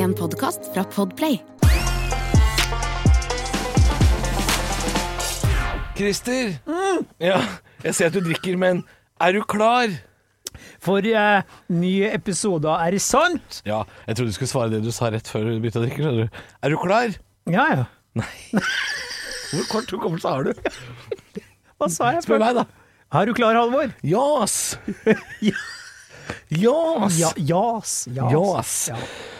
En 0.00 0.14
podkast 0.16 0.70
fra 0.72 0.80
Podplay. 0.88 1.34
Christer. 5.98 6.54
Ja, 7.20 7.40
jeg 7.84 7.96
ser 7.98 8.08
at 8.08 8.16
du 8.16 8.22
drikker, 8.24 8.56
men 8.56 8.80
er 9.20 9.36
du 9.36 9.42
klar? 9.44 9.92
For 10.80 11.04
eh, 11.04 11.42
nye 11.76 12.08
episoder, 12.16 12.72
er 12.80 12.96
det 12.96 13.02
sant? 13.04 13.60
Ja, 13.68 13.82
jeg 14.06 14.16
trodde 14.16 14.32
du 14.32 14.36
skulle 14.38 14.52
svare 14.54 14.72
det 14.72 14.80
du 14.86 14.88
sa 14.94 15.10
rett 15.12 15.28
før 15.28 15.50
du 15.50 15.58
begynte 15.58 15.82
å 15.82 15.84
drikke. 15.84 16.00
skjønner 16.00 16.30
du. 16.30 16.40
Er 16.64 16.72
du 16.72 16.78
klar? 16.80 17.18
Ja, 17.52 17.66
ja. 17.74 17.84
Hvor 19.50 19.66
kort 19.74 19.92
hukommelse 19.92 20.32
har 20.32 20.48
du? 20.48 20.54
Hva 21.76 21.90
sa 21.92 22.14
jeg 22.14 22.24
Spør 22.24 22.40
meg, 22.40 22.62
da. 22.62 22.64
Er 23.20 23.28
du 23.28 23.34
klar, 23.36 23.58
Halvor? 23.58 23.92
Jas. 24.06 24.56
Jas. 25.44 27.20
Ja, 27.20 27.34
jas. 27.36 28.00
Jas. 28.08 28.32
Jas. 28.32 28.74
Ja. 28.94 29.39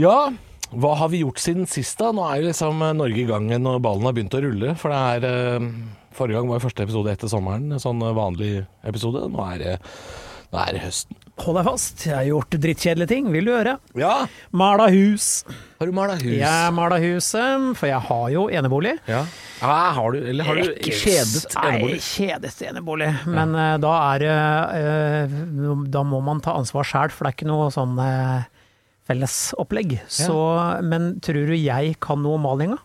Ja, 0.00 0.30
hva 0.70 0.92
har 1.00 1.10
vi 1.12 1.20
gjort 1.24 1.40
siden 1.42 1.66
sist 1.68 1.98
da? 2.00 2.12
Nå 2.14 2.24
er 2.30 2.40
jo 2.40 2.48
liksom 2.50 2.80
eh, 2.86 2.94
Norge 2.96 3.20
i 3.24 3.28
gang 3.28 3.50
når 3.60 3.80
ballen 3.84 4.06
har 4.06 4.14
begynt 4.16 4.36
å 4.38 4.42
rulle. 4.46 4.74
For 4.80 4.92
det 4.94 5.00
er 5.16 5.30
eh, 5.58 5.70
Forrige 6.16 6.40
gang 6.40 6.50
var 6.50 6.62
første 6.62 6.82
episode 6.86 7.12
etter 7.12 7.30
sommeren, 7.30 7.68
en 7.74 7.82
sånn 7.82 8.00
eh, 8.06 8.14
vanlig 8.16 8.52
episode. 8.86 9.26
Nå 9.30 9.42
er 9.50 9.58
det, 9.64 9.74
nå 10.54 10.62
er 10.62 10.76
det 10.78 10.84
høsten. 10.86 11.18
Hold 11.40 11.56
deg 11.56 11.66
fast, 11.70 12.02
jeg 12.04 12.12
har 12.12 12.26
gjort 12.28 12.56
drittkjedelige 12.60 13.08
ting. 13.08 13.28
Vil 13.32 13.46
du 13.48 13.52
høre? 13.54 13.76
Ja, 13.96 14.14
Mala 14.52 14.90
hus. 14.92 15.28
har 15.80 15.88
du 15.88 15.94
mala 15.96 16.18
hus? 16.20 16.34
Jeg 16.36 16.74
mala 16.76 16.98
huset, 17.00 17.68
for 17.80 17.88
jeg 17.88 18.00
har 18.10 18.26
jo 18.34 18.42
enebolig. 18.52 18.92
Ja. 19.08 19.22
ja, 19.62 19.76
har 19.96 20.12
du 20.12 20.18
Eller 20.20 20.44
har 20.50 20.60
du 20.60 20.74
kjedet 20.84 21.46
Nei, 21.56 21.70
enebolig? 21.70 22.00
kjedet 22.04 22.54
enebolig. 22.68 23.08
Men 23.26 23.56
eh, 23.56 23.76
da 23.80 23.94
er 24.10 24.24
det 24.26 24.34
eh, 24.80 25.38
Da 25.96 26.04
må 26.04 26.20
man 26.24 26.44
ta 26.44 26.58
ansvar 26.60 26.84
sjæl, 26.88 27.14
for 27.14 27.24
det 27.24 27.32
er 27.32 27.38
ikke 27.40 27.50
noe 27.50 27.70
sånn 27.74 27.96
uh, 27.96 28.44
fellesopplegg. 29.10 29.98
Så, 30.08 30.38
men 30.86 31.16
tror 31.24 31.50
du 31.50 31.58
jeg 31.58 31.98
kan 32.02 32.22
noe 32.24 32.38
om 32.38 32.48
malinga? 32.48 32.78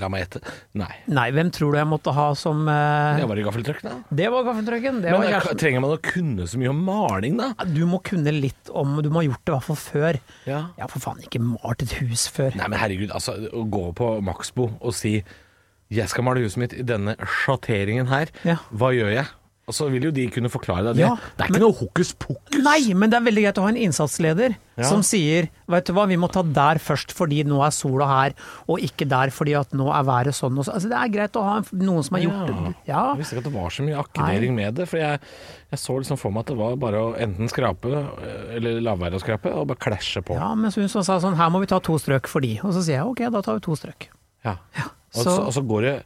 La 0.00 0.08
meg 0.10 0.24
gjette. 0.24 0.40
Nei. 0.80 0.90
Nei, 1.12 1.26
hvem 1.36 1.50
tror 1.54 1.74
du 1.74 1.78
jeg 1.78 1.88
måtte 1.90 2.12
ha 2.16 2.30
som 2.38 2.64
uh... 2.66 3.18
Det 3.18 3.26
var 3.30 3.38
i 3.38 3.44
gaffeltrucken, 3.46 3.86
da. 3.86 4.16
Det 4.16 4.30
var 4.32 4.46
gaffeltrucken. 4.48 5.02
Det 5.04 5.12
Men 5.12 5.26
var 5.26 5.58
trenger 5.60 5.84
man 5.84 5.94
å 5.94 6.00
kunne 6.02 6.46
så 6.50 6.58
mye 6.60 6.72
om 6.72 6.80
maling, 6.86 7.36
da? 7.38 7.52
Du 7.68 7.84
må 7.86 8.00
kunne 8.06 8.32
litt 8.34 8.72
om 8.74 8.96
Du 9.04 9.10
må 9.12 9.20
ha 9.20 9.26
gjort 9.28 9.44
det 9.44 9.52
i 9.52 9.56
hvert 9.56 9.68
fall 9.68 9.80
før. 9.82 10.20
Ja. 10.48 10.62
Jeg 10.78 10.86
har 10.86 10.92
for 10.92 11.04
faen 11.04 11.22
ikke 11.22 11.42
malt 11.44 11.84
et 11.86 11.94
hus 12.00 12.26
før. 12.32 12.56
Nei, 12.58 12.70
men 12.72 12.80
herregud, 12.80 13.12
altså, 13.14 13.36
å 13.54 13.64
gå 13.70 13.84
på 14.00 14.10
Maxbo 14.24 14.70
og 14.80 14.96
si 14.96 15.20
'jeg 15.90 16.06
skal 16.06 16.22
male 16.22 16.42
huset 16.44 16.60
mitt 16.62 16.74
i 16.78 16.84
denne 16.86 17.16
sjatteringen 17.18 18.06
her', 18.06 18.30
Ja. 18.46 18.56
hva 18.70 18.92
gjør 18.94 19.10
jeg? 19.10 19.26
Og 19.70 19.76
så 19.76 19.86
vil 19.92 20.08
jo 20.08 20.10
de 20.14 20.24
kunne 20.34 20.50
forklare 20.50 20.90
deg 20.90 20.98
det. 20.98 21.04
Ja, 21.06 21.14
det 21.14 21.44
er 21.44 21.46
ikke 21.46 21.54
men- 21.54 21.62
noe 21.62 21.76
hokus 21.78 22.10
pokus. 22.18 22.58
Nei, 22.64 22.92
men 22.98 23.10
det 23.12 23.20
er 23.20 23.24
veldig 23.28 23.42
greit 23.46 23.58
å 23.62 23.62
ha 23.62 23.70
en 23.70 23.78
innsatsleder 23.78 24.56
Ja. 24.80 24.86
som 24.88 25.02
sier 25.04 25.48
Vet 25.68 25.84
du 25.86 25.92
hva, 25.92 26.06
vi 26.08 26.16
må 26.16 26.26
ta 26.32 26.40
der 26.42 26.80
først 26.82 27.12
fordi 27.14 27.44
nå 27.46 27.60
er 27.64 27.70
sola 27.70 28.06
her, 28.08 28.32
og 28.66 28.80
ikke 28.80 29.06
der 29.06 29.30
fordi 29.30 29.52
at 29.54 29.70
nå 29.76 29.86
er 29.94 30.02
været 30.02 30.34
sånn 30.34 30.56
og 30.58 30.64
sånn. 30.66 30.74
Altså, 30.74 30.88
det 30.90 30.98
er 30.98 31.12
greit 31.14 31.36
å 31.38 31.42
ha 31.46 31.60
noen 31.72 32.02
som 32.02 32.16
har 32.16 32.24
gjort 32.24 32.46
det. 32.48 32.74
Ja. 32.88 33.02
Jeg 33.14 33.18
visste 33.20 33.36
ikke 33.36 33.44
at 33.44 33.52
det 33.52 33.52
var 33.54 33.70
så 33.70 33.84
mye 33.86 34.00
akkedering 34.02 34.54
med 34.56 34.74
det. 34.80 34.88
For 34.88 34.96
jeg, 34.98 35.20
jeg 35.70 35.78
så 35.78 35.98
liksom 36.00 36.18
for 36.18 36.32
meg 36.34 36.40
at 36.40 36.46
det 36.50 36.56
var 36.58 36.74
bare 36.76 36.94
å 37.04 37.14
enten 37.20 37.48
skrape, 37.52 37.92
eh, 37.92 38.56
eller 38.56 38.80
la 38.80 38.96
være 38.96 39.20
å 39.20 39.22
skrape, 39.22 39.52
og 39.54 39.68
bare 39.68 39.78
klasje 39.78 40.24
på. 40.24 40.34
ja, 40.34 40.54
men 40.56 40.72
hun 40.72 40.88
som 40.88 41.04
sa 41.06 41.20
sånn 41.22 41.36
Her 41.36 41.50
må 41.54 41.60
vi 41.60 41.66
ta 41.70 41.78
to 41.78 41.92
strøk 42.00 42.26
for 42.26 42.40
de. 42.40 42.56
Og 42.64 42.72
så 42.74 42.82
sier 42.82 42.98
jeg 42.98 43.06
ok, 43.06 43.30
da 43.30 43.40
tar 43.42 43.54
vi 43.54 43.60
to 43.60 43.76
strøk. 43.78 44.08
Ja. 44.44 44.56
ja. 44.76 44.88
så- 45.12 45.22
så, 45.24 45.38
og 45.46 45.52
så 45.52 45.62
går 45.66 45.80
det 45.82 46.04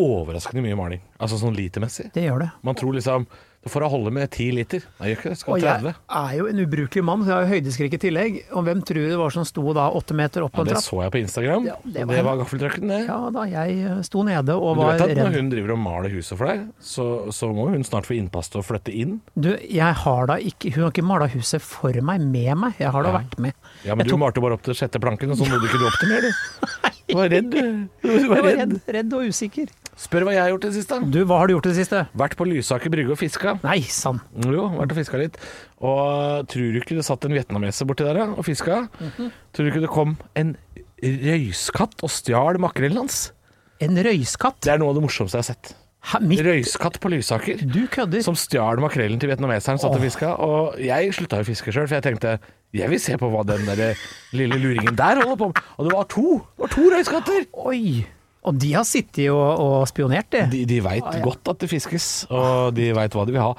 overraskende 0.00 0.64
mye 0.64 0.78
maling. 0.80 1.04
Altså 1.20 1.38
sånn 1.40 1.56
litermessig. 1.56 2.10
Det 2.16 2.24
gjør 2.26 2.46
det. 2.46 2.50
Man 2.66 2.74
tror 2.80 2.96
liksom 2.98 3.28
for 3.60 3.82
får 3.84 3.90
holde 3.92 4.08
med 4.16 4.30
ti 4.32 4.46
liter. 4.56 4.80
Nei. 5.02 5.10
Det 5.20 5.34
Skal 5.36 5.52
Og 5.52 5.60
30. 5.60 5.90
jeg 5.92 6.16
er 6.16 6.36
jo 6.38 6.46
en 6.48 6.60
ubrukelig 6.62 7.02
mann, 7.04 7.20
så 7.26 7.28
jeg 7.28 7.34
har 7.36 7.42
jo 7.44 7.50
høydeskrekk 7.50 7.92
i 7.92 7.98
tillegg. 8.00 8.38
Og 8.56 8.64
hvem 8.64 8.78
tror 8.88 8.96
du 9.02 9.08
det 9.10 9.18
var 9.20 9.34
som 9.34 9.44
sto 9.44 9.74
da 9.76 9.90
åtte 9.92 10.16
meter 10.16 10.46
opp 10.46 10.54
Ja, 10.54 10.56
på 10.56 10.64
en 10.64 10.70
det 10.70 10.78
så 10.80 11.02
jeg 11.04 11.12
på 11.12 11.20
Instagram. 11.20 11.66
Ja, 11.68 11.74
det 11.84 11.92
det 11.92 12.06
var- 12.08 12.24
var, 12.24 12.38
gaffeltrucken, 12.40 12.88
det. 12.88 13.00
Ja 13.10 13.18
da, 13.36 13.44
jeg 13.44 13.76
eh, 13.84 14.00
sto 14.08 14.22
nede 14.24 14.56
og 14.56 14.78
var 14.80 14.94
redd. 14.94 15.02
du 15.02 15.04
vet 15.12 15.18
at 15.18 15.24
når 15.28 15.36
hun 15.36 15.50
driver 15.52 15.72
og 15.72 15.78
maler 15.78 16.08
huset 16.16 16.38
for 16.40 16.46
deg, 16.48 16.62
så, 16.80 17.06
så 17.36 17.52
må 17.52 17.68
hun 17.68 17.84
snart 17.84 18.08
få 18.08 18.16
innpass 18.16 18.48
til 18.48 18.62
å 18.62 18.64
flytte 18.64 18.94
inn. 18.96 19.20
Du, 19.36 19.52
jeg 19.60 19.92
har 20.06 20.26
da 20.32 20.36
ikke 20.40 20.72
Hun 20.72 20.84
har 20.84 20.90
ikke 20.96 21.04
mala 21.04 21.28
huset 21.28 21.60
for 21.60 21.92
meg, 22.00 22.20
med 22.24 22.56
meg. 22.56 22.74
Jeg 22.80 22.88
har 22.96 23.02
da 23.02 23.12
Ja. 23.12 23.18
vært 23.20 23.38
med. 23.38 23.52
Ja, 23.84 23.94
men 23.94 24.06
Jeg 24.06 24.08
du 24.08 24.16
tok- 24.16 24.20
malte 24.24 24.40
bare 24.40 24.54
opp 24.56 24.62
til 24.62 24.72
sjette 24.72 24.96
planken, 24.98 25.30
og 25.32 25.36
så 25.36 25.44
nådde 25.44 25.68
ikke 25.68 25.78
du 25.78 25.86
opp 25.86 26.00
til 26.00 26.08
mer, 26.08 26.20
du. 26.22 26.32
Du 27.10 27.16
var 27.16 27.28
redd, 27.28 27.50
du. 27.50 27.88
Du 28.00 28.08
Jeg 28.08 28.28
var 28.30 28.36
var 28.40 28.52
redd, 28.56 28.80
redd 28.86 29.12
og 29.12 29.20
usikker. 29.26 29.66
Spør 29.98 30.24
hva 30.24 30.32
jeg 30.32 30.42
har 30.42 30.52
gjort 30.52 30.64
i 30.64 30.70
det 30.70 30.76
siste. 30.78 30.98
Du, 31.12 31.18
hva 31.28 31.40
har 31.40 31.50
du 31.50 31.54
gjort 31.56 31.66
i 31.68 31.72
det 31.72 31.78
siste? 31.82 32.04
Vært 32.16 32.36
på 32.38 32.46
Lysaker 32.48 32.92
brygge 32.92 33.12
og 33.14 33.18
fiska. 33.20 33.56
Nei 33.66 33.80
sann. 33.84 34.20
Jo, 34.46 34.68
vært 34.78 34.94
og 34.94 35.00
fiska 35.00 35.20
litt. 35.20 35.36
Og 35.80 36.46
tror 36.50 36.70
du 36.72 36.78
ikke 36.80 36.96
det 36.96 37.04
satt 37.08 37.26
en 37.28 37.36
vietnameser 37.36 37.88
borti 37.88 38.06
der 38.06 38.22
og 38.28 38.40
fiska? 38.46 38.86
Mhm. 39.00 39.28
Tror 39.52 39.66
du 39.66 39.72
ikke 39.72 39.84
det 39.84 39.92
kom 39.92 40.16
en 40.40 40.54
røyskatt 41.02 42.00
og 42.06 42.12
stjal 42.12 42.60
makrellen 42.62 43.02
hans? 43.02 43.30
En 43.80 43.96
røyskatt? 43.96 44.60
Det 44.64 44.72
er 44.74 44.80
noe 44.80 44.92
av 44.92 45.00
det 45.00 45.04
morsomste 45.04 45.38
jeg 45.40 45.44
har 45.46 45.50
sett. 45.54 45.74
Ha, 46.10 46.20
mitt... 46.24 46.40
Røyskatt 46.44 46.96
på 47.00 47.10
Lysaker. 47.12 47.60
Du 47.60 47.82
kødder. 47.92 48.22
Som 48.24 48.36
stjal 48.38 48.80
makrellen 48.80 49.20
til 49.20 49.28
vietnameseren 49.28 49.80
satt 49.80 49.96
og 49.96 50.00
fiska. 50.00 50.32
Og 50.40 50.78
jeg 50.80 51.12
slutta 51.16 51.40
jo 51.40 51.44
å 51.44 51.50
fiske 51.50 51.74
sjøl, 51.74 51.88
for 51.90 51.98
jeg 51.98 52.06
tenkte 52.08 52.38
jeg 52.76 52.86
vil 52.88 53.00
se 53.02 53.16
på 53.18 53.28
hva 53.32 53.42
den 53.44 53.66
der 53.66 53.98
lille 54.36 54.56
luringen 54.62 54.96
der 54.96 55.20
holder 55.20 55.36
på 55.40 55.50
med. 55.50 55.60
Og 55.76 55.88
det 55.88 55.92
var 55.96 56.08
to! 56.12 56.38
Det 56.54 56.64
var 56.64 56.72
to 56.76 56.84
røyskatter! 56.94 57.46
Oi. 57.66 57.82
Og 58.48 58.56
de 58.56 58.70
har 58.72 58.86
sittet 58.88 59.26
og, 59.28 59.60
og 59.60 59.88
spionert, 59.90 60.30
de. 60.32 60.46
De, 60.52 60.62
de 60.70 60.78
veit 60.84 61.04
Ah, 61.04 61.18
ja. 61.18 61.24
godt 61.26 61.50
at 61.52 61.58
det 61.60 61.68
fiskes, 61.68 62.06
og 62.32 62.72
de 62.76 62.86
veit 62.96 63.12
hva 63.12 63.26
de 63.28 63.34
vil 63.36 63.42
ha. 63.44 63.50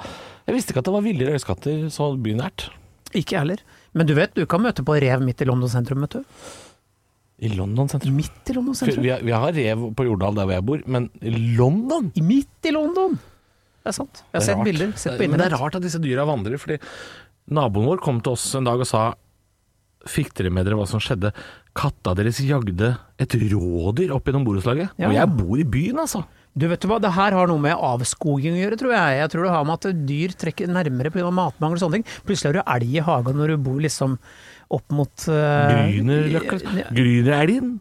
Jeg 0.48 0.56
visste 0.56 0.72
ikke 0.74 0.82
at 0.82 0.88
det 0.90 0.94
var 0.96 1.04
ville 1.06 1.28
røyskatter 1.30 1.84
så 1.94 2.08
bynært. 2.18 2.66
Ikke 3.14 3.36
jeg 3.36 3.44
heller. 3.44 3.62
Men 3.94 4.08
du 4.08 4.14
vet, 4.18 4.34
du 4.34 4.42
kan 4.50 4.62
møte 4.64 4.82
på 4.82 4.96
rev 4.98 5.22
midt 5.22 5.44
i 5.44 5.46
London 5.46 5.70
sentrum, 5.70 6.02
vet 6.02 6.16
du. 6.18 6.24
I 7.42 7.50
London 7.54 7.88
sentrum. 7.90 8.16
Midt 8.18 8.50
i 8.50 8.56
London 8.56 8.74
sentrum. 8.78 9.02
Vi, 9.04 9.10
har- 9.14 9.22
vi 9.22 9.34
har 9.34 9.52
rev 9.54 9.86
på 9.98 10.04
Jordal 10.08 10.34
der 10.38 10.46
hvor 10.50 10.56
jeg 10.58 10.66
bor, 10.66 10.82
men 10.86 11.10
i 11.22 11.30
London? 11.58 12.10
I 12.18 12.22
Midt 12.26 12.66
i 12.66 12.74
London! 12.74 13.18
Det 13.82 13.90
er 13.90 13.96
sant. 13.96 14.20
Jeg 14.30 14.38
har 14.38 14.44
sett 14.46 14.56
rart. 14.58 14.66
bilder. 14.68 14.92
Sett 14.98 15.16
på 15.18 15.26
Men 15.30 15.38
det 15.42 15.46
er 15.50 15.56
rart 15.58 15.74
at 15.78 15.82
disse 15.82 15.98
dyra 16.02 16.26
vandrer, 16.26 16.58
fordi 16.62 16.76
naboen 17.50 17.86
vår 17.90 18.02
kom 18.02 18.20
til 18.22 18.34
oss 18.36 18.44
en 18.58 18.66
dag 18.68 18.78
og 18.82 18.86
sa 18.86 19.00
Fikk 20.10 20.32
dere 20.38 20.50
med 20.54 20.66
dere 20.66 20.78
hva 20.78 20.86
som 20.90 21.02
skjedde? 21.02 21.30
Katta 21.78 22.14
deres 22.18 22.40
jagde 22.44 22.94
et 23.22 23.34
rådyr 23.38 24.12
opp 24.16 24.28
gjennom 24.28 24.44
borettslaget. 24.46 24.94
Ja. 24.98 25.08
Og 25.08 25.16
jeg 25.16 25.34
bor 25.38 25.60
i 25.60 25.66
byen, 25.68 26.02
altså. 26.02 26.24
Du 26.52 26.66
vet 26.68 26.82
du 26.82 26.88
hva, 26.90 26.98
det 27.00 27.14
her 27.16 27.32
har 27.32 27.48
noe 27.48 27.62
med 27.62 27.72
avskoging 27.72 28.58
å 28.58 28.60
gjøre, 28.60 28.78
tror 28.80 28.92
jeg. 28.92 29.20
Jeg 29.22 29.32
tror 29.32 29.46
det 29.46 29.52
har 29.54 29.64
med 29.68 29.78
at 29.78 30.02
dyr 30.08 30.34
trekker 30.36 30.68
nærmere 30.68 31.12
pga. 31.14 31.30
matmangel 31.32 31.78
og 31.78 31.84
sånne 31.84 32.00
ting. 32.00 32.18
Plutselig 32.28 32.50
har 32.50 32.58
du 32.58 32.74
elg 32.74 32.98
i 32.98 33.04
hagen 33.06 33.40
når 33.40 33.54
du 33.54 33.64
bor 33.70 33.78
liksom 33.80 34.18
opp 34.72 34.92
mot 34.92 35.24
uh, 35.32 35.72
Grünerløkka. 35.72 36.60
Grünerelgen. 36.92 37.78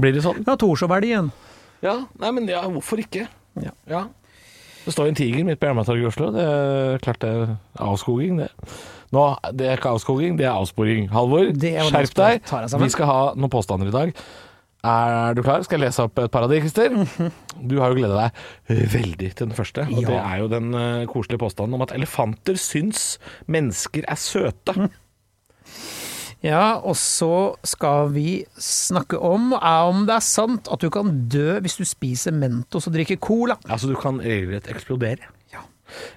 Blir 0.00 0.16
det 0.16 0.24
sånn? 0.24 0.40
Ja, 0.48 0.56
Torshov-elgen. 0.60 1.28
Ja, 1.84 1.98
nei, 2.22 2.32
men 2.32 2.48
ja, 2.48 2.62
hvorfor 2.70 3.02
ikke? 3.02 3.26
Ja. 3.60 4.06
Det 4.82 4.94
står 4.94 5.10
en 5.10 5.18
tiger 5.18 5.44
midt 5.46 5.60
på 5.60 5.68
Jernbanetorget 5.68 6.06
i 6.06 6.08
Oslo. 6.08 6.32
Det 6.34 6.48
er 6.48 7.04
klart 7.04 7.20
det 7.22 7.30
er 7.30 7.54
avskoging, 7.82 8.40
det. 8.40 8.48
Nå, 9.12 9.24
det 9.52 9.66
er 9.68 9.76
ikke 9.76 9.90
avskoging, 9.92 10.38
det 10.38 10.46
er 10.48 10.54
avsporing. 10.56 11.10
Halvor, 11.12 11.50
er 11.52 11.84
skjerp 11.90 12.14
deg. 12.16 12.46
Vi 12.80 12.88
skal 12.94 13.06
ha 13.10 13.18
noen 13.36 13.52
påstander 13.52 13.90
i 13.90 13.94
dag. 13.94 14.14
Er 14.82 15.36
du 15.38 15.42
klar? 15.46 15.62
Skal 15.62 15.78
jeg 15.78 15.84
lese 15.86 16.02
opp 16.02 16.16
et 16.18 16.30
par 16.34 16.42
av 16.42 16.50
de, 16.50 16.56
Christer? 16.64 16.90
Du 17.62 17.76
har 17.78 17.92
jo 17.92 18.00
gleda 18.00 18.16
deg 18.24 18.80
veldig 18.90 19.28
til 19.38 19.46
den 19.46 19.54
første. 19.54 19.84
Og 19.86 19.92
Mhm. 19.92 20.00
Ja. 20.02 20.08
det 20.08 20.18
er 20.32 20.38
jo 20.40 20.48
den 20.50 20.72
eh, 20.74 21.04
koselige 21.06 21.38
påstanden 21.38 21.74
om 21.78 21.84
at 21.84 21.92
elefanter 21.94 22.56
syns 22.58 23.18
mennesker 23.46 24.08
er 24.10 24.18
søte. 24.18 24.88
Ja, 26.42 26.80
og 26.82 26.96
så 26.98 27.54
skal 27.62 28.08
vi 28.16 28.42
snakke 28.58 29.20
om 29.22 29.52
er 29.54 29.84
om 29.92 30.02
det 30.08 30.16
er 30.16 30.24
sant 30.26 30.66
at 30.74 30.82
du 30.82 30.88
kan 30.90 31.12
dø 31.30 31.60
hvis 31.62 31.76
du 31.78 31.84
spiser 31.86 32.34
Mentos 32.34 32.88
og 32.90 32.96
drikker 32.96 33.20
cola. 33.22 33.54
Altså, 33.70 33.86
du 33.86 33.94
kan 33.94 34.18
regelrett 34.18 34.66
eksplodere. 34.72 35.28
Ja. 35.54 35.62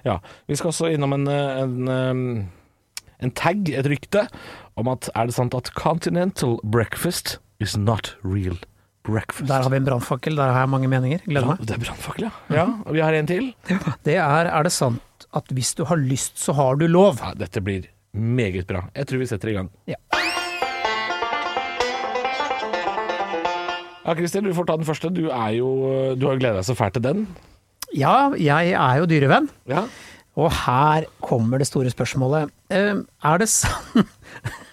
Ja. 0.08 0.16
Vi 0.50 0.56
skal 0.58 0.72
også 0.72 0.90
innom 0.90 1.14
en, 1.14 1.28
eh, 1.30 1.60
en, 1.62 1.88
eh, 1.88 2.44
en 3.22 3.32
tag, 3.32 3.68
et 3.72 3.86
rykte, 3.88 4.26
om 4.76 4.88
at 4.92 5.08
er 5.14 5.28
det 5.30 5.36
sant 5.36 5.54
at 5.56 5.70
continental 5.78 6.58
breakfast 6.64 7.38
is 7.60 7.76
not 7.76 8.14
real 8.22 8.58
breakfast? 9.06 9.48
Der 9.48 9.62
har 9.64 9.72
vi 9.72 9.80
en 9.80 9.88
brannfakkel, 9.88 10.36
der 10.36 10.52
har 10.52 10.66
jeg 10.66 10.72
mange 10.74 10.90
meninger. 10.92 11.24
Gleder 11.24 11.48
meg. 11.52 11.60
ja, 11.62 11.68
det 11.70 11.76
er 11.78 11.84
brannfakkel, 11.86 12.28
ja. 12.28 12.32
ja. 12.60 12.66
Og 12.84 12.96
vi 12.98 13.04
har 13.04 13.16
en 13.16 13.28
til. 13.30 13.52
Det 14.06 14.16
er 14.20 14.50
er 14.52 14.62
det 14.68 14.72
sant 14.74 15.28
at 15.36 15.52
hvis 15.52 15.74
du 15.74 15.84
har 15.88 15.96
lyst, 15.96 16.38
så 16.40 16.52
har 16.56 16.76
du 16.76 16.86
lov? 16.86 17.20
Ja, 17.22 17.32
dette 17.36 17.60
blir 17.64 17.88
meget 18.12 18.66
bra. 18.68 18.86
Jeg 18.96 19.08
tror 19.08 19.18
vi 19.24 19.26
setter 19.32 19.52
i 19.52 19.56
gang. 19.56 19.70
Ja. 19.88 19.96
Ja, 24.06 24.14
Christer, 24.14 24.40
du 24.44 24.52
får 24.54 24.68
ta 24.68 24.76
den 24.78 24.86
første. 24.86 25.10
Du 25.10 25.24
er 25.34 25.48
jo 25.56 25.68
Du 26.14 26.28
har 26.28 26.36
jo 26.36 26.38
gleda 26.38 26.60
deg 26.60 26.66
så 26.68 26.76
fælt 26.78 26.94
til 26.94 27.02
den. 27.02 27.24
Ja, 27.96 28.30
jeg 28.38 28.70
er 28.76 29.00
jo 29.00 29.08
dyrevenn. 29.10 29.48
Ja. 29.66 29.86
Og 30.36 30.50
her 30.52 31.06
kommer 31.24 31.58
det 31.60 31.68
store 31.70 31.90
spørsmålet. 31.92 32.50
Eh, 32.70 32.98
Er 33.24 33.38
det 33.40 33.48
sant 33.48 34.06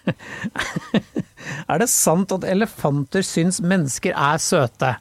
Er 1.71 1.79
det 1.79 1.89
sant 1.91 2.31
at 2.35 2.43
elefanter 2.47 3.23
syns 3.23 3.61
mennesker 3.63 4.15
er 4.15 4.41
søte? 4.43 4.95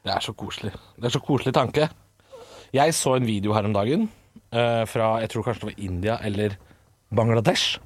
Det 0.00 0.14
er 0.14 0.24
så 0.24 0.32
koselig. 0.32 0.72
Det 0.96 1.10
er 1.10 1.14
så 1.16 1.20
koselig 1.20 1.52
tanke. 1.56 1.90
Jeg 2.72 2.94
så 2.96 3.16
en 3.18 3.26
video 3.28 3.52
her 3.52 3.66
om 3.68 3.74
dagen 3.76 4.08
eh, 4.54 4.84
fra 4.88 5.18
jeg 5.20 5.32
tror 5.32 5.44
kanskje 5.44 5.66
det 5.66 5.70
var 5.72 5.84
India 5.84 6.16
eller 6.24 6.56
Bangladesh, 7.10 7.80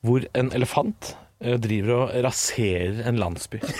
hvor 0.00 0.24
en 0.34 0.50
elefant 0.56 1.12
eh, 1.44 1.58
driver 1.60 1.94
og 2.00 2.14
raserer 2.26 3.04
en 3.06 3.20
landsby. 3.22 3.60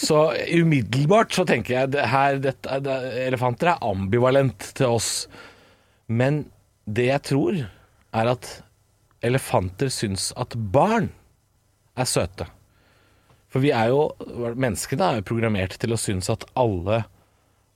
Så 0.00 0.30
umiddelbart 0.54 1.34
så 1.34 1.42
tenker 1.44 1.74
jeg 1.74 1.90
det 1.92 2.04
her, 2.08 2.38
dette, 2.40 2.76
det, 2.84 2.94
elefanter 3.26 3.72
er 3.72 3.82
ambivalent 3.84 4.70
til 4.78 4.94
oss. 4.96 5.26
Men 6.10 6.44
det 6.90 7.06
jeg 7.06 7.22
tror, 7.30 7.60
er 8.10 8.32
at 8.32 8.50
elefanter 9.22 9.90
syns 9.92 10.30
at 10.40 10.56
barn 10.74 11.10
er 11.94 12.08
søte. 12.08 12.48
For 13.50 13.62
vi 13.62 13.72
er 13.74 13.90
jo, 13.90 14.04
menneskene 14.54 15.06
er 15.06 15.20
jo 15.20 15.28
programmert 15.30 15.74
til 15.82 15.94
å 15.94 15.98
synes 16.00 16.30
at 16.32 16.46
alle 16.58 17.04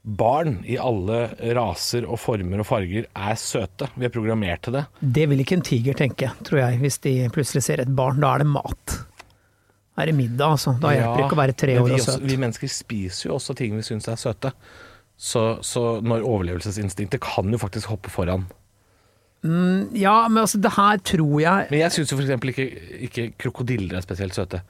barn 0.05 0.59
i 0.69 0.77
alle 0.77 1.31
raser 1.57 2.05
og 2.05 2.19
former 2.21 2.61
og 2.61 2.69
farger 2.69 3.07
er 3.09 3.39
søte. 3.41 3.89
Vi 3.97 4.07
er 4.07 4.13
programmert 4.13 4.67
til 4.67 4.77
det. 4.77 4.85
Det 5.01 5.25
vil 5.31 5.43
ikke 5.43 5.59
en 5.59 5.67
tiger 5.67 5.99
tenke, 5.99 6.31
tror 6.45 6.61
jeg, 6.61 6.81
hvis 6.83 7.01
de 7.07 7.15
plutselig 7.35 7.65
ser 7.67 7.83
et 7.83 7.93
barn. 7.97 8.21
Da 8.23 8.35
er 8.35 8.45
det 8.45 8.51
mat. 8.53 8.97
Da 9.95 10.03
er 10.03 10.11
det 10.11 10.17
middag, 10.19 10.57
altså. 10.59 10.75
Da 10.83 10.93
hjelper 10.93 11.17
det 11.17 11.27
ikke 11.29 11.39
å 11.39 11.41
være 11.41 11.57
tre 11.65 11.79
år 11.79 11.87
og 11.87 11.97
også, 11.97 12.19
søt. 12.19 12.27
vi 12.29 12.39
mennesker 12.43 12.71
spiser 12.71 13.29
jo 13.31 13.39
også 13.39 13.57
ting 13.59 13.77
vi 13.79 13.87
syns 13.87 14.11
er 14.11 14.21
søte. 14.21 14.53
Så, 15.17 15.59
så 15.63 16.01
når 16.03 16.25
overlevelsesinstinktet 16.27 17.23
kan 17.23 17.51
jo 17.53 17.59
faktisk 17.61 17.93
hoppe 17.93 18.11
foran. 18.13 18.49
Ja, 19.93 20.25
men 20.31 20.41
altså, 20.41 20.57
det 20.57 20.71
her 20.73 21.01
tror 21.05 21.41
jeg 21.43 21.67
Men 21.69 21.81
jeg 21.83 21.93
syns 21.93 22.13
jo 22.13 22.17
f.eks. 22.17 22.31
Ikke, 22.49 22.65
ikke 23.05 23.25
krokodiller 23.45 23.99
er 23.99 24.05
spesielt 24.05 24.33
søte. 24.35 24.63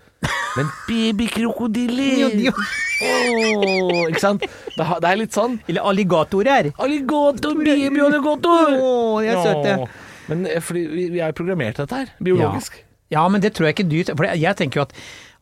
Men 0.57 0.73
babykrokodiller! 0.89 2.35
Åh, 2.51 4.09
ikke 4.09 4.23
sant? 4.23 4.43
Det, 4.75 4.87
det 5.03 5.11
er 5.13 5.21
litt 5.21 5.37
sånn 5.37 5.61
Eller 5.71 5.87
alligatorer. 5.87 6.73
Alligator, 6.83 7.55
babyalligator! 7.61 8.75
Oh, 8.81 9.21
de 9.23 9.31
er 9.31 9.39
søte. 9.45 9.77
Oh, 9.85 10.03
Men 10.33 10.43
eh, 10.51 10.59
fordi 10.65 10.85
vi, 10.91 11.07
vi 11.15 11.23
er 11.23 11.37
programmert 11.39 11.79
til 11.79 11.87
dette 11.87 12.03
her, 12.03 12.13
biologisk. 12.19 12.81
Ja, 13.15 13.23
men 13.31 13.45
det 13.45 13.53
tror 13.55 13.69
jeg 13.69 13.77
ikke 13.77 13.87
du 13.91 13.99
For 14.17 14.27
jeg 14.27 14.59
tenker 14.59 14.81
jo 14.81 14.89
at 14.89 14.95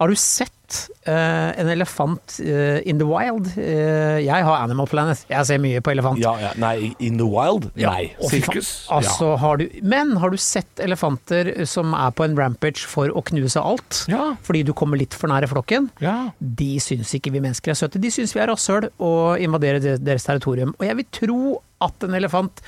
Har 0.02 0.10
du 0.10 0.16
sett 0.18 0.88
uh, 1.06 1.60
en 1.60 1.68
elefant 1.70 2.40
uh, 2.42 2.88
in 2.88 2.98
the 2.98 3.06
wild? 3.06 3.46
Uh, 3.54 4.18
jeg 4.18 4.42
har 4.42 4.64
Animal 4.64 4.88
Planet. 4.90 5.20
Jeg 5.30 5.46
ser 5.46 5.60
mye 5.62 5.78
på 5.78 5.92
elefant. 5.92 6.18
Ja, 6.18 6.32
ja. 6.42 6.50
Nei, 6.58 6.90
in 6.98 7.20
the 7.20 7.28
wild? 7.28 7.68
Nei. 7.78 8.08
Å. 8.18 8.30
Sirkus? 8.32 8.72
Altså, 8.90 9.36
har 9.38 9.60
du, 9.62 9.68
men 9.86 10.16
har 10.18 10.34
du 10.34 10.40
sett 10.42 10.82
elefanter 10.82 11.52
som 11.70 11.94
er 11.94 12.10
på 12.18 12.26
en 12.26 12.34
rampage 12.34 12.82
for 12.90 13.14
å 13.14 13.22
knuse 13.30 13.62
alt? 13.62 14.02
Ja. 14.10 14.32
Fordi 14.42 14.64
du 14.66 14.74
kommer 14.74 14.98
litt 14.98 15.14
for 15.14 15.30
nære 15.30 15.52
flokken? 15.52 15.92
ja. 16.02 16.16
De 16.42 16.72
syns 16.82 17.12
ikke 17.14 17.30
vi 17.36 17.44
mennesker 17.44 17.70
er 17.70 17.78
søte. 17.78 18.02
De 18.02 18.10
syns 18.10 18.34
vi 18.34 18.42
er 18.42 18.50
rasshøl 18.50 18.88
og 18.98 19.38
invaderer 19.42 20.00
deres 20.02 20.26
territorium. 20.26 20.74
Og 20.80 20.88
jeg 20.88 20.98
vil 20.98 21.12
tro 21.14 21.42
at 21.86 22.08
en 22.08 22.18
elefant 22.18 22.58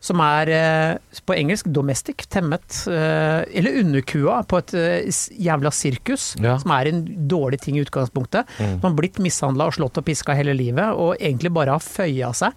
som 0.00 0.20
er 0.24 0.48
eh, 0.48 1.20
på 1.28 1.34
engelsk 1.36 1.66
domestic, 1.76 2.22
temmet, 2.32 2.64
eh, 2.88 3.42
eller 3.60 3.74
underkua 3.82 4.38
på 4.48 4.56
et 4.62 4.72
eh, 4.80 5.18
jævla 5.44 5.68
sirkus, 5.76 6.30
Ja. 6.40 6.54
som 6.62 6.72
er 6.72 6.88
en 6.88 7.02
dårlig 7.28 7.60
ting 7.60 7.76
i 7.76 7.82
utgangspunktet. 7.84 8.48
Mm. 8.56 8.78
Som 8.80 8.86
har 8.88 8.96
blitt 8.96 9.18
mishandla 9.20 9.66
og 9.68 9.76
slått 9.76 10.00
og 10.00 10.06
piska 10.08 10.32
hele 10.38 10.54
livet, 10.56 10.88
og 10.96 11.16
egentlig 11.20 11.52
bare 11.52 11.76
har 11.76 11.84
føya 11.84 12.32
seg. 12.34 12.56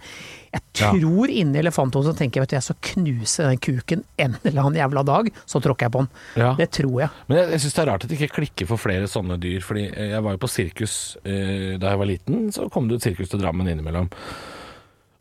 Jeg 0.54 0.62
Ja. 0.80 0.90
tror 0.94 1.28
inni 1.28 1.58
elefanthodet 1.58 2.16
tenker 2.16 2.40
jeg 2.40 2.44
vet 2.46 2.50
du, 2.50 2.56
jeg 2.56 2.62
skal 2.62 2.76
knuse 2.94 3.42
den 3.50 3.58
kuken 3.58 4.04
en 4.18 4.36
eller 4.44 4.62
annen 4.62 4.78
jævla 4.80 5.04
dag, 5.04 5.28
så 5.46 5.60
tråkker 5.60 5.86
jeg 5.88 5.92
på 5.92 5.98
den. 6.04 6.08
Ja. 6.40 6.54
Det 6.54 6.70
tror 6.70 7.00
jeg. 7.02 7.10
Men 7.28 7.38
jeg, 7.42 7.50
jeg 7.50 7.60
syns 7.60 7.74
det 7.74 7.82
er 7.84 7.90
rart 7.92 8.04
at 8.04 8.08
det 8.08 8.18
ikke 8.22 8.34
klikker 8.40 8.66
for 8.70 8.78
flere 8.80 9.04
sånne 9.10 9.36
dyr. 9.42 9.60
Fordi 9.60 9.84
jeg 9.92 10.22
var 10.22 10.32
jo 10.32 10.38
på 10.38 10.48
sirkus 10.48 11.16
eh, 11.26 11.76
da 11.76 11.90
jeg 11.92 11.98
var 12.00 12.06
liten, 12.08 12.48
så 12.54 12.70
kom 12.72 12.88
det 12.88 13.02
et 13.02 13.10
sirkus 13.10 13.28
til 13.34 13.42
Drammen 13.44 13.68
innimellom. 13.68 14.08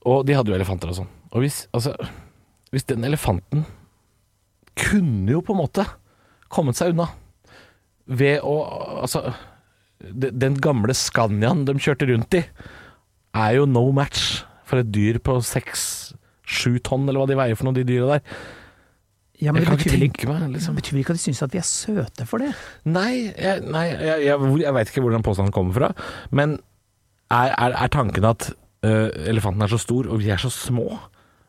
Og 0.05 0.25
de 0.27 0.35
hadde 0.37 0.51
jo 0.51 0.55
elefanter 0.57 0.91
og 0.91 0.97
sånn. 1.01 1.11
Og 1.33 1.43
hvis, 1.43 1.65
altså, 1.73 1.95
hvis 2.73 2.85
den 2.89 3.05
elefanten 3.07 3.65
kunne 4.77 5.33
jo 5.33 5.41
på 5.45 5.53
en 5.53 5.61
måte 5.63 5.85
kommet 6.53 6.77
seg 6.77 6.93
unna 6.93 7.09
ved 8.05 8.41
å 8.45 8.55
Altså, 9.03 9.25
den 10.03 10.57
gamle 10.61 10.93
Scaniaen 10.97 11.63
de 11.67 11.75
kjørte 11.79 12.07
rundt 12.09 12.35
i, 12.35 12.41
er 13.33 13.53
jo 13.55 13.67
no 13.69 13.85
match 13.95 14.43
for 14.67 14.81
et 14.81 14.89
dyr 14.91 15.19
på 15.23 15.37
seks-sju 15.43 16.81
tonn, 16.83 17.07
eller 17.07 17.21
hva 17.23 17.29
de 17.29 17.37
veier 17.39 17.57
for 17.57 17.69
noe, 17.69 17.77
de 17.77 17.85
dyra 17.87 18.17
der. 18.17 18.41
Ja, 19.43 19.51
men 19.51 19.63
det 19.63 19.69
kan 19.69 19.79
ikke 19.79 19.95
tenke 19.95 20.27
meg, 20.29 20.43
liksom. 20.53 20.75
betyr 20.77 20.99
ikke 21.01 21.15
at 21.15 21.19
de 21.19 21.23
syns 21.23 21.41
at 21.43 21.55
vi 21.55 21.61
er 21.61 21.67
søte 21.67 22.27
for 22.29 22.43
det. 22.43 22.51
Nei, 22.87 23.31
jeg, 23.31 23.63
nei, 23.65 23.87
jeg, 23.91 24.27
jeg, 24.27 24.51
jeg 24.61 24.75
veit 24.77 24.91
ikke 24.91 25.03
hvor 25.03 25.15
den 25.15 25.25
påstanden 25.25 25.55
kommer 25.55 25.75
fra. 25.79 25.89
Men 26.35 26.59
er, 27.31 27.55
er, 27.55 27.75
er 27.79 27.91
tanken 27.91 28.27
at 28.29 28.51
uh, 28.85 29.09
elefanten 29.27 29.65
er 29.65 29.73
så 29.73 29.81
stor, 29.81 30.07
og 30.11 30.21
vi 30.21 30.31
er 30.35 30.43
så 30.43 30.51
små? 30.53 30.91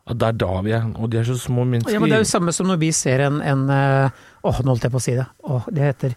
At 0.05 0.19
det 0.21 0.27
er 0.27 0.35
da 0.37 0.61
vi 0.61 0.73
er 0.77 0.83
Og 1.01 1.09
de 1.09 1.17
er 1.17 1.25
så 1.25 1.35
små 1.39 1.63
mennesker. 1.65 1.95
Ja, 1.95 1.99
men 1.99 2.11
Det 2.11 2.19
er 2.19 2.25
jo 2.25 2.29
samme 2.29 2.53
som 2.53 2.67
når 2.69 2.77
vi 2.83 2.91
ser 2.93 3.23
en, 3.25 3.39
en 3.41 3.63
eh, 3.73 4.25
Åh, 4.45 4.59
nå 4.61 4.75
holdt 4.75 4.85
jeg 4.85 4.93
på 4.93 5.01
å 5.01 5.05
si 5.05 5.15
det. 5.17 5.25
Åh, 5.49 5.65
det 5.73 5.87
heter 5.87 6.13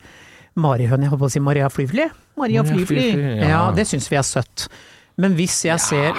marihøne. 0.58 1.06
Jeg 1.06 1.12
holdt 1.14 1.22
på 1.24 1.30
å 1.30 1.32
si 1.32 1.40
Maria 1.40 1.70
Flyfly. 1.72 2.08
Maria 2.36 2.62
Maria 2.66 2.66
Flyfly. 2.68 3.06
Ja. 3.38 3.48
Ja. 3.48 3.62
det 3.76 3.86
syns 3.88 4.10
vi 4.12 4.18
er 4.20 4.26
søtt. 4.26 4.68
Men 5.18 5.34
hvis 5.38 5.56
jeg 5.66 5.80
ser 5.82 6.18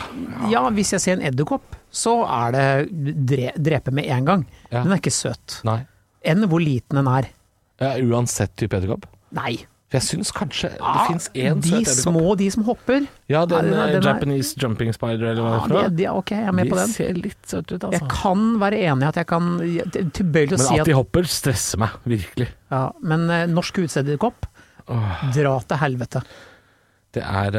Ja, 0.52 0.66
hvis 0.76 0.96
jeg 0.96 1.04
ser 1.04 1.20
en 1.20 1.26
edderkopp, 1.30 1.78
så 1.94 2.20
er 2.26 2.56
det 2.56 3.14
dre, 3.30 3.54
drepe 3.56 3.94
med 3.96 4.10
en 4.12 4.26
gang. 4.28 4.46
Ja. 4.70 4.82
Den 4.84 4.96
er 4.96 5.02
ikke 5.02 5.14
søt. 5.14 5.62
Nei. 5.68 5.82
Enn 6.26 6.44
hvor 6.50 6.62
liten 6.64 7.00
den 7.00 7.08
er. 7.08 7.30
Ja, 7.80 7.94
uansett 8.02 8.58
type 8.60 8.76
edderkopp. 8.76 9.06
Nei. 9.38 9.60
For 9.90 9.98
jeg 9.98 10.06
syns 10.06 10.30
kanskje 10.32 10.70
det 10.70 10.78
Ja, 10.80 11.06
fins 11.08 11.30
én 11.34 11.62
de 11.66 11.80
små, 11.90 12.36
de 12.38 12.50
som 12.54 12.64
hopper. 12.68 13.08
Ja, 13.28 13.44
den, 13.50 13.72
Ja, 13.74 13.88
den 13.88 14.04
er- 14.04 14.06
Japanese 14.14 14.54
er- 14.56 14.62
jumping 14.68 14.94
spider, 14.94 15.32
eller 15.32 15.42
hva 15.42 15.54
Ja, 15.58 15.66
det 15.68 15.86
er 15.86 15.90
de, 15.98 16.06
ok, 16.14 16.30
jeg 16.30 16.48
er 16.48 16.52
med 16.54 16.70
på 16.70 16.76
De 16.76 16.82
den. 16.84 16.88
ser 16.94 17.14
litt 17.14 17.42
søte 17.50 17.74
ut, 17.74 17.82
Jeg 17.92 18.02
altså. 18.02 18.22
kan 18.22 18.60
være 18.60 18.78
enig 18.86 19.02
i 19.02 19.08
at 19.08 19.16
jeg 19.16 19.28
kan 19.28 19.42
Tilbøyelig 20.14 20.54
å 20.54 20.58
Men 20.58 20.68
si 20.68 20.74
at 20.76 20.80
at 20.82 20.86
de 20.86 20.94
hopper, 20.94 21.24
stresser 21.24 21.78
meg 21.80 21.90
virkelig. 22.06 22.48
ja, 22.72 22.92
Men 23.02 23.26
uh, 23.32 23.46
norsk 23.48 23.74
utsedderkopp, 23.82 24.46
dra 25.34 25.60
til 25.68 25.78
helvete. 25.78 26.22
Det 27.12 27.24
er 27.24 27.52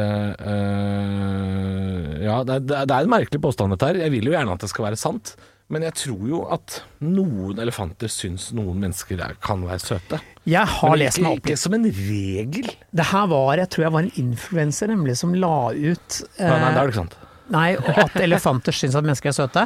øh, 1.21 2.23
Ja, 2.23 2.43
det 2.43 2.67
det 2.67 2.77
er- 2.77 2.85
det 2.85 2.91
er 2.95 3.01
en 3.03 3.09
merkelig 3.09 3.41
påstand, 3.41 3.71
dette 3.71 3.87
her. 3.87 3.95
Jeg 4.03 4.11
vil 4.11 4.23
jo 4.25 4.31
gjerne 4.31 4.53
at 4.53 4.59
det 4.59 4.69
skal 4.69 4.85
være 4.85 4.97
sant. 4.97 5.35
Men 5.71 5.85
jeg 5.87 5.95
tror 6.01 6.23
jo 6.27 6.41
at 6.51 6.81
noen 6.99 7.59
elefanter 7.63 8.11
syns 8.11 8.49
noen 8.57 8.81
mennesker 8.83 9.21
er, 9.23 9.37
kan 9.43 9.63
være 9.63 9.79
søte. 9.79 10.19
Jeg 10.43 10.67
har 10.67 10.91
Men 10.91 10.99
lest 10.99 11.21
meg 11.23 11.37
opp 11.37 11.45
ikke 11.45 11.59
som 11.61 11.75
en 11.77 11.87
regel. 11.87 12.67
Det 12.91 13.07
her 13.13 13.27
var, 13.31 13.53
jeg 13.61 13.71
tror 13.71 13.85
jeg 13.87 13.95
var 13.95 14.07
en 14.07 14.15
influenser 14.19 14.91
nemlig 14.91 15.15
som 15.21 15.35
la 15.37 15.55
ut 15.71 16.17
eh, 16.35 16.43
Nei, 16.43 16.57
nei, 16.59 16.71
det 16.73 16.75
er 16.75 16.81
det 16.81 16.89
ikke 16.91 16.99
sant. 17.05 17.15
Nei, 17.51 17.73
og 17.79 17.97
at 18.05 18.15
elefanter 18.23 18.75
syns 18.75 18.95
at 18.97 19.05
mennesker 19.05 19.31
er 19.31 19.35
søte. 19.35 19.65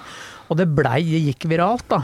Og 0.49 0.57
det 0.59 0.67
blei, 0.77 0.99
det 1.07 1.21
gikk 1.25 1.47
viralt, 1.49 1.85
da. 1.89 2.03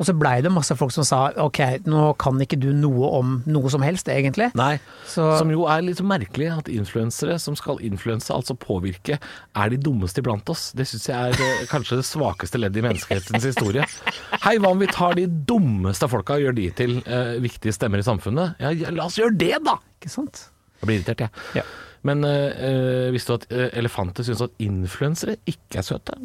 Og 0.00 0.06
så 0.08 0.14
blei 0.16 0.38
det 0.44 0.52
masse 0.52 0.72
folk 0.78 0.94
som 0.94 1.04
sa 1.04 1.26
ok, 1.44 1.60
nå 1.88 2.12
kan 2.20 2.40
ikke 2.40 2.56
du 2.60 2.70
noe 2.76 3.10
om 3.18 3.34
noe 3.48 3.72
som 3.72 3.84
helst, 3.84 4.08
egentlig. 4.12 4.50
Nei, 4.58 4.78
Så 5.08 5.26
Som 5.40 5.52
jo 5.52 5.66
er 5.68 5.84
litt 5.84 6.00
merkelig 6.04 6.48
at 6.54 6.70
influensere 6.72 7.38
som 7.42 7.56
skal 7.58 7.80
influense, 7.84 8.32
altså 8.32 8.56
påvirke, 8.56 9.18
er 9.20 9.72
de 9.72 9.80
dummeste 9.80 10.24
iblant 10.24 10.48
oss. 10.52 10.70
Det 10.76 10.86
syns 10.88 11.08
jeg 11.10 11.32
er 11.32 11.36
det, 11.36 11.68
kanskje 11.72 12.00
det 12.00 12.08
svakeste 12.08 12.60
leddet 12.60 12.80
i 12.80 12.86
menneskehetens 12.88 13.48
historie. 13.52 13.84
Hei, 14.46 14.56
hva 14.62 14.72
om 14.72 14.80
vi 14.80 14.88
tar 14.92 15.16
de 15.18 15.26
dummeste 15.28 16.08
folka 16.12 16.38
og 16.38 16.46
gjør 16.46 16.58
de 16.58 16.68
til 16.80 16.98
eh, 17.04 17.36
viktige 17.44 17.76
stemmer 17.76 18.00
i 18.00 18.06
samfunnet? 18.06 18.56
Ja, 18.62 18.72
ja, 18.72 18.92
la 18.94 19.08
oss 19.08 19.20
gjøre 19.20 19.36
det, 19.36 19.56
da! 19.66 19.76
ikke 20.00 20.10
sant? 20.12 20.46
Jeg 20.80 20.88
blir 20.88 20.98
irritert, 20.98 21.20
jeg. 21.28 21.62
Ja. 21.62 21.66
Men 22.02 22.24
eh, 22.26 22.50
eh, 22.66 23.10
visste 23.14 23.30
du 23.30 23.38
at 23.38 23.44
eh, 23.54 23.68
elefanter 23.78 24.26
syns 24.26 24.40
at 24.42 24.50
influensere 24.62 25.36
ikke 25.46 25.78
er 25.78 25.86
søte? 25.86 26.16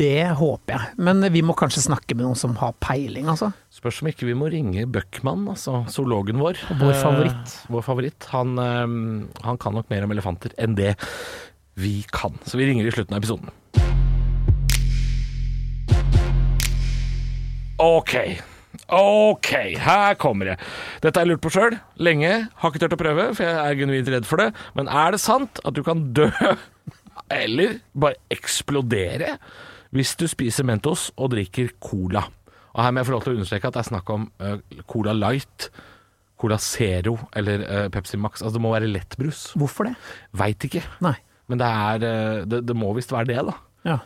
Det 0.00 0.26
håper 0.40 0.74
jeg. 0.74 0.96
Men 1.06 1.22
vi 1.30 1.42
må 1.46 1.54
kanskje 1.54 1.84
snakke 1.84 2.16
med 2.18 2.26
noen 2.26 2.38
som 2.40 2.56
har 2.58 2.72
peiling, 2.82 3.28
altså. 3.30 3.52
Spørs 3.70 4.00
om 4.02 4.08
ikke 4.10 4.26
vi 4.26 4.34
må 4.34 4.48
ringe 4.50 4.86
Bøckmann, 4.90 5.44
altså 5.52 5.84
zoologen 5.92 6.40
vår. 6.42 6.58
Vår 6.80 6.90
Eh, 6.96 7.02
favoritt. 7.04 7.54
vår 7.70 7.86
favoritt. 7.86 8.26
Han, 8.34 8.58
øh, 8.58 9.28
han 9.46 9.58
kan 9.62 9.74
nok 9.78 9.88
mer 9.90 10.02
om 10.08 10.10
elefanter 10.16 10.50
enn 10.58 10.74
det 10.74 10.96
vi 11.78 12.00
kan. 12.10 12.34
Så 12.44 12.58
vi 12.58 12.66
ringer 12.66 12.86
i 12.86 12.90
slutten 12.90 13.14
av 13.14 13.22
episoden. 13.22 13.54
Ok. 17.78 18.14
Ok, 18.90 19.50
her 19.78 20.16
kommer 20.18 20.52
det. 20.52 20.56
Dette 21.02 21.20
har 21.20 21.26
jeg 21.26 21.36
lurt 21.36 21.44
på 21.44 21.52
sjøl 21.54 21.76
lenge. 22.02 22.32
Har 22.58 22.72
ikke 22.72 22.82
turt 22.82 22.96
å 22.96 23.00
prøve, 23.00 23.26
for 23.36 23.46
jeg 23.46 23.58
er 23.62 23.78
genuint 23.78 24.10
redd 24.10 24.26
for 24.26 24.42
det. 24.42 24.50
Men 24.78 24.90
er 24.90 25.14
det 25.14 25.22
sant 25.22 25.62
at 25.62 25.76
du 25.76 25.84
kan 25.86 26.08
dø, 26.16 26.26
eller 27.42 27.78
bare 27.94 28.18
eksplodere, 28.34 29.36
hvis 29.94 30.16
du 30.18 30.26
spiser 30.30 30.66
Mentos 30.66 31.08
og 31.16 31.32
drikker 31.36 31.74
cola? 31.82 32.24
Og 32.74 32.82
her 32.84 32.92
må 32.94 33.02
jeg 33.02 33.10
få 33.10 33.14
lov 33.14 33.24
til 33.24 33.32
å 33.32 33.38
understreke 33.38 33.70
at 33.70 33.78
det 33.78 33.82
er 33.84 33.90
snakk 33.90 34.12
om 34.14 34.28
uh, 34.42 34.58
Cola 34.90 35.14
Light, 35.16 35.70
Cola 36.40 36.58
Zero 36.62 37.16
eller 37.36 37.64
uh, 37.66 37.86
Pepsi 37.92 38.18
Max. 38.18 38.42
Altså 38.42 38.58
det 38.58 38.64
må 38.64 38.74
være 38.74 38.90
lettbrus. 38.90 39.50
Hvorfor 39.58 39.90
det? 39.90 39.96
Veit 40.38 40.66
ikke. 40.66 40.82
Nei. 41.04 41.16
Men 41.50 41.62
det, 41.62 41.66
er, 41.66 42.06
uh, 42.06 42.46
det, 42.46 42.62
det 42.68 42.78
må 42.78 42.92
visst 42.98 43.14
være 43.14 43.32
det, 43.32 43.42
da. 43.50 43.56
Ja. 43.86 43.98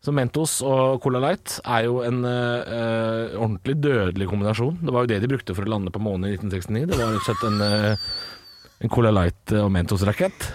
Så 0.00 0.14
Mentos 0.16 0.54
og 0.64 1.02
Cola 1.04 1.20
Light 1.20 1.58
er 1.60 1.84
jo 1.84 1.98
en 2.00 2.22
eh, 2.24 3.34
ordentlig 3.36 3.74
dødelig 3.84 4.30
kombinasjon. 4.30 4.78
Det 4.80 4.94
var 4.94 5.04
jo 5.04 5.10
det 5.10 5.18
de 5.20 5.28
brukte 5.28 5.56
for 5.56 5.68
å 5.68 5.72
lande 5.74 5.92
på 5.92 6.00
månen 6.00 6.30
i 6.30 6.38
1969. 6.38 6.86
Det 6.88 6.96
var 6.96 7.10
rett 7.12 7.20
og 7.20 7.26
slett 7.26 7.44
en, 7.50 7.58
uh, 7.60 8.78
en 8.80 8.92
Cola 8.94 9.12
Light 9.12 9.52
og 9.60 9.68
Mentos-rakett. 9.74 10.46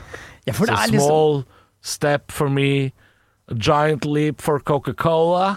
ja, 0.48 0.56
for 0.56 0.66
det 0.66 0.74
er 0.74 0.96
liksom 0.96 1.06
small 1.06 1.38
step 1.86 2.34
for 2.34 2.50
me, 2.50 2.90
a 3.54 3.54
giant 3.54 4.10
leap 4.10 4.42
for 4.42 4.66
Coca-Cola. 4.66 5.52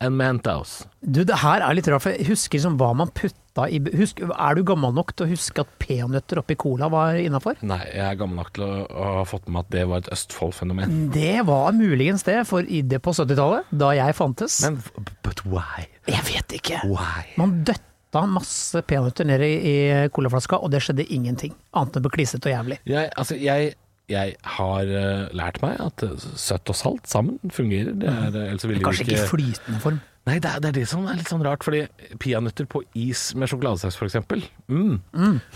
And 0.00 0.16
Mentos. 0.16 0.86
Du, 1.00 1.22
det 1.24 1.40
her 1.42 1.62
er 1.64 1.76
litt 1.76 1.88
rart, 1.90 2.04
for 2.04 2.16
jeg 2.16 2.28
husker 2.30 2.58
liksom 2.58 2.78
hva 2.80 2.90
man 2.96 3.12
putta 3.16 3.66
i 3.68 3.80
husk, 3.98 4.22
Er 4.22 4.56
du 4.56 4.62
gammel 4.64 4.94
nok 4.96 5.12
til 5.16 5.26
å 5.26 5.30
huske 5.32 5.64
at 5.64 5.72
peanøtter 5.82 6.40
oppi 6.40 6.56
cola 6.60 6.88
var 6.92 7.18
innafor? 7.20 7.60
Nei, 7.66 7.82
jeg 7.92 8.04
er 8.06 8.16
gammel 8.20 8.40
nok 8.40 8.52
til 8.56 8.64
å, 8.64 8.70
å 8.88 9.10
ha 9.18 9.26
fått 9.28 9.48
med 9.48 9.58
meg 9.58 9.66
at 9.66 9.74
det 9.74 9.84
var 9.90 10.04
et 10.04 10.10
Østfold-fenomen. 10.16 10.96
Det 11.12 11.36
var 11.48 11.76
muligens 11.76 12.24
det, 12.28 12.38
for 12.48 12.64
i 12.64 12.80
det 12.86 13.02
på 13.04 13.14
70-tallet, 13.16 13.68
da 13.82 13.92
jeg 13.98 14.16
fantes 14.16 14.60
Men 14.64 14.80
but 15.26 15.44
why? 15.44 15.86
Jeg 16.08 16.26
vet 16.30 16.56
ikke. 16.60 16.80
Why? 16.88 17.26
Man 17.40 17.60
døtta 17.68 18.24
masse 18.30 18.80
peanøtter 18.88 19.28
ned 19.28 19.44
i, 19.44 19.52
i 19.60 19.76
colaflaska, 20.14 20.62
og 20.62 20.72
det 20.72 20.80
skjedde 20.86 21.06
ingenting. 21.12 21.52
Annet 21.76 21.98
enn 21.98 22.04
å 22.04 22.08
bli 22.08 22.16
klisete 22.20 22.48
og 22.48 22.56
jævlig. 22.56 22.80
Jeg, 22.88 23.12
altså, 23.20 23.36
jeg, 23.38 23.74
jeg 24.10 24.36
har 24.56 24.90
eh, 25.00 25.26
lært 25.36 25.60
meg 25.62 25.80
at 25.82 26.04
eh, 26.06 26.28
søtt 26.38 26.70
og 26.72 26.78
salt 26.78 27.10
sammen 27.10 27.38
fungerer. 27.54 27.94
Det 28.00 28.10
er, 28.10 28.36
ellers 28.48 28.64
så 28.64 28.70
ville 28.70 28.84
Kanskje 28.84 29.06
ikke 29.06 29.18
i 29.18 29.28
flytende 29.30 29.82
form. 29.82 30.00
Nei, 30.28 30.36
det 30.42 30.50
er, 30.50 30.60
det 30.62 30.70
er 30.72 30.76
det 30.82 30.86
som 30.90 31.06
er 31.08 31.16
litt 31.16 31.30
sånn 31.30 31.44
rart, 31.46 31.64
fordi 31.64 31.86
peanøtter 32.20 32.68
på 32.70 32.82
is 32.98 33.30
med 33.38 33.50
sjokoladesaus 33.50 33.96
for 33.96 34.10
eksempel. 34.10 34.44
Mm, 34.68 35.00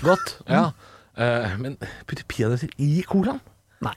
Godt. 0.00 0.38
Ja. 0.49 0.70
Uh, 1.14 1.52
men 1.61 1.76
putte 2.08 2.25
peanøtter 2.30 2.73
i 2.82 3.04
colaen? 3.06 3.42
Nei. 3.84 3.94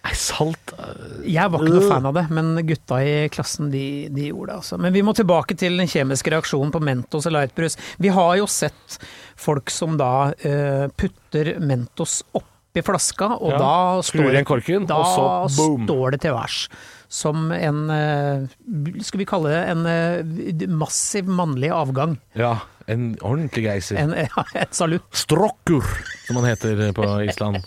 Nei, 0.00 0.14
salt 0.16 0.72
uh, 0.78 1.20
Jeg 1.28 1.52
var 1.52 1.62
ikke 1.62 1.76
noe 1.76 1.88
fan 1.88 2.08
av 2.08 2.16
det, 2.16 2.24
men 2.32 2.52
gutta 2.68 2.98
i 3.04 3.14
klassen 3.32 3.70
de, 3.72 3.84
de 4.12 4.28
gjorde 4.30 4.50
det. 4.50 4.58
Altså. 4.64 4.80
Men 4.82 4.96
vi 4.96 5.04
må 5.06 5.14
tilbake 5.16 5.56
til 5.60 5.78
den 5.80 5.90
kjemiske 5.90 6.34
reaksjonen 6.34 6.74
på 6.74 6.82
Mentos 6.84 7.28
og 7.30 7.36
Lightbrus. 7.36 7.78
Vi 8.02 8.12
har 8.16 8.34
jo 8.40 8.48
sett 8.50 8.98
folk 9.40 9.72
som 9.72 9.94
da 10.00 10.12
uh, 10.32 10.86
putter 10.98 11.54
Mentos 11.62 12.22
oppi 12.70 12.82
flaska, 12.86 13.34
og 13.40 13.52
Ja, 13.52 13.58
da, 13.58 14.02
står, 14.06 14.44
korken, 14.46 14.86
da 14.86 15.00
og 15.02 15.50
så 15.50 15.66
boom. 15.66 15.86
står 15.86 16.10
det 16.14 16.20
til 16.22 16.34
værs. 16.36 16.68
Som 17.10 17.50
en 17.50 17.90
eh, 17.90 18.44
Skal 19.02 19.18
vi 19.18 19.26
kalle 19.26 19.50
det 19.50 19.62
en 19.72 19.86
eh, 19.90 20.66
massiv 20.70 21.26
mannlig 21.26 21.72
avgang. 21.74 22.18
Ja, 22.38 22.60
en 22.86 23.16
ordentlig 23.18 23.64
geiser. 23.66 23.98
En, 23.98 24.14
ja, 24.28 24.44
en 24.54 24.70
salutt. 24.70 25.02
Strokkur, 25.10 25.82
som 26.28 26.38
han 26.38 26.46
heter 26.52 26.92
på 26.94 27.08
Island. 27.26 27.64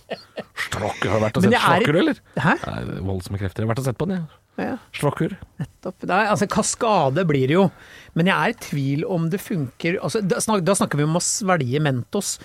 Strokkur, 0.70 1.12
Har 1.12 1.20
du 1.20 1.26
vært 1.28 1.42
og 1.42 1.44
sett 1.44 1.60
Strokkur, 1.60 2.00
eller? 2.00 2.24
Hæ? 2.40 2.56
Det 2.64 2.78
er 2.78 3.04
voldsomme 3.04 3.42
krefter. 3.42 3.64
Jeg 3.64 3.68
har 3.68 3.74
vært 3.76 3.84
og 3.84 3.90
sett 3.92 4.00
på 4.00 4.08
den, 4.08 4.24
jeg. 4.24 4.40
Ja. 4.64 4.78
Strokkur. 4.94 5.36
Nettopp. 5.60 6.04
Nei, 6.08 6.24
altså 6.30 6.48
kaskade 6.48 7.24
blir 7.28 7.50
det 7.50 7.56
jo, 7.58 7.64
men 8.14 8.30
jeg 8.30 8.38
er 8.38 8.54
i 8.54 8.60
tvil 8.62 9.02
om 9.10 9.26
det 9.34 9.40
funker 9.42 9.98
altså, 9.98 10.22
da, 10.22 10.38
snak, 10.46 10.62
da 10.62 10.76
snakker 10.78 11.02
vi 11.02 11.08
om 11.08 11.18
å 11.18 11.24
svelge 11.26 11.82
Mentos. 11.82 12.36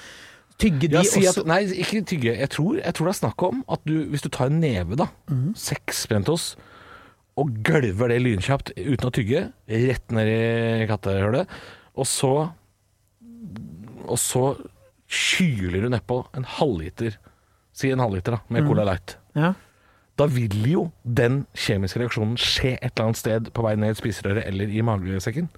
Tygge 0.59 0.89
de 0.91 1.03
si 1.07 1.23
også? 1.23 1.45
at, 1.45 1.47
nei, 1.47 1.61
ikke 1.85 2.01
tygge. 2.09 2.33
Jeg 2.35 2.51
tror, 2.51 2.79
jeg 2.81 2.95
tror 2.95 3.07
det 3.07 3.13
er 3.15 3.19
snakk 3.21 3.43
om 3.47 3.61
at 3.71 3.85
du, 3.87 3.93
hvis 4.11 4.25
du 4.25 4.29
tar 4.35 4.51
en 4.51 4.59
neve, 4.61 4.97
da, 4.99 5.07
mm. 5.31 5.53
seks 5.55 6.01
Brentos, 6.11 6.57
og 7.39 7.53
gølver 7.63 8.11
det 8.11 8.17
lynkjapt 8.25 8.73
uten 8.75 9.07
å 9.07 9.13
tygge, 9.15 9.45
rett 9.71 10.11
ned 10.11 10.31
i 10.33 10.87
kattehullet, 10.91 11.47
og 11.99 12.07
så 12.11 12.33
Og 14.09 14.17
så 14.19 14.43
kyler 15.09 15.83
du 15.85 15.89
nedpå 15.93 16.23
en 16.37 16.45
halvliter, 16.49 17.15
si 17.77 17.91
en 17.93 18.01
halvliter 18.01 18.33
da, 18.33 18.39
Mhm. 18.49 18.53
med 18.57 18.67
Cola 18.67 18.85
Light. 18.85 19.17
Ja. 19.37 19.53
Da 20.19 20.27
vil 20.27 20.57
jo 20.67 20.93
den 21.05 21.47
kjemiske 21.55 22.01
reaksjonen 22.01 22.37
skje 22.41 22.79
et 22.83 22.93
eller 22.97 23.05
annet 23.11 23.17
sted 23.21 23.51
på 23.53 23.63
vei 23.63 23.75
ned 23.77 23.91
i 23.95 24.01
spiserøret 24.01 24.47
eller 24.47 24.67
i 24.67 24.81
magesekken. 24.81 25.49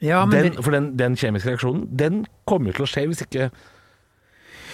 Ja, 0.00 0.24
men 0.26 0.52
Den, 0.52 0.62
for 0.62 0.70
den, 0.70 0.96
den 0.96 1.16
kjemiske 1.16 1.50
reaksjonen, 1.50 1.88
den 1.96 2.26
kommer 2.46 2.70
jo 2.70 2.72
til 2.78 2.86
å 2.86 2.90
skje 2.94 3.06
hvis 3.10 3.22
ikke 3.26 3.50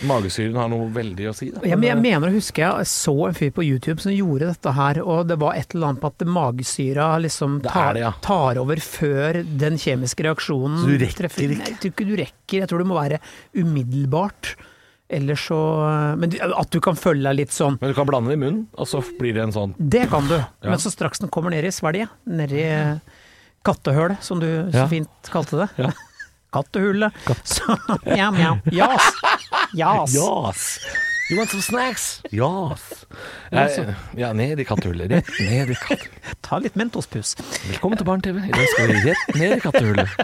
magesyren 0.09 0.57
har 0.57 0.69
noe 0.73 0.89
veldig 0.93 1.29
å 1.31 1.35
si. 1.37 1.51
Da. 1.55 1.61
men 1.65 1.83
jeg 1.89 1.99
mener 2.03 2.29
å 2.29 2.33
huske 2.35 2.63
jeg 2.63 2.87
så 2.91 3.15
en 3.29 3.35
fyr 3.39 3.51
på 3.55 3.65
YouTube 3.65 4.01
som 4.03 4.13
gjorde 4.13 4.49
dette 4.53 4.73
her, 4.77 5.01
og 5.03 5.27
det 5.29 5.39
var 5.43 5.55
et 5.59 5.75
eller 5.75 5.93
annet 5.93 6.01
på 6.03 6.11
at 6.13 6.27
magesyra 6.27 7.07
liksom 7.23 7.61
tar, 7.65 7.95
det, 7.95 8.01
ja. 8.05 8.13
tar 8.25 8.59
over 8.63 8.77
før 8.83 9.43
den 9.45 9.79
kjemiske 9.79 10.25
reaksjonen 10.27 10.83
Så 10.83 10.91
du 10.93 10.99
rekker 10.99 11.23
treffer. 11.29 11.43
ikke? 11.51 11.59
Nei, 11.63 11.71
Jeg 11.73 11.81
tror 11.83 11.95
ikke 11.95 12.09
du 12.11 12.17
rekker, 12.23 12.59
jeg 12.63 12.69
tror 12.73 12.79
det 12.85 12.87
må 12.93 12.99
være 13.01 13.19
umiddelbart. 13.55 14.55
Eller 15.13 15.37
så 15.37 15.57
Men 16.17 16.33
at 16.57 16.71
du 16.73 16.79
kan 16.81 16.97
føle 16.97 17.21
deg 17.27 17.37
litt 17.43 17.53
sånn 17.53 17.75
Men 17.83 17.91
du 17.93 17.97
kan 17.99 18.07
blande 18.09 18.31
det 18.33 18.39
i 18.39 18.41
munnen, 18.41 18.63
og 18.81 18.87
så 18.89 19.03
blir 19.19 19.35
det 19.37 19.43
en 19.45 19.53
sånn 19.53 19.75
Det 19.77 20.07
kan 20.09 20.25
du, 20.31 20.39
Ja. 20.39 20.71
men 20.71 20.79
så 20.81 20.89
straks 20.91 21.19
den 21.21 21.29
kommer 21.29 21.51
ned 21.53 21.67
i 21.69 21.73
svelget, 21.75 22.09
i 22.49 22.65
kattehølet, 23.63 24.23
som 24.25 24.41
du 24.41 24.47
så 24.73 24.79
Ja. 24.85 24.87
fint 24.89 25.09
kalte 25.31 25.59
det. 25.61 25.69
Ja. 25.77 25.91
Kattehullet. 26.53 27.13
Så 27.45 27.77
mjau, 28.05 28.31
mjau. 28.33 28.57
Jas. 28.73 29.13
Jas. 29.75 30.15
Jas! 30.15 30.81
You 31.31 31.39
want 31.39 31.51
some 31.51 31.63
snacks? 31.63 32.21
Yes. 32.31 32.83
Eh, 33.53 33.95
ja, 34.17 34.33
ned 34.37 34.61
i 34.61 34.65
kattehullet. 34.69 35.09
Rett 35.11 35.29
ned 35.41 35.71
i 35.71 35.77
kattehullet. 35.79 36.27
Ta 36.45 36.59
litt 36.61 36.75
Mentos-pus. 36.77 37.35
Velkommen 37.71 37.97
til 38.01 38.09
Barne-TV. 38.09 38.43
I 38.49 38.53
dag 38.53 38.69
skal 38.75 38.91
vi 38.91 38.99
rett 39.07 39.37
ned 39.39 39.57
i 39.57 39.61
kattehullet. 39.65 40.09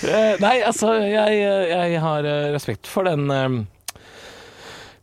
Eh, 0.00 0.36
Nei, 0.40 0.60
altså, 0.64 0.94
jeg, 1.02 1.40
jeg 1.68 1.98
har 2.00 2.24
eh, 2.24 2.46
respekt 2.54 2.88
for 2.88 3.04
den 3.04 3.26
eh, 3.34 3.48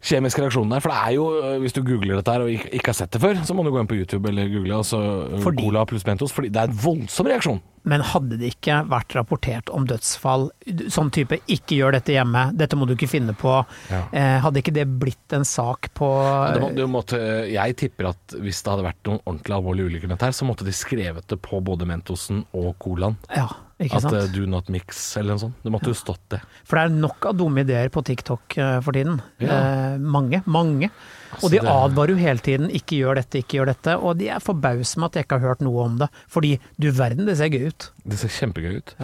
kjemiske 0.03 0.41
reaksjonen 0.43 0.69
der. 0.75 0.79
For 0.83 0.89
det 0.93 0.97
er 0.97 1.13
jo, 1.15 1.25
eh, 1.41 1.57
hvis 1.63 1.73
du 1.73 1.81
googler 1.83 2.15
dette 2.19 2.31
her 2.31 2.41
og 2.45 2.51
ikke, 2.53 2.69
ikke 2.77 2.91
har 2.93 2.97
sett 2.99 3.11
det 3.11 3.21
før, 3.21 3.39
så 3.45 3.55
må 3.57 3.63
du 3.65 3.71
gå 3.73 3.79
inn 3.81 3.87
på 3.89 3.97
YouTube 3.97 4.29
eller 4.29 4.47
google 4.51 4.75
altså, 4.77 4.99
Fordi- 5.43 5.63
Cola 5.63 5.85
pluss 5.85 6.05
Mentos. 6.05 6.31
Fordi 6.31 6.49
det 6.51 6.61
er 6.61 6.69
en 6.69 6.77
voldsom 6.77 7.25
reaksjon. 7.27 7.61
Men 7.87 8.01
hadde 8.01 8.37
det 8.37 8.49
ikke 8.53 8.81
vært 8.89 9.15
rapportert 9.15 9.69
om 9.73 9.85
dødsfall, 9.87 10.49
sånn 10.91 11.09
type 11.09 11.39
'ikke 11.47 11.77
gjør 11.79 11.91
dette 11.93 12.11
hjemme', 12.11 12.51
'dette 12.57 12.75
må 12.75 12.85
du 12.85 12.93
ikke 12.95 13.07
finne 13.07 13.33
på', 13.33 13.65
Ja. 13.89 14.03
eh, 14.11 14.39
hadde 14.41 14.57
ikke 14.61 14.73
det 14.73 14.99
blitt 14.99 15.31
en 15.31 15.45
sak 15.45 15.89
på 15.95 16.53
Det 16.53 16.61
må, 16.85 16.89
måtte, 17.01 17.49
jeg 17.49 17.75
tipper 17.77 18.09
at 18.09 18.17
hvis 18.41 18.61
det 18.61 18.71
hadde 18.73 18.83
vært 18.83 19.03
noen 19.05 19.21
ordentlig 19.25 19.55
alvorlige 19.55 19.87
ulykker 19.89 20.07
med 20.09 20.17
dette 20.19 20.25
her, 20.25 20.31
så 20.31 20.45
måtte 20.45 20.65
de 20.65 20.71
skrevet 20.71 21.25
det 21.27 21.41
på 21.41 21.63
både 21.63 21.85
Mentosen 21.87 22.45
og 22.53 22.77
Colaen. 22.77 23.15
Ja, 23.33 23.47
ikke 23.79 23.96
At 24.00 24.01
sant? 24.07 24.13
eh, 24.17 24.27
do 24.34 24.46
not 24.50 24.69
mix 24.74 25.00
eller 25.17 25.36
noe 25.36 25.39
sånt. 25.43 25.57
Det 25.63 25.72
måtte 25.72 25.91
jo 25.91 25.93
stått 25.93 26.24
det. 26.34 26.39
For 26.65 26.77
det 26.79 26.86
er 26.88 26.96
nok 26.98 27.25
av 27.29 27.36
dumme 27.38 27.62
ideer 27.62 27.89
på 27.93 28.01
TikTok 28.03 28.57
eh, 28.57 28.79
for 28.81 28.91
tiden. 28.98 29.19
Ja. 29.43 29.48
Eh, 29.93 29.98
mange, 30.01 30.41
mange. 30.50 30.89
Altså, 31.31 31.46
og 31.46 31.51
de 31.51 31.60
det- 31.60 31.69
advarer 31.69 32.10
jo 32.10 32.15
hele 32.15 32.39
tiden 32.39 32.69
'ikke 32.72 32.98
gjør 33.03 33.15
dette, 33.22 33.38
ikke 33.43 33.57
gjør 33.60 33.67
dette', 33.74 33.98
og 34.01 34.17
de 34.17 34.29
er 34.29 34.39
forbauset 34.39 34.98
med 34.98 35.05
at 35.05 35.13
jeg 35.13 35.24
ikke 35.27 35.39
har 35.39 35.48
hørt 35.50 35.62
noe 35.62 35.84
om 35.86 35.98
det. 36.00 36.10
Fordi 36.27 36.60
du 36.79 36.91
verden, 36.91 37.25
det 37.25 37.38
ser 37.38 37.50
gøy 37.50 37.67
ut. 37.67 37.91
Det 38.07 38.17
ser 38.17 38.29
kjempegøy 38.29 38.77
ut. 38.77 38.96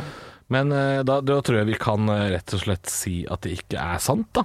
Men 0.50 0.72
eh, 0.72 1.04
da, 1.04 1.22
da 1.22 1.42
tror 1.42 1.58
jeg 1.58 1.66
vi 1.68 1.74
kan 1.80 2.08
rett 2.08 2.54
og 2.54 2.60
slett 2.62 2.86
si 2.90 3.26
at 3.30 3.42
det 3.42 3.52
ikke 3.60 3.78
er 3.80 3.98
sant, 4.00 4.28
da. 4.34 4.44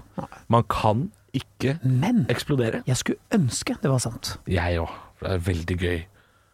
Man 0.48 0.62
kan 0.64 1.10
ikke 1.34 1.78
Men 1.84 2.26
eksplodere. 2.28 2.82
jeg 2.86 2.96
skulle 2.96 3.18
ønske 3.32 3.76
det 3.80 3.90
var 3.90 3.98
sant. 3.98 4.38
Jeg 4.46 4.78
òg. 4.78 4.88
Det 5.20 5.30
er 5.32 5.38
veldig 5.38 5.76
gøy. 5.78 6.04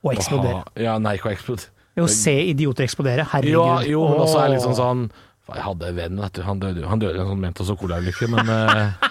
Å 0.05 0.09
å 0.11 0.13
eksplodere. 0.17 0.53
ha- 0.55 0.65
Ja, 0.77 0.99
nei, 0.99 1.17
ikke 1.17 1.31
å 1.31 1.37
eksplodere. 1.37 1.69
Jo, 1.95 2.07
se 2.11 2.33
idioter 2.51 2.85
eksplodere. 2.89 3.27
Herregud. 3.31 3.55
Ja, 3.55 3.75
jo, 3.87 4.03
men 4.11 4.23
også 4.25 4.41
er 4.41 4.49
det 4.49 4.57
litt 4.57 4.65
sånn 4.67 4.79
sånn 4.79 5.05
Jeg 5.53 5.61
hadde 5.63 5.89
en 5.91 5.97
venn, 5.99 6.21
vet 6.25 6.33
du. 6.39 6.43
Han 6.43 6.61
døde, 6.63 6.81
jo- 6.81 6.89
han 6.89 6.99
døde 7.03 7.19
i 7.19 7.21
en 7.21 7.29
sånn 7.35 7.43
Mentos 7.43 7.71
og 7.71 7.79
Cola-ulykke, 7.83 8.29
men 8.33 8.49
eh, 8.49 9.11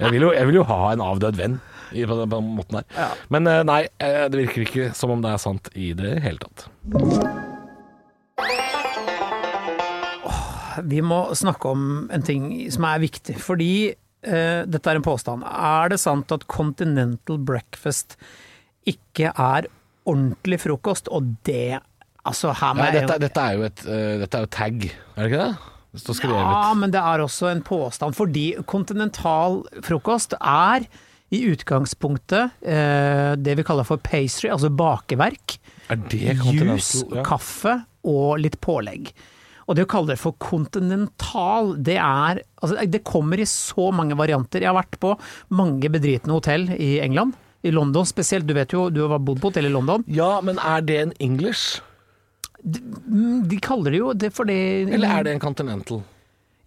jeg, 0.00 0.10
vil 0.14 0.22
jo, 0.26 0.32
jeg 0.32 0.48
vil 0.48 0.58
jo 0.62 0.64
ha 0.70 0.80
en 0.94 1.04
avdød 1.04 1.36
venn 1.36 1.58
på 1.92 2.16
den, 2.24 2.46
måten. 2.56 2.80
Ja. 2.96 3.10
Men 3.28 3.46
eh, 3.46 3.60
nei, 3.68 3.82
eh, 4.00 4.24
det 4.32 4.46
virker 4.46 4.64
ikke 4.64 4.86
som 4.96 5.12
om 5.12 5.20
det 5.22 5.34
er 5.34 5.42
sant 5.42 5.68
i 5.76 5.92
det 5.98 6.14
hele 6.24 6.40
tatt. 6.40 6.66
Vi 10.88 11.02
må 11.04 11.20
snakke 11.36 11.68
om 11.68 12.08
en 12.12 12.24
ting 12.24 12.46
som 12.72 12.86
er 12.88 13.02
viktig, 13.02 13.36
fordi 13.44 13.72
uh, 13.92 14.62
dette 14.64 14.88
er 14.88 14.96
en 14.98 15.04
påstand. 15.04 15.44
Er 15.44 15.92
det 15.92 16.00
sant 16.00 16.32
at 16.32 16.46
continental 16.48 17.36
breakfast 17.36 18.16
ikke 18.88 19.34
er 19.36 19.68
ordentlig 20.08 20.62
frokost, 20.64 21.12
og 21.12 21.34
det 21.46 21.82
Altså, 22.28 22.52
her 22.54 22.74
Nei, 22.78 22.90
dette, 22.94 23.18
dette 23.18 23.44
er 23.44 23.58
jo 23.58 23.64
et 23.66 23.84
uh, 23.88 24.16
Dette 24.22 24.38
er 24.38 24.44
jo 24.44 24.50
tag, 24.54 24.84
er 24.86 25.24
det 25.24 25.30
ikke 25.32 25.46
det? 25.46 25.70
Det 25.92 26.00
står 26.00 26.16
skrevet. 26.16 26.38
Ja, 26.40 26.68
men 26.78 26.92
det 26.94 27.00
er 27.02 27.20
også 27.20 27.50
en 27.50 27.60
påstand, 27.66 28.16
fordi 28.16 28.46
kontinental 28.70 29.58
frokost 29.84 30.32
er 30.38 30.86
i 31.32 31.42
utgangspunktet 31.50 32.54
uh, 32.64 33.34
det 33.36 33.58
vi 33.58 33.66
kaller 33.66 33.88
for 33.88 34.00
pastry, 34.00 34.48
altså 34.54 34.70
bakeverk. 34.72 35.58
Er 35.92 36.00
det 36.08 36.38
Juice. 36.46 37.02
Ja. 37.12 37.26
kaffe 37.26 37.82
og 38.08 38.40
litt 38.40 38.56
pålegg. 38.64 39.12
Og 39.68 39.76
det 39.76 39.84
å 39.86 39.90
kalle 39.90 40.14
det 40.14 40.20
for 40.20 40.34
kontinental, 40.42 41.74
det 41.78 41.98
er 42.00 42.42
altså 42.62 42.82
Det 42.90 43.04
kommer 43.06 43.40
i 43.40 43.46
så 43.48 43.90
mange 43.94 44.16
varianter. 44.18 44.64
Jeg 44.64 44.72
har 44.72 44.80
vært 44.80 44.98
på 45.02 45.14
mange 45.54 45.90
bedritne 45.92 46.34
hotell 46.34 46.68
i 46.74 46.96
England. 47.04 47.36
I 47.62 47.70
London 47.70 48.06
spesielt. 48.08 48.48
Du 48.48 48.56
vet 48.56 48.72
jo, 48.74 48.88
du 48.90 49.04
har 49.06 49.22
bodd 49.22 49.40
på 49.42 49.52
hotell 49.52 49.68
i 49.68 49.72
London. 49.72 50.04
ja, 50.10 50.40
men 50.42 50.58
er 50.58 50.82
det 50.82 50.98
en 51.04 51.16
English? 51.20 51.80
Mm, 52.62 53.48
De 53.50 53.58
kaller 53.62 53.90
det 53.94 53.98
jo 53.98 54.12
det 54.14 54.28
for 54.34 54.46
det 54.46 54.56
Eller 54.86 55.10
er 55.18 55.24
det 55.26 55.32
en 55.36 55.42
continental? 55.42 56.02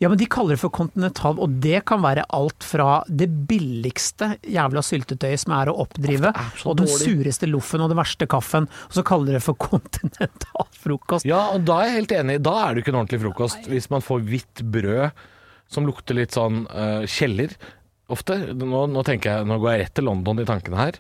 Ja, 0.04 0.10
men 0.12 0.20
de 0.20 0.26
kaller 0.28 0.58
det 0.58 0.60
for 0.60 0.74
kontinental, 0.76 1.38
og 1.40 1.54
det 1.64 1.80
kan 1.88 2.02
være 2.04 2.26
alt 2.36 2.66
fra 2.68 2.98
det 3.08 3.30
billigste 3.48 4.34
jævla 4.44 4.82
syltetøyet 4.84 5.40
som 5.46 5.54
er 5.56 5.72
å 5.72 5.78
oppdrive, 5.86 6.34
er 6.36 6.66
og 6.68 6.76
den 6.82 6.90
sureste 6.92 7.48
loffen 7.48 7.86
og 7.86 7.94
den 7.94 8.02
verste 8.02 8.28
kaffen, 8.28 8.68
og 8.90 8.98
så 8.98 9.06
kaller 9.08 9.32
de 9.32 9.38
det 9.38 9.46
for 9.46 9.56
kontinental 9.70 10.68
frokost. 10.84 11.28
Ja, 11.28 11.46
og 11.56 11.64
da 11.70 11.80
er 11.80 11.94
jeg 11.94 12.02
helt 12.02 12.16
enig. 12.18 12.42
Da 12.44 12.58
er 12.66 12.76
det 12.76 12.84
ikke 12.84 12.92
en 12.92 13.00
ordentlig 13.06 13.22
frokost. 13.24 13.72
Hvis 13.72 13.88
man 13.94 14.04
får 14.04 14.28
hvitt 14.28 14.66
brød 14.76 15.24
som 15.72 15.88
lukter 15.88 16.20
litt 16.20 16.36
sånn 16.36 16.66
uh, 16.70 17.08
kjeller. 17.10 17.56
Ofte. 18.12 18.38
Nå, 18.52 18.84
nå 18.92 19.06
tenker 19.08 19.32
jeg, 19.32 19.48
nå 19.50 19.58
går 19.64 19.72
jeg 19.72 19.86
rett 19.86 19.96
til 19.98 20.06
London 20.12 20.44
i 20.44 20.46
tankene 20.46 20.84
her. 20.84 21.00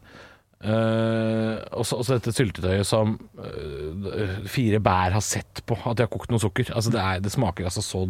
Eh, 0.65 1.57
og 1.77 1.85
så 1.85 1.99
dette 2.07 2.33
syltetøyet 2.33 2.87
som 2.89 3.15
uh, 3.37 4.45
fire 4.49 4.79
bær 4.81 5.13
har 5.13 5.21
sett 5.25 5.61
på 5.69 5.77
at 5.85 5.99
de 5.99 6.05
har 6.07 6.11
kokt 6.13 6.31
noe 6.33 6.41
sukker. 6.41 6.71
Altså 6.73 6.93
det, 6.95 7.01
er, 7.03 7.21
det 7.21 7.33
smaker 7.35 7.67
altså 7.69 7.83
så 7.85 8.01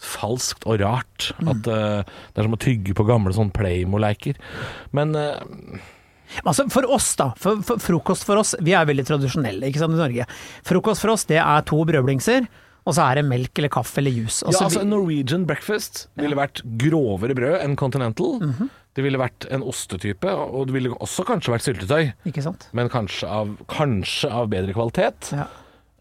falskt 0.00 0.64
og 0.68 0.78
rart 0.80 1.30
at 1.40 1.66
uh, 1.68 2.00
det 2.04 2.40
er 2.40 2.46
som 2.48 2.56
å 2.56 2.60
tygge 2.60 2.94
på 2.96 3.04
gamle 3.08 3.32
sånn 3.36 3.52
Playmo-leiker. 3.56 4.38
Men 4.96 5.16
Altså 6.46 6.68
For 6.70 6.86
oss, 6.94 7.08
da. 7.18 7.32
For, 7.40 7.58
for 7.66 7.80
frokost 7.82 8.22
for 8.28 8.38
oss, 8.38 8.52
vi 8.62 8.70
er 8.78 8.86
veldig 8.86 9.02
tradisjonelle 9.08 9.66
ikke 9.66 9.80
sant, 9.82 9.96
i 9.96 9.98
Norge. 9.98 10.26
Frokost 10.68 11.02
for 11.02 11.10
oss, 11.16 11.24
det 11.26 11.40
er 11.42 11.64
to 11.66 11.80
brødblingser, 11.88 12.46
og 12.86 12.94
så 12.96 13.08
er 13.10 13.18
det 13.18 13.24
melk 13.28 13.58
eller 13.58 13.72
kaffe 13.74 13.98
eller 13.98 14.14
juice. 14.14 14.44
ja, 14.46 14.52
Altså, 14.52 14.78
vi- 14.84 14.86
Norwegian 14.92 15.42
breakfast 15.48 16.04
ville 16.20 16.38
vært 16.38 16.62
grovere 16.80 17.34
brød 17.34 17.56
enn 17.64 17.74
Continental. 17.76 18.38
Mhm. 18.46 18.70
Det 19.00 19.06
ville 19.06 19.20
vært 19.20 19.46
en 19.48 19.62
ostetype, 19.64 20.28
og 20.28 20.66
det 20.68 20.74
ville 20.76 20.92
også 21.00 21.24
kanskje 21.24 21.54
vært 21.54 21.64
syltetøy. 21.64 22.10
ikke 22.28 22.42
sant? 22.44 22.66
Men 22.76 22.90
kanskje 22.92 23.28
av, 23.32 23.54
kanskje 23.72 24.28
av 24.28 24.50
bedre 24.52 24.74
kvalitet. 24.76 25.30
Ja. 25.32 25.46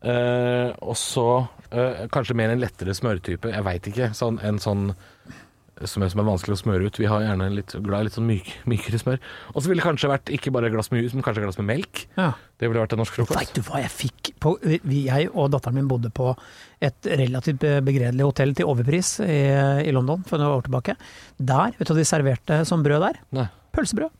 Eh, 0.04 0.74
og 0.84 0.98
så 1.00 1.26
eh, 1.72 2.04
kanskje 2.12 2.36
mer 2.36 2.52
en 2.52 2.60
lettere 2.60 2.92
smørtype. 2.96 3.54
Jeg 3.56 3.66
veit 3.68 3.88
ikke. 3.88 4.12
Sånn, 4.20 4.42
en 4.44 4.60
sånn 4.60 4.90
smør 5.88 6.10
som 6.12 6.20
er 6.20 6.28
vanskelig 6.28 6.56
å 6.58 6.60
smøre 6.64 6.86
ut. 6.90 6.98
Vi 7.00 7.06
har 7.08 7.22
gjerne 7.24 7.48
litt, 7.56 7.72
glad 7.86 8.02
i 8.02 8.04
litt 8.10 8.14
sånn 8.18 8.28
myk, 8.28 8.50
mykere 8.68 9.00
smør. 9.00 9.20
Og 9.54 9.62
så 9.64 9.70
ville 9.72 9.80
det 9.80 9.88
kanskje 9.88 10.10
vært 10.12 10.32
ikke 10.36 10.52
bare 10.52 10.68
et 10.68 10.74
glass 10.74 10.92
med 10.92 11.04
jus, 11.04 11.14
men 11.14 11.24
kanskje 11.24 11.40
et 11.44 11.48
glass 11.48 11.58
med 11.62 11.70
melk. 11.72 12.06
ja. 12.18 12.34
Det 12.60 12.68
ville 12.68 12.82
vært 12.84 12.92
en 12.92 13.00
norsk 13.00 13.16
Veit 13.16 13.28
frokost. 13.30 13.54
du 13.56 13.62
hva 13.62 13.80
jeg 13.80 13.90
fikk 13.90 14.34
på 14.44 14.52
vi- 14.84 15.06
Jeg 15.06 15.30
og 15.34 15.52
datteren 15.52 15.76
min 15.76 15.88
bodde 15.88 16.10
på 16.12 16.36
et 16.82 17.02
relativt 17.08 17.60
begredelig 17.86 18.26
hotell 18.28 18.54
til 18.54 18.66
overpris 18.68 19.22
i, 19.24 19.88
i 19.88 19.92
London 19.96 20.24
for 20.28 20.38
noen 20.38 20.58
år 20.60 20.64
tilbake. 20.68 20.98
Der, 21.40 21.72
vet 21.80 21.88
du 21.88 21.94
hva 21.94 21.98
de 22.02 22.04
serverte 22.04 22.66
som 22.68 22.84
brød 22.84 23.00
der? 23.00 23.20
Nei. 23.32 23.48
Pølsebrød. 23.72 24.12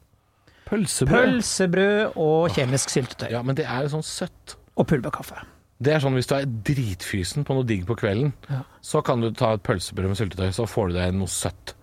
Pølsebrød. 0.70 1.26
Pølsebrød 1.34 2.16
og 2.16 2.50
kjemisk 2.56 2.90
syltetøy. 2.94 3.32
Ja, 3.34 3.42
men 3.44 3.56
det 3.60 3.66
er 3.66 3.84
jo 3.84 3.98
sånn 3.98 4.06
søtt. 4.08 4.56
Og 4.78 4.88
pulverkaffe. 4.88 5.36
Det 5.82 5.94
er 5.96 6.02
sånn 6.04 6.18
hvis 6.18 6.28
du 6.28 6.34
er 6.36 6.48
dritfysen 6.68 7.46
på 7.48 7.56
noe 7.56 7.64
digg 7.68 7.86
på 7.88 7.96
kvelden, 7.96 8.34
Ja. 8.50 8.64
så 8.84 9.02
kan 9.06 9.22
du 9.22 9.32
ta 9.32 9.54
et 9.54 9.64
pølsebrød 9.64 10.12
med 10.12 10.18
syltetøy, 10.20 10.50
så 10.52 10.68
får 10.68 10.90
du 10.90 10.94
deg 11.00 11.14
noe 11.16 11.28
søtt. 11.32 11.74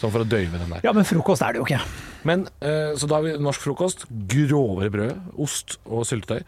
Sånn 0.00 0.10
for 0.10 0.24
å 0.24 0.28
døyve 0.28 0.58
den 0.58 0.70
der. 0.70 0.80
Ja, 0.82 0.92
men 0.92 1.04
frokost 1.04 1.42
er 1.44 1.52
det 1.52 1.60
jo 1.60 1.66
ikke. 1.68 1.80
Men, 2.24 2.48
eh, 2.60 2.94
Så 2.96 3.06
da 3.06 3.16
har 3.16 3.22
vi 3.22 3.36
norsk 3.38 3.60
frokost. 3.60 4.06
Grovere 4.26 4.90
brød, 4.90 5.20
ost 5.38 5.76
og 5.86 6.04
syltetøy. 6.04 6.42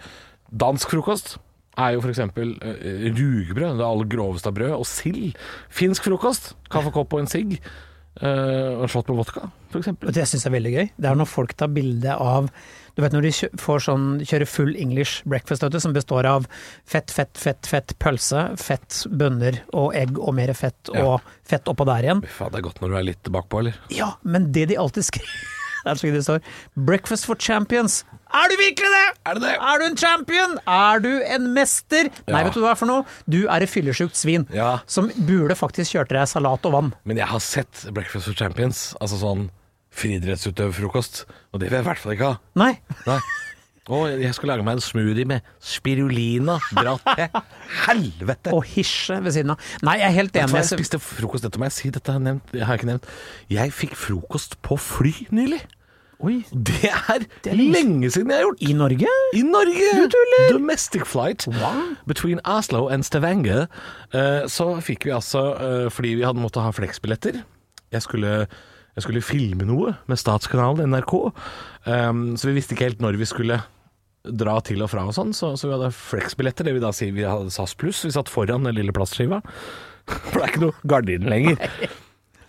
Dansk 0.56 0.88
frokost 0.88 1.36
er 1.76 1.92
jo 1.92 2.00
f.eks. 2.00 2.18
Uh, 2.18 3.12
rugbrød, 3.12 3.76
det 3.76 3.84
aller 3.84 4.08
groveste 4.08 4.46
av 4.48 4.54
brød, 4.54 4.72
og 4.78 4.86
sild. 4.86 5.36
Finsk 5.68 6.02
frokost, 6.08 6.54
kaffekopp 6.72 7.12
og 7.12 7.20
en 7.20 7.26
sigg. 7.26 7.58
Uh, 8.22 8.80
og 8.80 8.86
en 8.86 8.88
shot 8.88 9.08
med 9.12 9.18
vodka, 9.18 9.50
f.eks. 9.70 9.92
Det 10.00 10.24
syns 10.26 10.46
jeg 10.46 10.48
er 10.48 10.56
veldig 10.56 10.72
gøy. 10.72 10.90
Det 10.96 11.10
er 11.10 11.18
når 11.20 11.28
folk 11.28 11.52
tar 11.54 11.68
bilde 11.68 12.14
av 12.16 12.48
Du 12.96 13.02
vet 13.04 13.12
når 13.12 13.26
de 13.28 13.32
får 13.60 13.82
sånn, 13.84 14.04
kjører 14.24 14.48
full 14.48 14.72
English 14.80 15.20
breakfast, 15.28 15.64
du, 15.68 15.76
som 15.82 15.92
består 15.92 16.24
av 16.30 16.46
fett, 16.88 17.12
fett, 17.12 17.36
fett, 17.36 17.68
fett 17.68 17.92
pølse, 18.00 18.46
fett 18.56 19.02
bønner 19.12 19.60
og 19.76 19.92
egg 19.98 20.16
og 20.18 20.32
mer 20.38 20.54
fett 20.56 20.88
Ja. 20.94 21.04
og 21.04 21.20
fett 21.44 21.68
oppå 21.68 21.84
der 21.84 22.08
igjen. 22.08 22.24
Faen, 22.24 22.50
det 22.54 22.62
er 22.62 22.68
godt 22.70 22.80
når 22.80 22.88
du 22.94 22.96
er 22.96 23.06
litt 23.12 23.28
bakpå, 23.36 23.60
eller? 23.60 23.76
Ja, 23.92 24.14
men 24.24 24.50
det 24.52 24.68
de 24.72 24.78
alltid 24.80 25.04
skriver 25.12 25.44
Det 25.86 25.92
er 25.92 25.98
så 26.00 26.08
det 26.10 26.22
står 26.24 26.40
'Breakfast 26.74 27.26
for 27.28 27.36
champions'. 27.36 28.02
Er 28.34 28.48
du 28.50 28.56
virkelig 28.58 28.88
det?! 28.90 29.10
Er 29.26 29.34
det 29.34 29.42
det? 29.44 29.52
Er 29.54 29.78
du 29.78 29.84
en 29.86 29.96
champion? 29.96 30.56
Er 30.66 30.98
du 30.98 31.22
en 31.22 31.52
mester? 31.54 32.08
Nei, 32.26 32.42
vet 32.42 32.54
du 32.56 32.58
hva 32.60 32.72
det 32.72 32.74
er 32.74 32.80
for 32.80 32.86
noe? 32.90 33.04
Du 33.30 33.46
er 33.46 33.62
et 33.62 33.70
fyllesjukt 33.70 34.16
svin. 34.18 34.48
Ja. 34.50 34.80
Som 34.90 35.12
burde 35.28 35.54
faktisk 35.54 35.94
kjørt 35.94 36.10
deg 36.10 36.26
salat 36.26 36.66
og 36.66 36.72
vann. 36.74 36.90
Men 37.04 37.18
jeg 37.22 37.28
har 37.30 37.38
sett 37.38 37.86
Breakfast 37.94 38.26
for 38.26 38.34
Champions, 38.34 38.96
altså 39.00 39.20
sånn 39.20 39.46
friidrettsutøverfrokost, 39.96 41.24
og 41.52 41.60
det 41.60 41.70
vil 41.70 41.76
jeg 41.78 41.84
i 41.84 41.88
hvert 41.90 42.02
fall 42.02 42.14
ikke 42.16 42.30
ha. 42.32 42.38
Nei. 42.58 42.72
Nei. 43.08 43.18
Og 43.86 44.08
jeg 44.18 44.34
skal 44.34 44.50
lage 44.50 44.64
meg 44.66 44.80
en 44.80 44.82
smoothie 44.82 45.24
med 45.30 45.44
spirulina. 45.62 46.56
Dra 46.74 46.96
til 47.06 47.28
helvete! 47.86 48.50
Og 48.56 48.64
hisje 48.72 49.20
ved 49.22 49.36
siden 49.36 49.52
av. 49.54 49.60
Nei, 49.86 49.98
jeg 50.00 50.08
er 50.08 50.16
helt 50.16 50.34
du 50.34 50.40
enig. 50.42 50.56
jeg 50.58 50.70
spiste 50.72 50.98
frokost, 50.98 51.46
dette 51.46 51.60
må 51.62 51.68
jeg 51.68 51.76
si, 51.76 51.92
dette 51.94 52.10
har 52.10 52.18
jeg, 52.18 52.26
nevnt, 52.26 52.50
jeg 52.58 52.66
har 52.66 52.80
ikke 52.80 52.88
nevnt. 52.90 53.06
Jeg 53.54 53.74
fikk 53.78 53.94
frokost 54.00 54.58
på 54.66 54.78
fly 54.82 55.14
nylig. 55.30 55.62
Oi, 56.24 56.38
Det 56.50 56.88
er, 56.88 57.26
er 57.44 57.59
lenge 57.61 58.09
siden 58.11 58.30
jeg 58.32 58.40
har 58.40 58.46
gjort. 58.48 58.62
i 58.64 58.72
Norge? 58.74 59.14
I 59.37 59.42
Norge! 59.44 60.06
Domestic 60.50 61.04
flight 61.06 61.44
Wow. 61.46 61.92
between 62.09 62.40
Oslo 62.48 62.87
and 62.88 63.04
Stavanger. 63.04 63.66
Eh, 64.16 64.46
så 64.50 64.70
fikk 64.82 65.04
vi 65.06 65.12
altså, 65.14 65.42
eh, 65.61 65.90
fordi 65.92 66.14
vi 66.16 66.24
hadde 66.26 66.40
måttet 66.42 66.64
ha 66.64 66.72
fleksbilletter 66.74 67.42
Jeg 67.92 68.02
skulle, 68.02 68.46
jeg 68.96 69.04
skulle 69.04 69.24
filme 69.24 69.66
noe 69.68 69.92
med 70.09 70.20
statskanalen 70.20 70.88
NRK, 70.92 71.14
um, 71.85 72.22
så 72.40 72.48
vi 72.48 72.56
visste 72.56 72.76
ikke 72.76 72.88
helt 72.88 73.02
når 73.04 73.18
vi 73.20 73.28
skulle 73.28 73.61
dra 74.26 74.56
til 74.64 74.82
og 74.82 74.90
fra 74.90 75.04
og 75.06 75.14
sånn, 75.14 75.35
så, 75.37 75.52
så 75.54 75.68
vi 75.68 75.76
hadde 75.76 75.92
fleksbilletter, 75.94 76.66
det 76.66 76.74
vil 76.74 76.82
da 76.82 76.90
si 76.96 77.12
vi 77.14 77.26
hadde 77.26 77.52
SAS 77.54 77.76
pluss. 77.78 78.02
Vi 78.06 78.14
satt 78.14 78.32
foran 78.32 78.66
den 78.66 78.74
lille 78.78 78.94
plastskiva, 78.96 79.42
for 80.30 80.40
det 80.40 80.42
er 80.42 80.50
ikke 80.50 80.64
noe 80.64 80.88
gardin 80.88 81.28
lenger. 81.30 81.61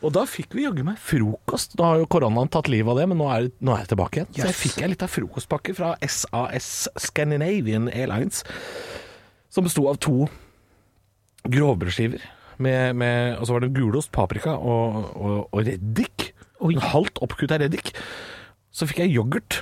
Og 0.06 0.14
da 0.14 0.28
fikk 0.30 0.54
vi 0.54 0.64
jaggu 0.68 0.84
meg 0.86 1.00
frokost. 1.02 1.74
Nå 1.78 1.86
har 1.86 2.02
jo 2.02 2.10
koronaen 2.12 2.52
tatt 2.54 2.70
livet 2.70 2.94
av 2.94 3.00
det, 3.02 3.08
men 3.10 3.18
nå 3.18 3.30
er, 3.34 3.50
nå 3.66 3.74
er 3.74 3.84
jeg 3.84 3.92
tilbake 3.94 4.20
igjen. 4.22 4.32
Så 4.36 4.46
jeg 4.46 4.60
fikk 4.60 4.82
ei 4.84 4.92
lita 4.94 5.10
frokostpakke 5.10 5.74
fra 5.78 5.96
SAS 6.06 6.88
Scandinavian 7.02 7.90
Airlines, 7.90 8.44
som 9.54 9.66
besto 9.66 9.88
av 9.90 9.98
to 10.04 10.28
grovbrødskiver. 11.48 12.26
Med, 12.58 12.96
med, 12.98 13.36
og 13.38 13.46
så 13.46 13.54
var 13.54 13.66
det 13.66 13.74
gulost, 13.76 14.10
paprika 14.14 14.56
og, 14.58 15.12
og, 15.14 15.36
og 15.54 15.66
reddik. 15.66 16.17
En 16.64 16.86
halvt 16.94 17.22
oppkutta 17.22 17.60
reddik. 17.62 17.94
Så 18.74 18.88
fikk 18.90 19.04
jeg 19.06 19.16
yoghurt 19.18 19.62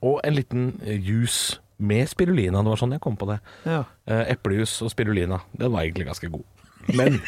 og 0.00 0.20
en 0.24 0.36
liten 0.36 0.70
eh, 0.84 0.96
juice 0.96 1.60
med 1.80 2.08
spirulina. 2.08 2.62
Det 2.62 2.72
var 2.72 2.80
sånn 2.80 2.96
jeg 2.96 3.04
kom 3.04 3.18
på 3.20 3.28
det. 3.30 3.40
Ja. 3.68 3.84
Eh, 4.08 4.32
Eplejus 4.34 4.78
og 4.84 4.92
spirulina. 4.92 5.42
Den 5.56 5.72
var 5.74 5.84
egentlig 5.84 6.08
ganske 6.10 6.32
god. 6.32 6.44
Men 6.98 7.20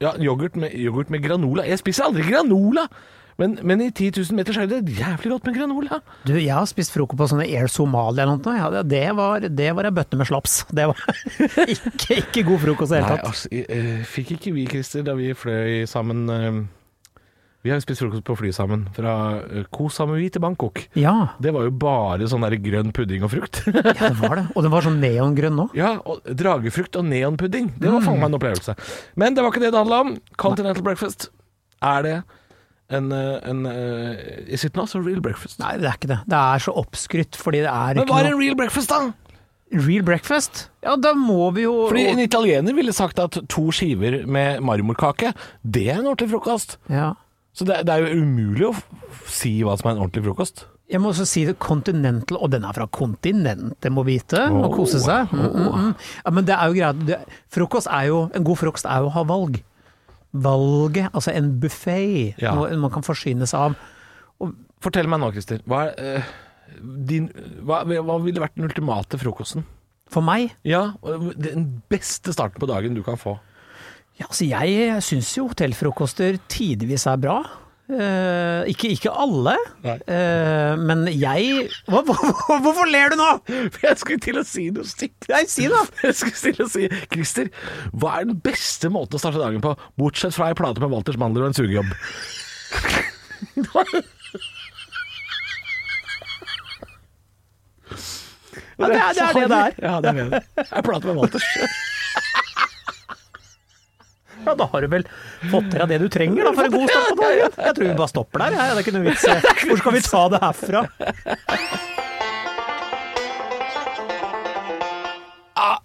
ja, 0.00 0.14
yoghurt 0.22 0.56
med, 0.56 0.74
yoghurt 0.76 1.12
med 1.12 1.24
granola. 1.24 1.66
Jeg 1.68 1.80
spiser 1.82 2.08
aldri 2.08 2.26
granola! 2.28 2.88
Men, 3.38 3.52
men 3.62 3.78
i 3.84 3.92
10 3.92 4.16
000 4.18 4.34
meters 4.34 4.56
høyde, 4.58 4.80
jævlig 4.82 5.30
godt 5.30 5.44
med 5.46 5.54
granola. 5.54 6.00
Du, 6.26 6.32
jeg 6.34 6.50
har 6.50 6.64
spist 6.66 6.90
frokost 6.90 7.20
på 7.20 7.28
sånne 7.30 7.44
Air 7.46 7.68
Somalia 7.70 8.24
eller 8.24 8.40
noe. 8.40 8.54
Ja, 8.58 8.82
det, 8.82 9.02
var, 9.14 9.46
det 9.46 9.68
var 9.78 9.86
ei 9.86 9.92
bøtte 9.94 10.18
med 10.18 10.26
slaps. 10.26 10.56
Det 10.74 10.88
var 10.90 10.98
ikke, 11.76 12.16
ikke 12.16 12.42
god 12.48 12.64
frokost 12.64 12.90
i 12.90 12.96
det 12.96 13.04
hele 13.04 13.12
tatt. 13.12 13.22
Nei, 13.22 13.30
altså, 13.30 13.78
eh, 13.78 14.02
fikk 14.10 14.32
ikke 14.40 14.54
vi, 14.56 14.66
Christer, 14.72 15.06
da 15.06 15.14
vi 15.14 15.30
fløy 15.38 15.86
sammen 15.86 16.26
Vi 17.68 17.72
har 17.74 17.82
spist 17.84 18.00
frokost 18.00 18.24
på 18.24 18.32
fly 18.38 18.48
sammen, 18.56 18.86
fra 18.96 19.14
uh, 19.44 19.58
Koh 19.74 19.90
Samui 19.92 20.30
til 20.32 20.40
Bangkok. 20.40 20.86
Ja, 20.96 21.34
Det 21.42 21.52
var 21.52 21.66
jo 21.66 21.72
bare 21.76 22.24
sånn 22.30 22.46
der 22.46 22.56
grønn 22.64 22.94
pudding 22.96 23.26
og 23.26 23.34
frukt. 23.34 23.60
ja, 23.68 23.92
det 24.08 24.14
var 24.22 24.38
det. 24.40 24.46
Og 24.56 24.64
den 24.64 24.72
var 24.72 24.86
sånn 24.86 24.96
neongrønn 25.02 25.60
òg. 25.66 25.74
ja, 25.76 25.90
og 26.08 26.24
dragefrukt 26.38 26.96
og 26.96 27.04
neonpudding. 27.10 27.74
Det 27.76 27.92
var 27.92 28.00
faen 28.06 28.16
meg 28.22 28.30
en 28.30 28.38
opplevelse. 28.40 28.74
Men 29.20 29.36
det 29.36 29.44
var 29.44 29.52
ikke 29.52 29.66
det 29.66 29.74
det 29.74 29.82
handla 29.82 30.00
om. 30.06 30.14
Continental 30.40 30.86
breakfast. 30.86 31.28
Er 31.84 32.02
det 32.08 32.16
en, 32.88 33.12
eh, 33.12 33.50
en 33.52 33.62
uh, 33.68 34.48
Is 34.48 34.64
it 34.64 34.74
not 34.80 34.94
a 34.96 35.04
real 35.04 35.20
breakfast? 35.20 35.60
Nei, 35.60 35.74
det 35.76 35.90
er 35.92 36.00
ikke 36.00 36.12
det. 36.14 36.20
Det 36.32 36.40
er 36.40 36.64
så 36.64 36.72
oppskrytt 36.80 37.36
fordi 37.36 37.60
det 37.66 37.70
er 37.74 37.98
Men 38.00 38.06
ikke 38.06 38.14
hva 38.16 38.24
er 38.24 38.32
en 38.32 38.40
real 38.40 38.56
breakfast, 38.64 38.88
da? 38.96 39.12
Real 39.76 40.08
breakfast? 40.08 40.64
Ja, 40.80 40.96
da 40.96 41.12
må 41.12 41.50
vi 41.52 41.66
jo 41.66 41.74
Fordi 41.90 42.06
En 42.14 42.22
italiener 42.24 42.72
ville 42.72 42.96
sagt 42.96 43.20
at 43.20 43.36
to 43.52 43.68
skiver 43.76 44.22
med 44.24 44.62
marmorkake, 44.64 45.34
det 45.60 45.90
er 45.92 45.98
en 46.00 46.06
ordentlig 46.08 46.32
frokost. 46.32 46.78
ja. 46.88 47.12
Så 47.56 47.64
det, 47.66 47.80
det 47.88 47.94
er 47.94 48.04
jo 48.04 48.22
umulig 48.22 48.66
å 48.68 48.74
si 49.26 49.56
hva 49.66 49.74
som 49.78 49.88
er 49.90 49.96
en 49.96 50.02
ordentlig 50.04 50.24
frokost. 50.28 50.66
Jeg 50.88 51.02
må 51.04 51.10
også 51.12 51.26
si 51.28 51.42
det 51.44 51.58
Continental, 51.60 52.38
og 52.40 52.48
den 52.54 52.64
er 52.64 52.72
fra 52.76 52.86
kontinentet, 52.88 53.90
må 53.92 54.04
vite, 54.06 54.40
og 54.48 54.70
kose 54.76 55.00
seg. 55.04 55.28
Mm, 55.34 55.42
mm, 55.52 55.66
mm. 55.82 55.90
Ja, 56.24 56.32
men 56.32 56.46
det 56.48 56.54
er 56.56 56.70
jo 56.70 56.78
greit. 56.78 57.26
Frokost 57.52 57.90
er 57.92 58.06
jo, 58.08 58.20
en 58.32 58.46
god 58.46 58.60
frokost 58.62 58.88
er 58.88 59.02
jo 59.04 59.10
å 59.10 59.14
ha 59.18 59.24
valg. 59.28 59.58
Valget, 60.32 61.10
altså 61.12 61.32
en 61.36 61.50
buffé, 61.60 62.34
Ja. 62.40 62.54
noe 62.56 62.76
man 62.80 62.90
kan 62.94 63.04
forsyne 63.04 63.48
seg 63.48 63.68
av. 63.68 64.52
Fortell 64.80 65.08
meg 65.10 65.20
nå, 65.20 65.32
Christer. 65.34 65.60
Hva, 65.68 65.88
er, 65.98 66.24
din, 66.80 67.28
hva, 67.66 67.82
hva 67.84 68.18
ville 68.22 68.40
vært 68.40 68.56
den 68.56 68.68
ultimate 68.68 69.18
frokosten? 69.20 69.66
For 70.08 70.24
meg, 70.24 70.54
Ja, 70.64 70.94
Den 71.36 71.82
beste 71.90 72.32
starten 72.32 72.60
på 72.62 72.68
dagen 72.70 72.94
du 72.96 73.02
kan 73.04 73.18
få. 73.20 73.38
Ja, 74.18 74.26
altså 74.26 74.48
jeg 74.48 75.00
syns 75.06 75.30
jo 75.36 75.48
hotellfrokoster 75.52 76.40
tidvis 76.50 77.06
er 77.06 77.18
bra. 77.22 77.38
Eh, 77.88 78.66
ikke, 78.68 78.90
ikke 78.92 79.12
alle. 79.16 79.54
Eh, 79.86 80.74
men 80.76 81.06
jeg 81.08 81.70
hva, 81.88 82.02
hva, 82.04 82.16
Hvorfor 82.60 82.90
ler 82.90 83.14
du 83.14 83.16
nå? 83.16 83.28
For 83.46 83.86
jeg 83.86 84.00
skulle 84.02 84.20
til 84.26 84.40
å 84.40 84.44
si 84.44 84.66
noe 84.74 84.84
stygt. 84.84 85.28
Nei, 85.32 85.44
si 85.48 85.70
det. 85.72 85.80
Jeg 86.04 86.18
skulle 86.18 86.52
til 86.58 86.66
å 86.66 86.68
si 86.68 86.88
Christer, 87.14 87.48
hva 87.96 88.18
er 88.18 88.28
den 88.28 88.40
beste 88.44 88.90
måten 88.92 89.16
å 89.16 89.22
starte 89.22 89.40
dagen 89.40 89.64
på, 89.64 89.72
bortsett 90.00 90.36
fra 90.36 90.50
ei 90.50 90.58
plate 90.58 90.84
med 90.84 90.92
Walters 90.92 91.20
mandler 91.20 91.46
og 91.46 91.52
en 91.52 91.56
sugejobb? 91.56 91.94
Ja, 98.78 98.86
det 98.86 98.98
er 98.98 99.14
det 99.14 99.22
er 99.24 99.32
det 99.34 99.48
det 99.48 99.58
er. 99.58 99.78
Ja, 99.82 99.94
det 100.02 100.10
er 100.12 100.28
det. 100.34 100.42
Ei 100.76 100.82
plate 100.86 101.08
med 101.08 101.16
Walters. 101.18 101.96
Ja, 104.46 104.54
da 104.54 104.66
har 104.72 104.84
du 104.84 104.88
vel 104.92 105.04
fått 105.50 105.68
til 105.72 105.80
deg 105.82 105.90
det 105.92 105.98
du 106.02 106.08
trenger 106.12 106.46
da, 106.48 106.52
for 106.56 106.68
en 106.68 106.74
god 106.74 106.92
start 106.92 107.10
på 107.10 107.24
dagen. 107.24 107.56
Jeg 107.66 107.76
tror 107.76 107.88
vi 107.88 107.96
bare 107.98 108.12
stopper 108.12 108.44
der, 108.44 108.56
Det 108.56 108.66
er 108.68 108.82
ikke 108.84 108.94
noe 108.96 109.06
vits. 109.08 109.24
Eh, 109.28 109.48
hvor 109.68 109.80
skal 109.82 109.96
vi 109.96 110.02
ta 110.06 110.22
det 110.32 110.40
herfra? 110.44 110.82
Ah, 115.58 115.76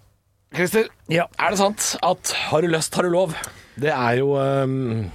Christer, 0.54 0.88
ja. 1.10 1.26
er 1.38 1.54
det 1.54 1.60
sant 1.60 1.90
at 2.06 2.34
har 2.46 2.62
du 2.62 2.70
lyst, 2.70 2.94
har 2.94 3.06
du 3.06 3.12
lov? 3.14 3.34
Det 3.80 3.90
er 3.90 4.20
jo 4.20 4.36
um, 4.38 5.10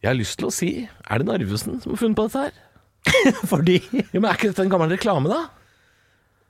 Jeg 0.00 0.08
har 0.08 0.16
lyst 0.16 0.38
til 0.40 0.48
å 0.48 0.52
si 0.54 0.68
Er 0.88 1.20
det 1.20 1.26
Narvesen 1.28 1.76
som 1.82 1.92
har 1.92 2.00
funnet 2.00 2.16
på 2.16 2.24
dette 2.24 2.46
her? 2.46 3.34
Fordi 3.50 3.76
jo, 3.84 4.06
Men 4.14 4.30
er 4.30 4.38
ikke 4.38 4.48
dette 4.54 4.64
en 4.64 4.72
gammel 4.72 4.94
reklame, 4.94 5.28
da? 5.28 5.42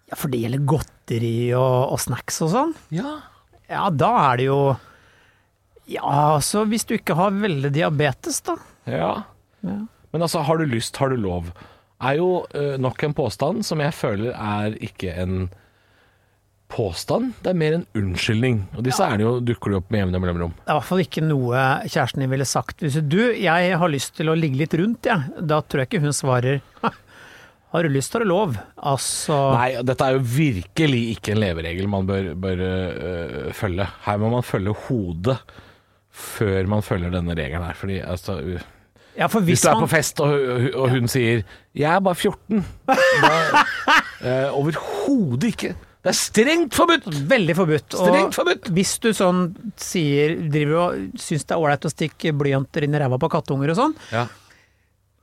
Ja, 0.06 0.18
For 0.18 0.30
det 0.30 0.44
gjelder 0.44 0.62
godteri 0.70 1.34
og, 1.58 1.96
og 1.96 1.98
snacks 2.02 2.38
og 2.46 2.52
sånn? 2.54 2.76
Ja. 2.94 3.16
ja, 3.70 3.88
da 3.90 4.12
er 4.28 4.38
det 4.38 4.46
jo 4.46 4.60
ja, 5.90 6.36
altså 6.36 6.64
hvis 6.70 6.86
du 6.86 6.94
ikke 6.96 7.16
har 7.18 7.34
veldig 7.34 7.72
diabetes, 7.74 8.40
da. 8.46 8.56
ja. 8.86 9.14
Ja. 9.60 9.80
Men 10.10 10.22
altså, 10.24 10.40
'har 10.42 10.58
du 10.58 10.64
lyst, 10.64 10.96
har 10.96 11.10
du 11.10 11.16
lov' 11.16 11.52
er 12.00 12.16
jo 12.16 12.46
eh, 12.56 12.76
nok 12.80 13.02
en 13.04 13.14
påstand 13.14 13.66
som 13.66 13.80
jeg 13.82 13.92
føler 13.94 14.32
er 14.32 14.76
ikke 14.80 15.12
en 15.20 15.50
påstand, 16.70 17.32
det 17.42 17.50
er 17.50 17.58
mer 17.58 17.76
en 17.76 17.86
unnskyldning. 17.98 18.60
Og 18.78 18.84
disse 18.86 19.02
er 19.02 19.18
det 19.18 19.26
jo, 19.26 19.32
dukker 19.42 19.72
det 19.72 19.80
opp 19.80 19.90
med 19.90 20.04
jevne 20.04 20.20
mellomrom. 20.22 20.52
Det 20.54 20.68
er 20.68 20.76
i 20.76 20.78
hvert 20.78 20.88
fall 20.88 21.02
ikke 21.02 21.24
noe 21.26 21.62
kjæresten 21.82 22.22
din 22.22 22.30
ville 22.30 22.46
sagt. 22.46 22.84
Hvis 22.84 23.00
du, 23.10 23.18
jeg 23.34 23.78
har 23.82 23.90
lyst 23.90 24.14
til 24.16 24.30
å 24.30 24.36
ligge 24.38 24.60
litt 24.60 24.76
rundt, 24.78 25.08
jeg. 25.10 25.18
Ja. 25.34 25.46
Da 25.50 25.60
tror 25.66 25.82
jeg 25.82 25.90
ikke 25.90 26.04
hun 26.06 26.14
svarer 26.16 26.60
har 27.74 27.86
du 27.86 27.90
lyst, 27.90 28.14
har 28.14 28.22
du 28.22 28.30
lov. 28.30 28.54
Altså 28.76 29.34
Nei, 29.54 29.72
dette 29.86 30.06
er 30.06 30.16
jo 30.16 30.22
virkelig 30.26 31.02
ikke 31.16 31.34
en 31.34 31.42
leveregel 31.42 31.90
man 31.90 32.06
bør, 32.06 32.32
bør 32.38 32.62
øh, 32.66 33.50
følge. 33.54 33.86
Her 34.06 34.22
må 34.22 34.30
man 34.32 34.46
følge 34.46 34.74
hodet 34.86 35.36
før 36.20 36.68
man 36.70 36.84
følger 36.86 37.12
denne 37.14 37.36
regelen 37.38 37.66
her. 37.66 37.76
Fordi 37.78 38.00
altså 38.04 38.38
ja, 39.18 39.26
Hvis 39.26 39.44
hvis, 39.48 39.62
du 39.66 39.70
er 39.72 39.80
på 39.82 39.90
fest 39.90 40.20
og, 40.22 40.34
og 40.74 40.90
hun 40.94 41.08
sier 41.10 41.42
'jeg 41.74 41.94
er 41.94 42.00
bare 42.00 42.14
14', 42.14 42.62
da 42.86 44.50
uh, 44.50 44.54
Overhodet 44.60 45.54
ikke. 45.54 45.74
Det 46.00 46.08
er 46.14 46.16
strengt 46.16 46.74
forbudt! 46.74 47.08
Veldig 47.28 47.56
forbudt. 47.56 47.92
Strengt 47.92 48.34
forbudt! 48.34 48.70
hvis 48.72 48.94
du 49.04 49.10
sånn 49.12 49.50
sier 49.76 50.38
Driver 50.48 50.78
og 50.80 51.18
syns 51.20 51.44
det 51.44 51.56
er 51.56 51.60
ålreit 51.60 51.84
å 51.84 51.92
stikke 51.92 52.32
blyanter 52.32 52.86
inn 52.86 52.96
i 52.96 53.02
ræva 53.02 53.18
på 53.20 53.28
kattunger 53.32 53.74
og 53.74 53.80
sånn 53.82 53.98
Ja. 54.14 54.28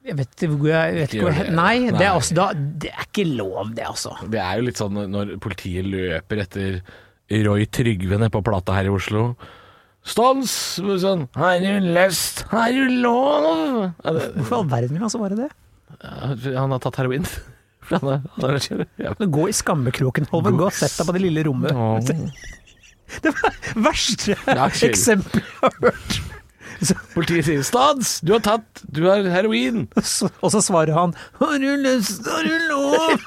Jeg 0.07 0.15
vet 0.15 0.45
ikke 0.45 0.69
jeg 0.69 0.93
vet 0.95 1.15
Ikke 1.15 1.25
hvor 1.25 1.35
det. 1.35 1.49
Nei, 1.51 1.89
det 1.91 2.05
er, 2.05 2.13
også, 2.15 2.35
da, 2.37 2.51
det 2.55 2.93
er 2.93 3.07
ikke 3.09 3.25
lov, 3.27 3.73
det, 3.75 3.83
altså. 3.89 4.13
Det 4.23 4.39
er 4.39 4.59
jo 4.59 4.67
litt 4.69 4.79
sånn 4.79 5.01
når 5.11 5.33
politiet 5.43 5.83
løper 5.83 6.43
etter 6.45 6.77
Roy 7.43 7.65
Trygve 7.67 8.15
nede 8.15 8.31
på 8.31 8.39
Plata 8.45 8.77
her 8.77 8.87
i 8.87 8.93
Oslo. 8.93 9.33
Stans! 10.07 10.51
Sånn, 11.03 11.25
har 11.35 11.59
du 11.63 11.87
lyst, 11.91 12.45
har 12.53 12.71
du 12.71 12.97
lov? 13.03 13.91
Hvorfor 14.05 14.53
i 14.53 14.59
all 14.61 14.69
verden 14.71 14.95
vil 14.95 15.03
han 15.03 15.11
så 15.13 15.21
være 15.21 15.39
det? 15.43 15.49
han 16.01 16.73
har 16.73 16.81
tatt 16.83 16.99
heroin. 17.01 17.27
Han 17.87 18.03
er, 18.11 18.23
han 18.35 18.57
er, 18.57 18.81
ja. 18.99 19.13
Gå 19.31 19.45
i 19.47 19.53
skammekroken, 19.55 20.25
Holmen. 20.27 20.57
Gå 20.59 20.65
og 20.67 20.75
sett 20.75 20.91
deg 20.99 21.07
på 21.07 21.13
det 21.15 21.21
lille 21.23 21.45
rommet. 21.47 21.71
Det 23.23 23.31
var 23.31 23.53
verste 23.85 24.35
eksempelet 24.83 25.39
jeg 25.39 25.61
har 25.61 25.77
hørt. 25.85 26.17
Politiet 27.13 27.45
sier 27.47 27.63
'Stads, 27.65 28.19
du 28.21 28.33
har 28.35 28.41
tatt, 28.45 28.81
du 28.85 29.03
har 29.09 29.23
heroin'. 29.33 29.87
og 30.43 30.51
så 30.53 30.61
svarer 30.61 30.93
han 30.93 31.13
'Har 31.39 31.57
du 31.59 31.69
lyst, 31.81 32.25
har 32.27 32.43
du 32.45 32.57
lov?' 32.69 33.23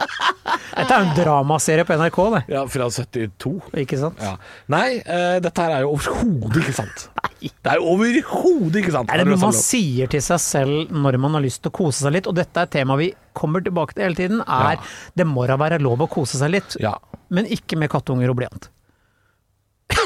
Dette 0.77 0.95
er 0.95 1.01
jo 1.03 1.09
en 1.09 1.17
dramaserie 1.19 1.85
på 1.87 1.97
NRK, 1.99 2.19
det. 2.37 2.43
Ja, 2.55 2.63
fra 2.71 2.87
72. 2.91 3.55
Ikke 3.83 3.99
sant? 3.99 4.21
Ja. 4.23 4.37
Nei, 4.71 5.01
uh, 5.03 5.39
dette 5.43 5.59
her 5.67 5.75
er 5.79 5.81
jo 5.87 5.95
overhodet 5.97 6.63
ikke 6.63 6.77
sant. 6.79 7.09
Det 7.41 7.71
er 7.73 7.79
jo 7.81 7.87
overhodet 7.95 8.83
ikke 8.83 8.93
sant. 8.93 9.09
Er 9.11 9.23
det 9.23 9.27
noe 9.31 9.41
man 9.41 9.55
sier 9.57 10.07
til 10.13 10.21
seg 10.21 10.41
selv 10.45 10.91
når 10.93 11.17
man 11.23 11.33
har 11.39 11.41
lyst 11.41 11.63
til 11.65 11.71
å 11.73 11.77
kose 11.79 12.05
seg 12.05 12.13
litt? 12.13 12.27
Og 12.29 12.35
dette 12.37 12.53
er 12.61 12.69
et 12.69 12.75
tema 12.75 12.99
vi 13.01 13.15
kommer 13.33 13.65
tilbake 13.65 13.95
til 13.97 14.05
hele 14.05 14.19
tiden. 14.19 14.43
Er 14.45 14.77
Ja. 14.77 14.83
det 15.17 15.27
må 15.27 15.47
da 15.49 15.57
være 15.57 15.81
lov 15.81 15.99
å 16.05 16.09
kose 16.11 16.37
seg 16.37 16.51
litt, 16.53 16.77
Ja, 16.81 16.99
men 17.31 17.47
ikke 17.49 17.79
med 17.81 17.89
kattunger 17.91 18.29
og 18.29 18.37
blyant. 18.37 18.69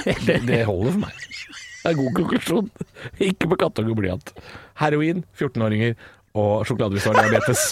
det, 0.04 0.46
det 0.46 0.64
holder 0.64 0.92
for 0.94 1.00
meg. 1.08 1.12
Det 1.84 1.90
er 1.92 1.98
god 1.98 2.14
konklusjon. 2.16 2.68
Ikke 3.20 3.44
på 3.50 3.58
kattunge 3.60 3.92
og 3.92 3.98
blyant. 3.98 4.30
Heroin, 4.80 5.18
14-åringer 5.36 5.92
og 6.32 6.64
sjokolade 6.64 6.96
og 7.10 7.18
diabetes. 7.20 7.66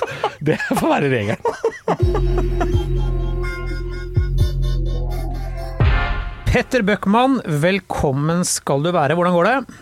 Det 0.44 0.58
får 0.68 0.92
være 0.92 1.08
regelen. 1.14 2.52
Petter 6.52 6.84
Bøckmann, 6.84 7.40
velkommen 7.64 8.44
skal 8.44 8.84
du 8.84 8.92
være. 8.92 9.16
Hvordan 9.16 9.38
går 9.38 9.48
det? 9.48 9.80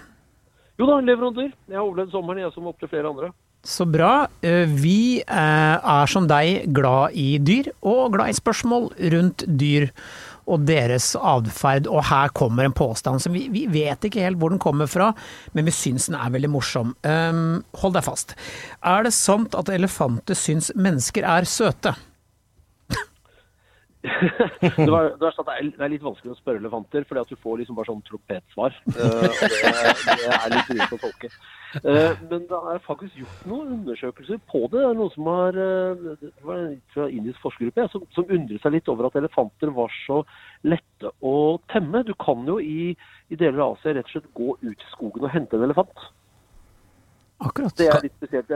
Jo 0.78 0.86
da, 0.86 1.00
leverandør. 1.10 1.50
Jeg 1.66 1.74
har 1.80 1.82
overlevd 1.82 2.14
sommeren, 2.14 2.44
jeg 2.44 2.54
som 2.54 2.70
opptil 2.70 2.92
flere 2.92 3.10
andre. 3.10 3.32
Så 3.66 3.84
bra. 3.84 4.28
Eh, 4.46 4.70
Vi 4.70 5.20
eh, 5.20 5.26
er 5.98 6.06
som 6.08 6.30
deg 6.30 6.70
glad 6.72 7.18
i 7.18 7.34
dyr, 7.42 7.72
og 7.82 8.14
glad 8.14 8.30
i 8.30 8.38
spørsmål 8.38 8.92
rundt 9.12 9.44
dyr 9.60 9.90
og 10.50 10.66
deres 10.68 11.12
atferd. 11.16 11.88
Og 11.90 12.04
her 12.10 12.32
kommer 12.36 12.66
en 12.66 12.76
påstand 12.76 13.22
som 13.22 13.36
vi, 13.36 13.46
vi 13.52 13.66
vet 13.70 14.06
ikke 14.06 14.24
helt 14.24 14.40
hvor 14.40 14.52
den 14.52 14.62
kommer 14.62 14.90
fra, 14.90 15.12
men 15.56 15.68
vi 15.68 15.74
syns 15.74 16.10
den 16.10 16.18
er 16.18 16.34
veldig 16.34 16.52
morsom. 16.52 16.94
Um, 17.06 17.60
hold 17.80 17.96
deg 17.96 18.06
fast. 18.06 18.36
Er 18.82 19.06
det 19.06 19.14
sant 19.16 19.56
at 19.58 19.72
elefanter 19.72 20.38
syns 20.38 20.72
mennesker 20.76 21.26
er 21.26 21.48
søte? 21.48 21.94
Det, 24.00 24.90
var, 24.90 25.10
det, 25.20 25.28
at 25.28 25.48
det, 25.48 25.54
er, 25.76 25.90
litt 25.92 26.04
vanskelig 26.04 26.32
å 26.32 26.38
spørre 26.38 26.60
elefanter, 26.62 27.04
fordi 27.08 27.20
at 27.20 27.32
du 27.32 27.36
får 27.40 27.58
liksom 27.60 27.76
bare 27.76 27.90
sånn 27.90 28.04
tropetsvar. 28.06 28.76
Uh, 28.88 29.26
det, 29.28 29.50
det 30.06 30.30
er 30.36 30.54
litt 30.54 30.70
vrient 30.70 30.94
å 30.96 31.00
tolke. 31.02 31.30
Uh, 31.84 32.14
men 32.30 32.46
det 32.48 32.60
er 32.72 32.80
faktisk 32.86 33.18
gjort 33.20 33.42
noen 33.50 33.74
undersøkelser 33.76 34.40
på 34.50 34.62
det. 34.64 34.78
Det 34.78 34.86
er 34.88 34.96
noen 34.96 35.12
som 35.12 35.28
har 35.28 35.58
eh, 35.60 36.06
det 36.22 36.30
var 36.46 36.62
en 36.62 36.78
fra 36.94 37.08
indisk 37.12 37.42
forskergruppe 37.44 37.84
ja, 37.84 37.90
som, 37.92 38.06
som 38.16 38.32
undret 38.32 38.64
seg 38.64 38.74
litt 38.74 38.88
over 38.90 39.10
at 39.10 39.18
elefanter 39.20 39.74
var 39.76 39.92
så 40.06 40.22
lette 40.66 41.12
å 41.20 41.34
temme. 41.72 42.02
Du 42.08 42.14
kan 42.20 42.48
jo 42.48 42.56
i, 42.62 42.94
i 43.28 43.38
deler 43.38 43.60
av 43.66 43.76
Asia 43.76 43.98
rett 43.98 44.08
og 44.08 44.16
slett 44.16 44.32
gå 44.36 44.56
ut 44.64 44.88
i 44.88 44.90
skogen 44.94 45.28
og 45.28 45.34
hente 45.34 45.60
en 45.60 45.68
elefant. 45.68 46.08
Akkurat. 47.40 47.76
Det 47.76 47.88
er 47.88 48.02
litt 48.04 48.16
spesielt. 48.18 48.50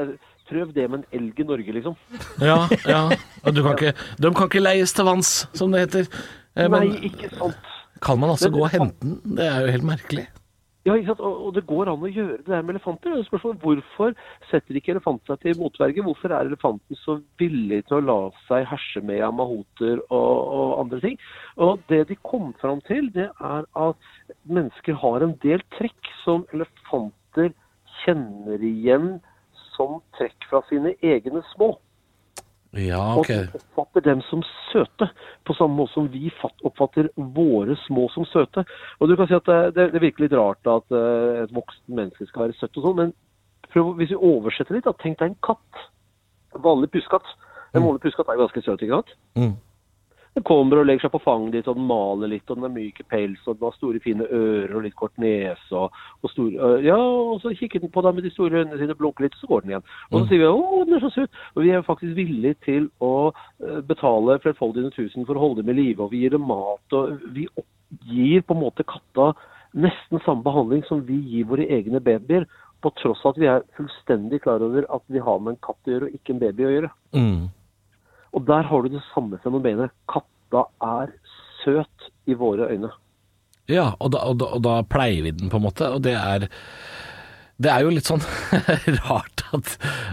Prøv 0.49 0.75
det 0.77 0.85
med 0.91 1.03
en 1.03 1.21
elg 1.21 1.39
i 1.41 1.47
Norge, 1.49 1.73
liksom. 1.79 1.95
Ja, 2.45 2.65
ja. 2.85 3.07
Og 3.47 3.55
du 3.55 3.63
kan 3.63 3.77
ikke, 3.77 3.93
de 4.21 4.31
kan 4.35 4.49
ikke 4.51 4.63
leies 4.65 4.93
til 4.97 5.05
vanns, 5.09 5.33
som 5.55 5.73
det 5.75 5.85
heter. 5.87 6.09
Eh, 6.57 6.69
Nei, 6.69 6.87
Men 6.89 6.97
ikke 7.11 7.31
sant. 7.37 7.57
kan 8.01 8.19
man 8.19 8.31
altså 8.31 8.51
Men- 8.51 8.59
gå 8.59 8.65
og 8.65 8.71
hente 8.71 9.01
den? 9.01 9.37
Det 9.37 9.45
er 9.47 9.61
jo 9.61 9.73
helt 9.73 9.85
merkelig. 9.85 10.27
Ja, 10.85 10.93
ikke 10.95 11.07
sant? 11.07 11.21
Og, 11.21 11.55
det 11.55 11.65
går 11.67 11.89
an 11.89 12.03
å 12.05 12.13
gjøre 12.13 12.37
det 12.45 12.47
der 12.47 12.63
med 12.63 12.75
elefanter. 12.77 13.23
Spørsmålet, 13.25 13.61
Hvorfor 13.63 14.15
setter 14.51 14.75
ikke 14.77 14.93
elefanten 14.93 15.27
seg 15.27 15.41
til 15.41 15.57
motverge? 15.57 16.03
Hvorfor 16.05 16.29
er 16.31 16.45
elefanten 16.45 16.97
så 17.01 17.23
villig 17.41 17.87
til 17.89 17.97
å 17.97 18.05
la 18.05 18.31
seg 18.49 18.67
herse 18.69 19.01
med 19.03 19.23
av 19.25 19.33
mahoter 19.33 20.03
og, 20.11 20.33
og 20.59 20.81
andre 20.85 21.01
ting? 21.01 21.17
Og 21.57 21.81
Det 21.89 22.07
de 22.09 22.17
kom 22.17 22.53
fram 22.61 22.83
til, 22.83 23.09
det 23.15 23.31
er 23.41 23.65
at 23.75 23.97
mennesker 24.45 24.95
har 25.01 25.23
en 25.25 25.33
del 25.43 25.65
trekk 25.79 26.13
som 26.23 26.45
elefanter 26.53 27.55
kjenner 28.05 28.61
igjen 28.61 29.21
som 29.75 30.03
trekk 30.19 30.37
fra 30.51 30.61
sine 30.69 30.93
egne 31.03 31.41
små. 31.55 31.79
Ja, 32.75 33.15
Og 33.15 33.23
ok. 33.23 33.29
de 33.29 33.59
oppfatter 33.59 34.05
dem 34.09 34.23
som 34.29 34.43
søte, 34.73 35.09
på 35.47 35.55
samme 35.55 35.79
måte 35.79 35.95
som 35.95 36.09
vi 36.11 36.31
oppfatter 36.67 37.11
våre 37.17 37.77
små 37.87 38.09
som 38.11 38.27
søte. 38.27 38.65
Og 38.99 39.09
du 39.09 39.17
kan 39.17 39.31
si 39.31 39.37
at 39.37 39.47
det, 39.77 39.93
det, 39.95 40.03
virker 40.03 40.27
litt 40.27 40.35
rart 40.35 40.67
at 40.67 40.95
eh, 40.95 41.45
et 41.45 41.55
voksen 41.55 41.95
menneske 41.95 42.27
skal 42.27 42.47
være 42.49 42.59
søtt 42.59 42.81
og 42.81 42.89
sånn, 42.89 42.99
men 42.99 43.15
prøv, 43.71 43.93
hvis 44.01 44.11
vi 44.15 44.19
oversetter 44.19 44.75
litt, 44.75 44.89
da, 44.89 44.95
tenk 44.99 45.21
deg 45.21 45.33
en 45.33 45.39
katt. 45.47 45.85
En 46.55 46.65
vanlig 46.67 46.91
pusekatt. 46.95 47.31
En 47.75 47.87
vanlig 47.87 48.03
pusekatt 48.03 48.33
er 48.33 48.43
ganske 48.43 48.65
søt, 48.67 48.83
ikke 48.83 49.01
sant? 49.01 49.15
Mm. 49.39 49.55
Den 50.35 50.43
kommer 50.43 50.81
og 50.81 50.89
legger 50.89 51.05
seg 51.05 51.13
på 51.15 51.21
fanget 51.23 51.53
ditt, 51.55 51.69
og 51.71 51.77
den 51.79 51.87
maler 51.87 52.33
litt, 52.33 52.49
og 52.49 52.59
den 52.59 52.67
er 52.67 52.73
myk 52.75 52.97
pels, 53.11 53.43
og 53.47 53.55
den 53.55 53.69
har 53.69 53.77
store, 53.77 54.01
fine 54.03 54.27
ører 54.27 54.75
og 54.75 54.83
litt 54.83 54.97
kort 54.99 55.15
nese. 55.23 55.71
Og, 55.79 55.95
og 56.23 56.33
store, 56.33 56.71
ja, 56.83 56.99
og 56.99 57.39
så 57.45 57.55
kikker 57.55 57.85
den 57.85 57.93
på 57.95 58.03
deg 58.03 58.17
med 58.17 58.27
de 58.27 58.33
store 58.35 58.65
øynene 58.65 58.81
sine, 58.81 58.99
blunker 58.99 59.27
litt, 59.27 59.37
og 59.39 59.45
så 59.45 59.51
går 59.53 59.63
den 59.63 59.75
igjen. 59.75 59.87
Og 60.11 60.19
så 60.19 60.25
sier 60.33 60.43
vi 60.43 60.51
'Å, 60.51 60.85
den 60.89 60.99
er 60.99 61.05
så 61.07 61.13
søt'. 61.15 61.41
Og 61.55 61.63
vi 61.63 61.71
er 61.71 61.87
faktisk 61.87 62.19
villige 62.19 62.59
til 62.67 62.91
å 62.99 63.15
øh, 63.31 63.81
betale 63.87 64.41
flerfoldige 64.43 64.91
tusen 64.99 65.27
for 65.27 65.39
å 65.39 65.45
holde 65.47 65.63
dem 65.63 65.71
i 65.71 65.79
live, 65.81 66.03
og 66.03 66.11
vi 66.11 66.25
gir 66.25 66.35
dem 66.35 66.49
mat, 66.51 66.99
og 66.99 67.23
vi 67.31 67.47
gir 68.03 68.43
på 68.43 68.59
en 68.59 68.65
måte 68.67 68.83
katta 68.83 69.33
nesten 69.75 70.23
samme 70.25 70.43
behandling 70.43 70.83
som 70.89 71.03
vi 71.07 71.19
gir 71.31 71.47
våre 71.51 71.67
egne 71.67 72.01
babyer, 72.03 72.47
på 72.83 72.91
tross 73.01 73.23
av 73.25 73.33
at 73.35 73.41
vi 73.41 73.49
er 73.49 73.69
fullstendig 73.79 74.43
klar 74.45 74.63
over 74.63 74.85
at 74.93 75.05
vi 75.09 75.23
har 75.23 75.39
med 75.39 75.55
en 75.55 75.63
katt 75.65 75.89
å 75.89 75.95
gjøre, 75.95 76.09
og 76.11 76.17
ikke 76.19 76.35
en 76.35 76.43
baby 76.43 76.67
å 76.67 76.75
gjøre. 76.75 76.91
Mm. 77.17 77.45
Og 78.35 78.45
der 78.49 78.67
har 78.67 78.83
du 78.83 78.93
det 78.97 79.05
samme 79.13 79.39
fenomenet. 79.45 79.95
Katta 80.11 80.67
er 80.83 81.15
søt 81.63 82.11
i 82.27 82.37
våre 82.39 82.69
øyne. 82.73 82.91
Ja, 83.71 83.95
og 83.99 84.13
da, 84.13 84.27
og, 84.29 84.39
da, 84.43 84.51
og 84.59 84.65
da 84.65 84.81
pleier 84.85 85.25
vi 85.25 85.33
den 85.39 85.53
på 85.53 85.61
en 85.61 85.69
måte, 85.71 85.89
og 85.89 86.03
det 86.05 86.19
er 86.19 86.51
det 87.63 87.71
er 87.71 87.85
jo 87.85 87.93
litt 87.95 88.09
sånn 88.09 88.23
rart 89.07 89.45
at, 89.55 89.69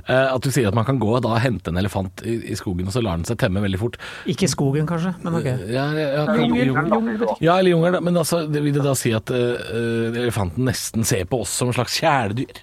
eh, 0.06 0.28
at 0.30 0.44
du 0.46 0.52
sier 0.54 0.70
at 0.70 0.78
man 0.78 0.86
kan 0.86 1.00
gå 1.02 1.10
og 1.10 1.24
da 1.26 1.40
hente 1.42 1.72
en 1.74 1.80
elefant 1.82 2.22
i, 2.22 2.36
i 2.54 2.58
skogen, 2.58 2.86
og 2.86 2.94
så 2.94 3.02
lar 3.02 3.18
den 3.18 3.26
seg 3.26 3.40
temme 3.42 3.64
veldig 3.64 3.80
fort. 3.82 3.98
Ikke 4.30 4.46
i 4.46 4.52
skogen, 4.52 4.86
kanskje, 4.90 5.16
men 5.26 5.40
ok. 5.40 5.50
Ja, 5.74 5.88
ja, 5.98 6.08
ja, 6.20 6.36
jungel. 6.38 7.26
ja 7.42 7.58
eller 7.58 7.74
junger, 7.74 7.98
da. 7.98 8.04
Men 8.06 8.22
altså, 8.22 8.44
det 8.46 8.62
vil 8.62 8.78
det 8.78 8.86
da 8.86 8.94
si 8.98 9.14
at 9.18 9.34
uh, 9.34 10.14
elefanten 10.14 10.70
nesten 10.70 11.08
ser 11.08 11.26
på 11.30 11.42
oss 11.42 11.56
som 11.58 11.72
en 11.72 11.80
slags 11.80 11.98
kjæledyr? 11.98 12.62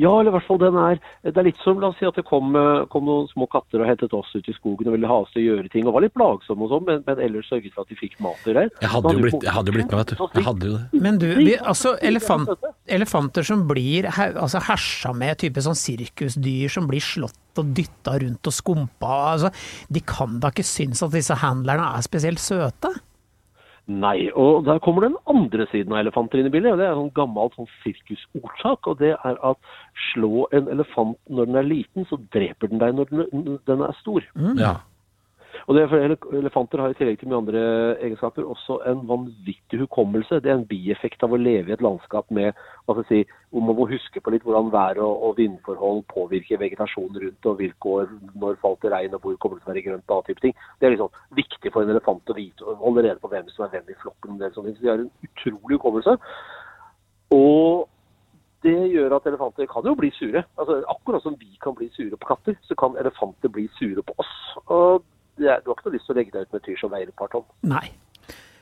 Ja, 0.00 0.12
eller 0.18 0.32
i 0.32 0.34
hvert 0.38 0.46
fall 0.48 0.60
den 0.62 0.78
er 0.80 1.00
Det 1.26 1.36
er 1.36 1.46
litt 1.46 1.60
som 1.64 1.80
la 1.82 1.90
oss 1.90 1.98
si 2.00 2.08
at 2.08 2.16
det 2.16 2.24
kom, 2.28 2.54
eh, 2.56 2.86
kom 2.92 3.04
noen 3.08 3.28
små 3.32 3.48
katter 3.52 3.82
og 3.82 3.88
hentet 3.90 4.14
oss 4.16 4.30
ut 4.34 4.48
i 4.48 4.54
skogen 4.56 4.88
og 4.88 4.96
ville 4.96 5.10
ha 5.10 5.18
oss 5.24 5.32
til 5.34 5.42
å 5.42 5.46
gjøre 5.50 5.72
ting. 5.72 5.86
og 5.86 5.96
var 5.96 6.06
litt 6.06 6.16
plagsomme 6.16 6.66
og 6.66 6.72
sånn, 6.72 6.86
men, 6.88 7.02
men 7.06 7.22
ellers 7.26 7.50
sørget 7.52 7.74
for 7.74 7.84
at 7.84 7.92
de 7.92 7.98
fikk 7.98 8.16
mat 8.24 8.40
og 8.46 8.54
greier. 8.54 8.72
Jeg 8.80 8.92
hadde 8.94 9.12
jo 9.14 9.24
blitt, 9.26 9.44
jeg 9.44 9.56
hadde 9.56 9.72
jo 9.72 9.76
blitt 9.76 9.92
med, 9.92 9.98
vet 10.00 10.14
du. 10.14 10.24
Jeg 10.38 10.46
hadde 10.48 10.70
jo 10.70 10.78
det. 10.78 11.02
Men 11.06 11.20
du, 11.20 11.26
vi, 11.40 11.56
altså 11.58 11.94
elefant, 12.10 12.70
elefanter 12.88 13.46
som 13.46 13.66
blir 13.68 14.08
altså, 14.10 14.62
hersa 14.70 15.12
med, 15.16 15.36
type 15.42 15.64
sånn 15.64 15.78
sirkusdyr 15.78 16.72
som 16.72 16.88
blir 16.90 17.04
slått 17.04 17.60
og 17.60 17.74
dytta 17.76 18.16
rundt 18.22 18.46
og 18.46 18.54
skumpa, 18.54 19.14
altså, 19.34 19.52
de 19.90 20.02
kan 20.06 20.38
da 20.40 20.52
ikke 20.54 20.66
synes 20.66 21.02
at 21.04 21.14
disse 21.14 21.36
handlerne 21.42 21.92
er 21.98 22.06
spesielt 22.06 22.42
søte? 22.42 22.94
Nei, 23.90 24.28
og 24.38 24.64
der 24.68 24.78
kommer 24.82 25.02
den 25.02 25.16
andre 25.30 25.66
siden 25.72 25.94
av 25.94 26.04
elefanter 26.04 26.38
inn 26.38 26.46
i 26.46 26.52
bildet. 26.54 26.72
og 26.72 26.78
Det 26.78 26.86
er 26.86 26.92
en 26.92 27.00
sånn 27.00 27.16
gammelt 27.16 27.56
sånn 27.58 27.70
sirkusordtak. 27.82 28.86
og 28.86 29.00
Det 29.00 29.16
er 29.16 29.40
at 29.50 29.58
slå 30.12 30.46
en 30.54 30.70
elefant 30.70 31.18
når 31.28 31.50
den 31.50 31.58
er 31.58 31.66
liten, 31.66 32.06
så 32.06 32.20
dreper 32.30 32.70
den 32.70 32.82
deg 32.82 32.94
når 32.94 33.10
den, 33.10 33.58
den 33.66 33.82
er 33.82 33.96
stor. 33.98 34.26
Ja. 34.60 34.76
Og 35.66 35.76
det 35.76 35.82
er 35.82 35.90
fordi 35.90 36.38
Elefanter 36.38 36.80
har 36.82 36.92
i 36.92 36.96
tillegg 36.98 37.18
til 37.20 37.30
mye 37.30 37.40
andre 37.42 37.62
egenskaper 38.00 38.46
også 38.48 38.78
en 38.90 39.02
vanvittig 39.08 39.80
hukommelse. 39.82 40.40
Det 40.40 40.50
er 40.50 40.58
en 40.58 40.66
bieffekt 40.70 41.22
av 41.26 41.34
å 41.34 41.40
leve 41.40 41.70
i 41.70 41.74
et 41.76 41.84
landskap 41.84 42.30
med 42.34 42.56
hva 42.86 42.96
skal 42.96 43.04
jeg 43.04 43.10
si, 43.10 43.36
hvor 43.50 43.66
man 43.66 43.78
må 43.78 43.86
huske 43.90 44.22
på 44.22 44.32
litt 44.34 44.46
hvordan 44.46 44.72
vær 44.72 45.02
og, 45.04 45.26
og 45.26 45.36
vindforhold 45.38 46.02
påvirker 46.10 46.62
vegetasjonen 46.62 47.20
rundt, 47.24 47.50
og 47.50 47.60
hvilke 47.60 47.94
år 47.94 48.10
når 48.40 48.58
falt 48.64 48.82
det 48.86 48.94
regn, 48.94 49.14
og 49.18 49.26
hvor 49.26 49.38
kommer 49.42 49.58
det 49.58 49.64
til 49.64 49.70
å 49.70 49.74
være 49.74 49.86
grønt 49.88 50.16
og 50.16 50.26
type 50.26 50.44
ting. 50.46 50.56
Det 50.78 50.88
er 50.88 50.96
liksom 50.96 51.14
viktig 51.38 51.74
for 51.74 51.84
en 51.84 51.94
elefant 51.94 52.34
å 52.34 52.38
vite 52.40 52.66
og 52.66 52.84
holde 52.86 53.06
rede 53.06 53.20
på 53.22 53.30
hvem 53.32 53.48
som 53.54 53.66
er 53.66 53.74
hvem 53.76 53.92
i 53.92 54.00
flokken. 54.02 54.42
en 54.42 54.56
sånne 54.56 54.76
de 54.80 54.92
har 54.92 55.04
en 55.04 55.14
utrolig 55.28 55.78
hukommelse. 55.78 56.18
Og 57.34 57.88
det 58.62 58.76
gjør 58.92 59.16
at 59.16 59.26
elefanter 59.26 59.68
kan 59.70 59.86
jo 59.86 59.94
bli 59.96 60.10
sure. 60.16 60.42
Altså, 60.58 60.82
akkurat 60.88 61.22
som 61.22 61.36
vi 61.40 61.56
kan 61.62 61.74
bli 61.76 61.88
sure 61.94 62.16
på 62.16 62.28
katter, 62.34 62.58
så 62.68 62.74
kan 62.74 62.98
elefanter 63.00 63.48
bli 63.48 63.68
sure 63.78 64.02
på 64.02 64.14
oss. 64.20 64.34
Og 64.66 65.02
det 65.02 65.19
du 65.40 65.70
har 65.70 65.76
ikke 65.76 65.88
noe 65.88 65.96
lyst 65.96 66.08
til 66.08 66.14
å 66.14 66.18
legge 66.20 66.34
deg 66.36 66.46
ut 66.46 66.54
med 66.54 66.60
et 66.62 66.70
dyr 66.70 66.80
som 66.80 66.92
veier 66.92 67.10
et 67.10 67.18
par 67.18 67.32
tonn. 67.32 67.46
Nei. 67.70 67.86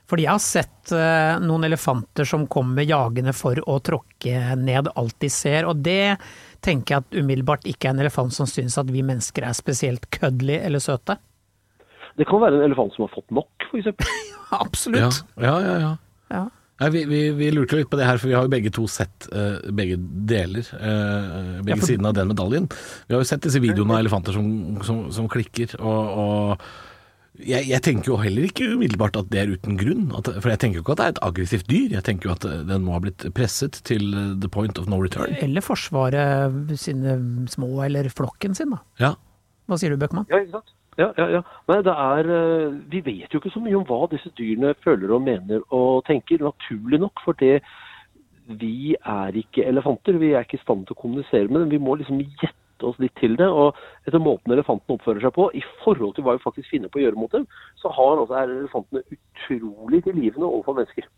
Fordi 0.09 0.25
jeg 0.25 0.33
har 0.33 0.41
sett 0.41 0.93
eh, 0.97 1.35
noen 1.45 1.67
elefanter 1.69 2.25
som 2.29 2.47
kommer 2.49 2.87
jagende 2.89 3.35
for 3.37 3.61
å 3.69 3.77
tråkke 3.85 4.55
ned 4.57 4.89
alt 4.97 5.17
de 5.21 5.29
ser, 5.33 5.69
og 5.69 5.83
det 5.85 6.17
tenker 6.65 6.95
jeg 6.95 7.05
at 7.05 7.19
umiddelbart 7.21 7.67
ikke 7.69 7.91
er 7.91 7.97
en 7.97 8.05
elefant 8.07 8.33
som 8.35 8.49
syns 8.49 8.79
at 8.81 8.89
vi 8.91 9.05
mennesker 9.05 9.45
er 9.45 9.57
spesielt 9.59 10.09
køddelige 10.15 10.65
eller 10.65 10.83
søte. 10.83 11.19
Det 12.19 12.27
kan 12.27 12.41
være 12.43 12.57
en 12.59 12.71
elefant 12.71 12.97
som 12.97 13.05
har 13.05 13.13
fått 13.13 13.29
nok, 13.37 13.69
f.eks. 13.69 13.93
Ja, 13.93 14.59
Absolutt. 14.65 15.21
ja, 15.37 15.59
ja. 15.63 15.77
ja. 15.85 15.93
Ja. 16.33 16.47
Nei, 16.79 16.89
vi, 16.95 17.01
vi, 17.11 17.21
vi 17.35 17.51
lurte 17.51 17.75
litt 17.81 17.89
på 17.91 17.99
det 17.99 18.07
her, 18.07 18.19
for 18.23 18.31
vi 18.31 18.37
har 18.39 18.45
jo 18.47 18.53
begge 18.53 18.71
to 18.75 18.85
sett 18.87 19.27
uh, 19.35 19.57
begge 19.75 19.97
deler. 20.31 20.67
Uh, 20.79 21.57
begge 21.65 21.75
Ja, 21.75 21.79
for- 21.81 21.89
sidene 21.91 22.13
av 22.13 22.19
den 22.21 22.29
medaljen. 22.31 22.69
Vi 23.09 23.17
har 23.17 23.25
jo 23.25 23.27
sett 23.27 23.43
disse 23.43 23.59
videoene 23.65 23.97
av 23.97 24.05
elefanter 24.05 24.37
som, 24.37 24.47
som, 24.87 25.01
som 25.17 25.27
klikker, 25.33 25.75
og, 25.81 26.13
og 26.23 26.69
jeg, 27.39 27.67
jeg 27.71 27.83
tenker 27.87 28.11
jo 28.13 28.17
heller 28.23 28.47
ikke 28.49 28.67
umiddelbart 28.77 29.19
at 29.21 29.29
det 29.31 29.43
er 29.43 29.53
uten 29.55 29.77
grunn. 29.79 30.07
At, 30.19 30.31
for 30.39 30.51
jeg 30.51 30.59
tenker 30.63 30.81
jo 30.81 30.85
ikke 30.87 30.95
at 30.97 31.03
det 31.03 31.05
er 31.09 31.13
et 31.17 31.21
aggressivt 31.29 31.69
dyr. 31.71 31.93
Jeg 31.99 32.07
tenker 32.09 32.31
jo 32.31 32.35
at 32.35 32.47
eh, 32.51 32.63
den 32.67 32.83
må 32.87 32.97
ha 32.97 33.03
blitt 33.05 33.27
presset 33.37 33.79
til 33.87 34.09
the 34.43 34.51
point 34.51 34.79
of 34.83 34.89
no 34.91 34.99
return. 35.03 35.37
Eller 35.43 35.63
forsvaret 35.63 36.73
sine 36.83 37.15
små, 37.53 37.69
eller 37.87 38.11
flokken 38.11 38.59
sin, 38.59 38.75
da. 38.75 38.81
Ja. 39.03 39.13
Hva 39.71 39.79
sier 39.79 39.95
du, 39.95 39.99
Bøckmann? 40.03 40.27
Ja, 40.33 40.41
ikke 40.43 40.59
sant? 40.59 40.75
Ja, 40.99 41.13
ja, 41.15 41.29
ja. 41.37 41.43
Nei, 41.71 41.79
det 41.87 41.95
er 41.95 42.31
eh, 42.35 42.79
Vi 42.91 43.03
vet 43.07 43.35
jo 43.35 43.39
ikke 43.39 43.53
så 43.55 43.63
mye 43.63 43.77
om 43.79 43.85
hva 43.87 44.09
disse 44.11 44.33
dyrene 44.39 44.75
føler 44.83 45.13
og 45.15 45.23
mener 45.23 45.63
og 45.75 46.03
tenker, 46.09 46.43
naturlig 46.43 46.99
nok. 47.05 47.23
For 47.25 47.39
det 47.39 47.61
vi 48.49 48.97
er 48.97 49.37
ikke 49.37 49.67
elefanter. 49.69 50.17
Vi 50.19 50.33
er 50.33 50.47
ikke 50.47 50.57
i 50.59 50.65
stand 50.65 50.87
til 50.89 50.97
å 50.97 51.03
kommunisere 51.03 51.51
med 51.51 51.63
dem. 51.63 51.75
Vi 51.75 51.83
må 51.85 51.99
liksom 52.01 52.23
gjette 52.41 52.89
oss 52.89 52.99
litt 53.03 53.15
til 53.21 53.37
det. 53.39 53.47
Og 53.47 53.77
etter 54.09 54.23
måten 54.23 54.55
elefanten 54.55 54.97
oppfører 54.97 55.23
seg 55.23 55.35
på, 55.37 55.51
i 55.53 55.63
forhold 55.85 56.17
til 56.17 56.27
hva 56.27 56.39
vi 56.39 56.45
faktisk 56.45 56.73
finner 56.73 56.91
på 56.91 57.01
å 57.01 57.05
gjøre 57.05 57.21
mot 57.21 57.35
dem, 57.35 57.45
så 57.83 57.93
har 57.93 58.23
altså 58.23 58.39
elefantene 58.41 59.05
utrolig 59.19 60.03
tilgivende 60.07 60.49
overfor 60.49 60.81
mennesker. 60.81 61.11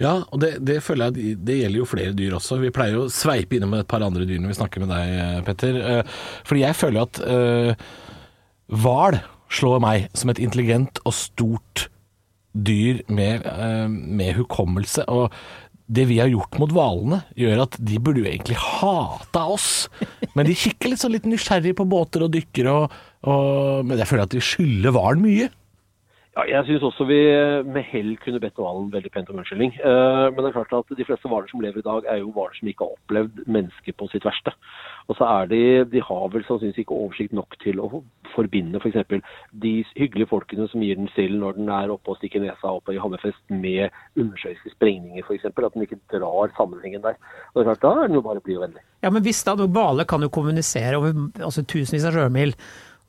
Ja, 0.00 0.14
og 0.32 0.40
det, 0.42 0.54
det 0.66 0.80
føler 0.82 1.10
jeg 1.10 1.36
det 1.46 1.58
gjelder 1.58 1.82
jo 1.82 1.90
flere 1.90 2.14
dyr 2.16 2.38
også. 2.38 2.58
Vi 2.62 2.72
pleier 2.74 2.96
jo 2.96 3.04
å 3.06 3.12
sveipe 3.12 3.58
innom 3.58 3.76
et 3.76 3.90
par 3.90 4.02
andre 4.02 4.24
dyr 4.26 4.40
når 4.42 4.54
vi 4.54 4.58
snakker 4.58 4.82
med 4.82 4.94
deg, 4.94 5.44
Petter. 5.46 5.78
Eh, 5.82 6.16
Fordi 6.48 6.64
jeg 6.64 6.78
føler 6.78 7.04
at 7.04 7.20
eh, 7.26 7.90
hval 8.72 9.20
slår 9.52 9.82
meg 9.84 10.06
som 10.16 10.32
et 10.32 10.40
intelligent 10.42 11.00
og 11.04 11.16
stort 11.16 11.88
dyr 12.52 13.02
med, 13.08 13.44
eh, 13.46 13.88
med 13.88 14.36
hukommelse. 14.36 15.04
Og 15.08 15.32
det 15.92 16.06
vi 16.08 16.18
har 16.20 16.30
gjort 16.30 16.58
mot 16.60 16.72
hvalene, 16.72 17.22
gjør 17.36 17.64
at 17.66 17.76
de 17.80 17.98
burde 18.00 18.22
jo 18.22 18.28
egentlig 18.28 18.56
hate 18.56 19.40
oss. 19.40 19.88
Men 20.36 20.48
de 20.48 20.56
kikker 20.56 20.92
litt 20.92 21.02
sånn 21.02 21.12
litt 21.12 21.28
nysgjerrig 21.28 21.74
på 21.76 21.88
båter 21.88 22.24
og 22.24 22.32
dykker, 22.32 22.68
og, 22.70 22.94
og, 23.28 23.84
men 23.84 24.00
jeg 24.00 24.08
føler 24.08 24.24
at 24.28 24.32
de 24.36 24.44
skylder 24.44 24.94
hvalen 24.94 25.24
mye. 25.24 25.50
Ja, 26.32 26.46
jeg 26.48 26.64
syns 26.64 26.84
også 26.86 27.04
vi 27.04 27.18
med 27.68 27.84
hell 27.90 28.14
kunne 28.22 28.38
bedt 28.40 28.56
hvalen 28.56 28.86
veldig 28.94 29.10
pent 29.12 29.28
om 29.28 29.42
unnskyldning. 29.42 29.74
Eh, 29.76 30.28
men 30.32 30.38
det 30.38 30.48
er 30.48 30.54
klart 30.54 30.72
at 30.78 30.92
de 30.96 31.04
fleste 31.04 31.28
hvaler 31.28 31.50
som 31.50 31.60
lever 31.60 31.82
i 31.82 31.84
dag, 31.84 32.06
er 32.08 32.22
jo 32.22 32.30
hvaler 32.32 32.54
som 32.56 32.70
ikke 32.70 32.86
har 32.86 32.94
opplevd 32.94 33.42
mennesker 33.52 33.96
på 34.00 34.08
sitt 34.08 34.24
verste. 34.24 34.54
Og 35.12 35.18
så 35.18 35.28
er 35.28 35.50
de 35.50 35.60
De 35.92 36.00
har 36.00 36.30
vel 36.32 36.46
sannsynligvis 36.46 36.86
ikke 36.86 36.96
oversikt 36.96 37.36
nok 37.36 37.58
til 37.60 37.82
å 37.84 38.00
forbinde 38.32 38.80
f.eks. 38.80 38.96
de 39.64 39.72
hyggelige 39.98 40.30
folkene 40.30 40.64
som 40.72 40.80
gir 40.80 40.96
den 40.96 41.10
sild 41.12 41.36
når 41.36 41.58
den 41.58 41.68
er 41.68 41.92
oppe 41.92 42.14
og 42.14 42.16
stikker 42.16 42.40
nesa 42.40 42.70
opp 42.78 42.88
i 42.88 42.96
Hammerfest, 43.02 43.42
med 43.52 43.92
undersjøiske 44.16 44.72
sprengninger 44.72 45.26
f.eks. 45.28 45.44
At 45.52 45.76
den 45.76 45.84
ikke 45.84 46.00
drar 46.14 46.54
sammenhengen 46.56 47.04
der. 47.04 47.18
Og 47.52 47.60
det 47.60 47.66
er 47.66 47.68
klart, 47.74 47.82
Da 47.84 47.92
er 47.92 48.08
den 48.08 48.16
jo 48.16 48.24
bare 48.24 48.40
blid 48.40 48.56
og 48.56 48.64
vennlig. 48.70 48.86
Ja, 49.04 49.12
men 49.12 49.26
hvis 49.26 49.44
da, 49.44 49.52
Hvaler 49.60 50.08
kan 50.08 50.24
jo 50.24 50.32
kommunisere 50.32 50.96
over 50.96 51.12
altså, 51.44 51.66
tusenvis 51.66 52.08
av 52.08 52.16
sjømil 52.16 52.56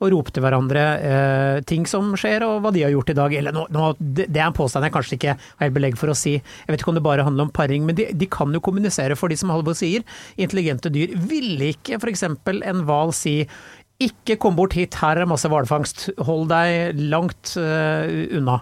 og 0.02 0.10
rope 0.12 0.32
til 0.34 0.44
hverandre 0.44 0.82
eh, 0.98 1.58
ting 1.68 1.86
som 1.88 2.12
skjer 2.18 2.44
og 2.46 2.64
hva 2.64 2.72
de 2.74 2.82
har 2.84 2.92
gjort 2.94 3.12
i 3.12 3.18
dag. 3.18 3.36
Eller 3.38 3.54
nå, 3.54 3.66
nå, 3.74 3.92
det, 4.00 4.28
er 4.32 4.48
en 4.48 4.56
påstand 4.56 4.86
jeg 4.86 4.94
kanskje 4.96 5.18
ikke 5.18 5.36
har 5.36 5.62
helt 5.66 5.76
belegg 5.76 6.00
for 6.00 6.12
å 6.12 6.18
si. 6.18 6.36
Jeg 6.40 6.74
vet 6.74 6.82
ikke 6.82 6.92
om 6.94 6.98
det 6.98 7.06
bare 7.06 7.26
handler 7.26 7.48
om 7.48 7.54
paring, 7.54 7.86
men 7.86 7.98
de, 7.98 8.08
de 8.12 8.30
kan 8.30 8.52
jo 8.54 8.62
kommunisere 8.64 9.18
for 9.18 9.32
de 9.32 9.38
som 9.40 9.52
Halvor 9.54 9.78
sier. 9.78 10.04
Intelligente 10.40 10.92
dyr. 10.92 11.14
Ville 11.30 11.72
ikke 11.76 12.00
f.eks. 12.00 12.26
en 12.26 12.84
hval 12.88 13.14
si 13.16 13.40
ikke 14.02 14.36
kom 14.42 14.56
bort 14.58 14.74
hit, 14.74 14.96
her 14.98 15.20
er 15.22 15.28
masse 15.30 15.48
hvalfangst. 15.48 16.08
Hold 16.26 16.48
deg 16.50 16.98
langt 17.12 17.54
uh, 17.60 18.02
unna. 18.34 18.58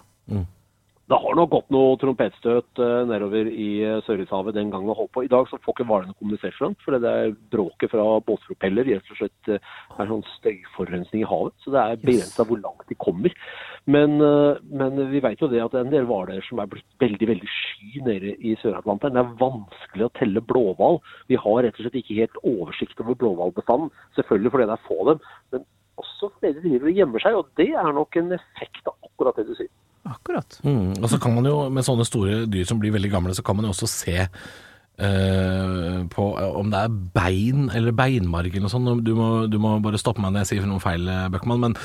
Det 1.13 1.19
har 1.21 1.35
nok 1.37 1.51
gått 1.53 1.73
noe 1.75 1.97
trompetstøt 2.01 2.81
eh, 2.81 3.03
nedover 3.05 3.49
i 3.53 3.67
Sørishavet 4.07 4.33
Sørlandshavet 4.33 4.57
den 4.57 4.71
gangen 4.73 4.93
og 4.93 4.97
holdt 4.97 5.13
på. 5.13 5.25
I 5.27 5.31
dag 5.31 5.49
så 5.51 5.59
får 5.61 5.75
ikke 5.75 5.87
hvalene 5.91 6.15
kommunisert 6.17 6.61
langt, 6.63 6.81
for 6.81 6.97
det 6.97 7.11
er 7.11 7.35
bråket 7.53 7.93
fra 7.93 8.07
båtpropeller 8.25 8.89
rett 8.89 9.11
og 9.13 9.19
slett 9.19 9.51
eh, 9.53 9.75
er 10.01 10.09
sånn 10.09 10.25
støyforurensning 10.39 11.25
i 11.25 11.29
havet. 11.29 11.53
Så 11.61 11.75
det 11.75 11.83
er 11.83 12.01
begrensa 12.01 12.47
hvor 12.49 12.63
langt 12.63 12.89
de 12.89 12.97
kommer. 12.97 13.37
Men, 13.85 14.17
eh, 14.25 14.63
men 14.73 14.97
vi 15.13 15.21
vet 15.21 15.45
jo 15.45 15.51
det 15.53 15.61
at 15.61 15.75
det 15.75 15.83
er 15.83 15.87
en 15.91 15.93
del 15.93 16.09
hvaler 16.09 16.41
som 16.49 16.65
er 16.65 16.73
blitt 16.73 16.99
veldig 17.05 17.29
veldig 17.35 17.53
sky 17.59 18.07
nede 18.09 18.35
i 18.41 18.57
Sør-Atlanteren. 18.63 19.19
Det 19.19 19.27
er 19.27 19.37
vanskelig 19.45 20.09
å 20.09 20.15
telle 20.17 20.47
blåhval. 20.55 21.01
Vi 21.29 21.41
har 21.45 21.61
rett 21.67 21.77
og 21.77 21.85
slett 21.85 22.01
ikke 22.01 22.21
helt 22.23 22.41
oversikt 22.41 23.05
over 23.05 23.21
blåhvalbestanden. 23.21 23.93
Selvfølgelig 24.17 24.57
fordi 24.57 24.73
det 24.73 24.79
er 24.79 24.89
få 24.89 25.01
av 25.05 25.13
dem, 25.13 25.31
men 25.53 25.71
også 26.01 26.33
fordi 26.33 26.57
de 26.57 26.67
driver 26.71 26.89
og 26.89 27.05
gjemmer 27.05 27.29
seg. 27.29 27.41
Og 27.43 27.57
det 27.61 27.73
er 27.85 27.97
nok 28.01 28.23
en 28.25 28.39
effekt 28.41 28.87
av 28.89 28.97
akkurat 29.13 29.37
det 29.37 29.51
du 29.53 29.57
sier. 29.61 29.75
Akkurat. 30.09 30.59
Mm. 30.67 30.97
Og 30.99 31.09
så 31.11 31.19
kan 31.23 31.35
man 31.37 31.47
jo, 31.47 31.57
med 31.71 31.87
sånne 31.87 32.07
store 32.07 32.43
dyr 32.51 32.67
som 32.67 32.81
blir 32.83 32.95
veldig 32.95 33.11
gamle, 33.13 33.35
så 33.39 33.45
kan 33.47 33.59
man 33.59 33.69
jo 33.69 33.75
også 33.75 33.89
se 33.91 34.17
eh, 34.19 35.99
på 36.11 36.25
eh, 36.41 36.57
om 36.59 36.73
det 36.73 36.81
er 36.81 36.97
bein 37.15 37.69
eller 37.71 37.95
beinmarg 37.97 38.51
eller 38.51 38.67
noe 38.67 38.73
sånt. 38.73 39.05
Du 39.07 39.15
må, 39.19 39.29
du 39.51 39.61
må 39.63 39.77
bare 39.85 40.01
stoppe 40.01 40.23
meg 40.25 40.35
når 40.35 40.45
jeg 40.45 40.55
sier 40.55 40.67
noen 40.67 40.83
feil, 40.83 41.07
eh, 41.07 41.29
Bøckmann. 41.33 41.63
Men, 41.63 41.77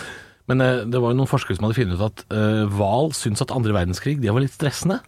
men 0.49 0.65
eh, 0.65 0.84
det 0.89 1.01
var 1.03 1.13
jo 1.13 1.19
noen 1.21 1.30
forskere 1.30 1.60
som 1.60 1.67
hadde 1.67 1.77
funnet 1.77 1.99
ut 1.99 2.08
at 2.10 2.25
eh, 2.34 2.63
hval 2.73 3.13
syntes 3.17 3.45
at 3.45 3.53
andre 3.56 3.75
verdenskrig 3.77 4.17
det 4.23 4.34
var 4.34 4.45
litt 4.45 4.58
stressende. 4.58 5.01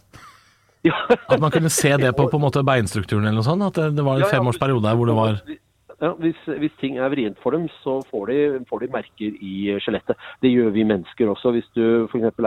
Ja. 0.85 0.95
At 1.11 1.41
man 1.41 1.51
kunne 1.51 1.71
se 1.73 1.91
det 1.99 2.13
på, 2.15 2.29
på 2.31 2.37
en 2.37 2.45
måte 2.45 2.63
beinstrukturen 2.63 3.25
eller 3.25 3.41
noe 3.41 3.47
sånt. 3.47 3.65
At 3.71 3.81
det, 3.81 3.89
det 3.97 4.05
var 4.05 4.19
en 4.19 4.23
Ja, 4.23 4.29
ja, 4.29 4.37
femårsperiode 4.37 4.85
der 4.85 4.99
hvor 4.99 5.09
det 5.09 5.17
var 5.17 5.41
ja, 5.99 6.13
hvis, 6.23 6.39
hvis 6.61 6.75
ting 6.79 6.97
er 6.97 7.11
vrient 7.11 7.39
for 7.43 7.55
dem, 7.55 7.67
så 7.83 7.97
får 8.09 8.31
de, 8.31 8.37
får 8.69 8.83
de 8.83 8.91
merker 8.93 9.41
i 9.43 9.55
skjelettet. 9.83 10.19
Det 10.43 10.51
gjør 10.51 10.71
vi 10.75 10.87
mennesker 10.87 11.31
også. 11.31 11.51
Hvis 11.55 11.67
du 11.75 12.07
f.eks. 12.07 12.39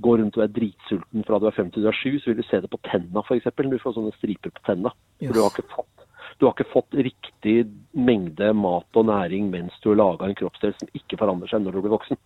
går 0.00 0.22
rundt 0.22 0.38
og 0.38 0.44
er 0.46 0.54
dritsulten 0.56 1.26
fra 1.28 1.40
du 1.40 1.48
er 1.50 1.56
fem 1.56 1.70
til 1.72 1.84
du 1.84 1.90
er 1.92 1.98
sju, 1.98 2.16
så 2.18 2.32
vil 2.32 2.40
du 2.40 2.48
se 2.48 2.62
det 2.64 2.72
på 2.72 2.80
tenna 2.88 3.24
f.eks. 3.26 3.52
Du 3.52 3.78
får 3.82 3.98
sånne 3.98 4.16
striper 4.16 4.54
på 4.54 4.64
tenna. 4.70 4.94
For 5.20 5.36
du 5.36 5.42
har 5.42 5.52
ikke 5.52 5.68
fått 5.74 5.92
du 6.36 6.44
har 6.44 6.52
ikke 6.52 6.68
fått 6.68 6.96
riktig 7.00 7.54
mengde 7.96 8.50
mat 8.52 8.98
og 8.98 9.06
næring 9.08 9.46
mens 9.48 9.76
du 9.80 9.88
har 9.92 10.00
laga 10.02 10.26
en 10.26 10.36
kroppsdel 10.36 10.74
som 10.76 10.90
ikke 10.98 11.16
forandrer 11.20 11.48
seg 11.48 11.62
når 11.64 11.76
du 11.76 11.84
blir 11.84 11.94
voksen. 11.94 12.18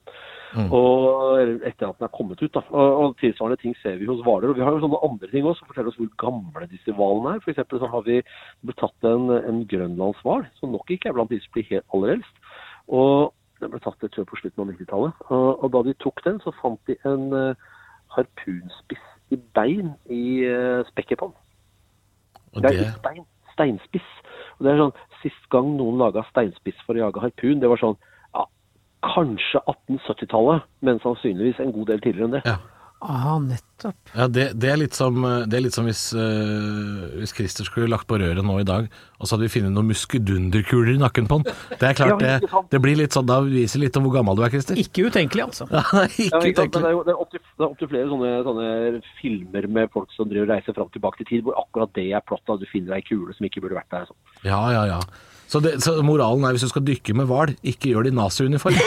Og 0.59 1.41
etter 1.67 1.89
at 1.89 1.99
den 1.99 2.07
er 2.07 2.15
kommet 2.15 2.43
ut. 2.43 2.53
da. 2.55 2.63
Og, 2.71 3.01
og 3.03 3.17
Tilsvarende 3.21 3.61
ting 3.61 3.77
ser 3.83 3.99
vi 4.01 4.09
hos 4.09 4.23
hvaler. 4.27 4.51
Og 4.51 4.59
vi 4.59 4.65
har 4.67 4.75
jo 4.75 4.83
sånne 4.83 5.03
andre 5.07 5.31
ting 5.31 5.47
også 5.47 5.63
som 5.63 5.71
forteller 5.71 5.93
oss 5.93 6.01
hvor 6.01 6.11
gamle 6.25 6.71
disse 6.71 6.95
hvalene 6.97 7.37
er. 7.37 7.45
Eksempel 7.53 7.83
så 7.83 7.91
har 7.93 8.07
vi 8.07 8.21
ble 8.67 8.77
tatt 8.81 9.11
en, 9.11 9.31
en 9.39 9.61
grønlandshval, 9.71 10.47
som 10.59 10.75
nok 10.75 10.91
ikke 10.91 11.11
er 11.11 11.19
blant 11.19 11.31
de 11.31 11.41
som 11.43 11.55
blir 11.55 11.69
helt 11.71 11.95
aller 11.95 12.17
eldst. 12.17 12.43
Og 12.91 13.31
den 13.61 13.73
ble 13.73 13.83
tatt 13.85 14.07
et 14.07 14.15
tør 14.17 14.29
på 14.29 14.41
slutten 14.41 14.65
av 14.65 14.73
90-tallet. 14.73 15.23
Og, 15.29 15.49
og 15.65 15.75
da 15.77 15.85
de 15.87 15.97
tok 16.03 16.25
den, 16.27 16.41
så 16.45 16.55
fant 16.59 16.81
de 16.91 16.97
en 17.09 17.29
uh, 17.37 17.71
harpunspiss 18.17 19.07
i 19.31 19.39
bein 19.55 19.95
i 20.11 20.25
uh, 20.49 20.81
spekket 20.91 21.21
på 21.21 21.31
den. 21.31 21.39
Det 22.57 22.67
det 22.67 22.87
er 22.89 22.97
stein, 22.99 23.27
steinspiss. 23.55 24.09
Og 24.59 24.67
det 24.67 24.73
er 24.73 24.81
sånn 24.81 24.97
sist 25.23 25.45
gang 25.53 25.69
noen 25.77 26.01
laga 26.01 26.25
steinspiss 26.31 26.81
for 26.87 26.97
å 26.97 27.05
jage 27.05 27.23
harpun, 27.23 27.61
det 27.63 27.71
var 27.71 27.81
sånn 27.81 27.99
kanskje 29.07 29.63
1870-tallet, 29.65 30.69
men 30.87 31.01
sannsynligvis 31.05 31.63
en 31.63 31.73
god 31.77 31.91
del 31.93 32.05
tidligere 32.05 32.29
enn 32.29 32.39
det. 32.39 32.45
Ja. 32.49 32.59
Ah, 33.01 33.39
nettopp. 33.41 33.97
Ja, 34.13 34.27
det, 34.29 34.51
det, 34.61 34.69
er 34.69 34.77
litt 34.77 34.93
som, 34.93 35.23
det 35.49 35.57
er 35.57 35.63
litt 35.65 35.73
som 35.73 35.87
hvis, 35.89 36.03
uh, 36.13 37.07
hvis 37.17 37.33
Christer 37.33 37.65
skulle 37.65 37.89
lagt 37.89 38.05
på 38.11 38.19
røret 38.21 38.45
nå 38.45 38.59
i 38.61 38.67
dag, 38.69 38.91
og 39.17 39.25
så 39.25 39.35
hadde 39.35 39.47
vi 39.47 39.53
funnet 39.55 39.73
noen 39.73 39.89
muskedunderkuler 39.89 40.99
i 40.99 41.01
nakken 41.01 41.31
på 41.31 41.39
han. 41.39 41.47
Det 41.81 41.89
er 41.89 41.97
klart, 41.97 42.21
Ja, 42.21 42.37
det, 42.43 42.67
det 42.75 42.83
blir 42.85 43.01
litt 43.01 43.17
sånn, 43.17 43.25
da 43.31 43.39
viser 43.47 43.81
litt 43.81 43.97
om 43.97 44.05
hvor 44.05 44.19
gammel 44.19 44.37
du 44.37 44.45
er, 44.45 44.53
Christer. 44.53 44.77
Ikke 44.81 45.07
utenkelig, 45.09 45.47
altså. 45.49 45.69
Ja, 45.73 45.81
Ja, 46.05 46.43
ikke 46.45 46.67
sant, 46.67 46.77
men 46.77 46.85
det 46.85 46.91
er 46.91 46.97
jo 46.99 47.03
det 47.09 47.15
er 47.15 47.25
opptil 47.25 47.41
det 47.41 47.65
er 47.65 47.69
opptil 47.71 47.93
flere 47.95 48.13
sånne, 48.13 48.35
sånne 48.51 48.69
filmer 49.23 49.71
med 49.81 49.97
folk 49.97 50.13
som 50.13 50.29
driver 50.29 50.53
reiser 50.53 50.77
fram 50.77 50.93
og 50.93 50.95
tilbake 50.99 51.23
til 51.23 51.31
tid, 51.33 51.47
hvor 51.49 51.57
akkurat 51.63 51.97
det 51.97 52.11
er 52.13 52.29
plott, 52.29 52.45
at 52.53 52.61
du 52.61 52.69
finner 52.69 52.99
ei 52.99 53.05
kule 53.07 53.33
som 53.33 53.49
ikke 53.49 53.65
burde 53.65 53.81
vært 53.81 53.97
der. 53.97 54.13
Sånn. 54.13 54.21
Ja, 54.45 54.61
ja, 54.77 54.85
ja. 54.93 55.01
Så, 55.51 55.59
det, 55.65 55.79
så 55.83 55.97
moralen 56.07 56.45
er 56.47 56.55
hvis 56.55 56.67
du 56.67 56.71
skal 56.71 56.85
dykke 56.87 57.15
med 57.19 57.27
hval, 57.31 57.55
ikke 57.67 57.91
gjør 57.91 58.07
det 58.07 58.13
i 58.13 58.19
naziuniform. 58.19 58.79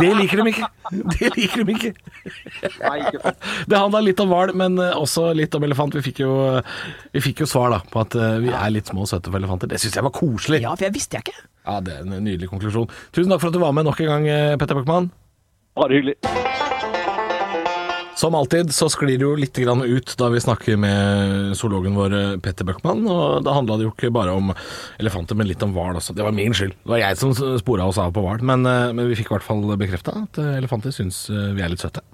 det 0.00 0.10
liker 0.18 0.42
de 0.42 0.52
ikke. 0.52 0.68
Det 1.16 1.30
liker 1.36 1.64
de 1.66 1.74
ikke. 1.74 1.92
Det 3.66 3.78
handla 3.78 4.02
litt 4.04 4.20
om 4.22 4.30
hval, 4.30 4.52
men 4.58 4.78
eh, 4.82 4.94
også 4.98 5.30
litt 5.36 5.54
om 5.58 5.66
elefant. 5.66 5.96
Vi 5.98 6.04
fikk 6.06 6.22
jo, 6.24 6.34
vi 7.14 7.24
fikk 7.24 7.42
jo 7.44 7.48
svar 7.50 7.74
da, 7.74 7.80
på 7.92 8.04
at 8.04 8.16
eh, 8.18 8.38
vi 8.44 8.52
er 8.54 8.74
litt 8.74 8.92
små 8.92 9.06
og 9.06 9.10
søte 9.10 9.32
for 9.32 9.42
elefanter. 9.42 9.70
Det 9.72 9.80
syns 9.82 9.98
jeg 9.98 10.06
var 10.06 10.14
koselig. 10.14 10.62
Ja, 10.62 10.76
for 10.76 10.86
jeg 10.86 10.96
visste 10.98 11.18
jeg 11.18 11.26
ikke. 11.26 11.48
Ja, 11.66 11.80
Det 11.82 11.98
er 11.98 12.06
en 12.06 12.22
nydelig 12.22 12.50
konklusjon. 12.50 12.90
Tusen 13.14 13.34
takk 13.34 13.42
for 13.42 13.50
at 13.50 13.58
du 13.58 13.62
var 13.62 13.74
med 13.74 13.88
nok 13.88 13.98
en 14.04 14.12
gang, 14.14 14.30
eh, 14.30 14.54
Petter 14.60 14.78
Bachmann. 14.78 15.10
Bare 15.78 15.98
hyggelig. 15.98 16.18
Som 18.22 18.36
alltid 18.38 18.70
så 18.70 18.86
sklir 18.86 19.16
det 19.18 19.24
jo 19.26 19.32
litt 19.34 19.58
ut 19.58 20.12
da 20.14 20.28
vi 20.30 20.40
snakker 20.40 20.76
med 20.78 21.56
zoologen 21.58 21.96
vår 21.98 22.12
Petter 22.38 22.62
Bøckmann. 22.68 23.00
Og 23.10 23.42
da 23.42 23.56
handla 23.56 23.80
det 23.80 23.88
jo 23.88 23.90
ikke 23.90 24.12
bare 24.14 24.30
om 24.38 24.52
elefanter, 25.02 25.34
men 25.34 25.48
litt 25.50 25.64
om 25.66 25.72
hval 25.74 25.98
også. 25.98 26.14
Det 26.14 26.22
var 26.22 26.36
min 26.36 26.54
skyld. 26.54 26.76
Det 26.84 26.92
var 26.92 27.02
jeg 27.02 27.18
som 27.18 27.32
spora 27.34 27.88
oss 27.90 27.98
av 27.98 28.12
på 28.14 28.22
hval. 28.22 28.44
Men, 28.46 28.62
eh, 28.62 28.92
men 28.94 29.10
vi 29.10 29.16
fikk 29.18 29.32
i 29.32 29.34
hvert 29.34 29.48
fall 29.48 29.64
bekrefta 29.74 30.14
at 30.20 30.38
eh, 30.38 30.52
elefanter 30.60 30.94
syns 30.94 31.24
eh, 31.34 31.50
vi 31.56 31.64
er 31.66 31.72
litt 31.72 31.82
søte. 31.82 32.04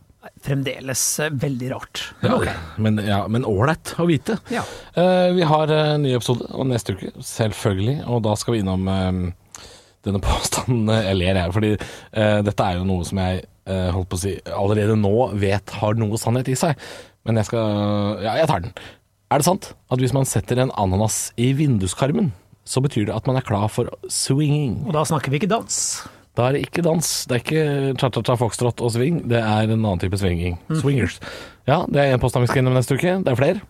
Fremdeles 0.44 1.02
veldig 1.44 1.68
rart. 1.74 2.06
Ja, 2.22 2.30
Men 2.30 2.38
ok. 2.38 2.48
Men 2.86 3.02
ja, 3.04 3.20
men 3.28 3.44
ålreit 3.44 3.92
å 4.00 4.08
vite. 4.08 4.38
Ja. 4.48 4.64
Uh, 4.96 5.28
vi 5.36 5.44
har 5.52 5.76
en 5.76 6.08
ny 6.08 6.16
episode 6.16 6.48
og 6.54 6.70
neste 6.72 6.96
uke, 6.96 7.12
selvfølgelig. 7.20 7.98
Og 8.08 8.24
da 8.24 8.32
skal 8.40 8.56
vi 8.56 8.64
innom 8.64 8.88
uh, 8.88 9.68
denne 10.08 10.24
påstanden 10.24 10.88
Jeg 11.04 11.20
ler, 11.20 11.42
jeg, 11.42 11.54
fordi 11.54 11.76
uh, 11.76 12.40
dette 12.48 12.64
er 12.64 12.80
jo 12.80 12.88
noe 12.88 13.04
som 13.08 13.20
jeg 13.20 13.44
holdt 13.94 14.08
på 14.10 14.18
å 14.18 14.22
si 14.24 14.34
allerede 14.50 14.96
nå 14.98 15.14
vet 15.38 15.76
har 15.80 15.98
noe 16.00 16.18
sannhet 16.20 16.48
i 16.52 16.56
seg. 16.58 16.76
Men 17.28 17.40
jeg 17.40 17.50
skal 17.50 18.22
Ja, 18.24 18.36
jeg 18.40 18.48
tar 18.50 18.64
den. 18.64 18.74
Er 19.28 19.42
det 19.42 19.48
sant 19.48 19.72
at 19.92 20.00
hvis 20.00 20.14
man 20.16 20.24
setter 20.28 20.62
en 20.62 20.72
ananas 20.80 21.32
i 21.36 21.50
vinduskarmen, 21.56 22.30
så 22.68 22.80
betyr 22.84 23.08
det 23.08 23.16
at 23.16 23.26
man 23.28 23.36
er 23.36 23.44
klar 23.44 23.68
for 23.72 23.90
swinging? 24.12 24.86
Og 24.88 24.94
da 24.96 25.02
snakker 25.08 25.32
vi 25.32 25.40
ikke 25.42 25.50
dans. 25.52 25.76
Da 26.38 26.46
er 26.48 26.54
det 26.56 26.62
ikke 26.68 26.84
dans. 26.86 27.06
Det 27.28 27.34
er 27.34 27.42
ikke 27.42 27.62
cha-cha-cha, 27.98 28.36
foxtrot 28.38 28.80
og 28.84 28.92
swing. 28.94 29.22
Det 29.28 29.40
er 29.40 29.66
en 29.66 29.74
annen 29.80 30.00
type 30.00 30.16
swinging. 30.20 30.56
Swingers. 30.80 31.18
Ja, 31.68 31.82
det 31.90 31.98
er 32.00 32.14
en 32.14 32.22
påstand 32.22 32.46
vi 32.46 32.52
skal 32.52 32.62
innom 32.62 32.76
neste 32.78 32.94
uke. 32.96 33.16
Det 33.26 33.32
er 33.32 33.40
flere. 33.40 33.64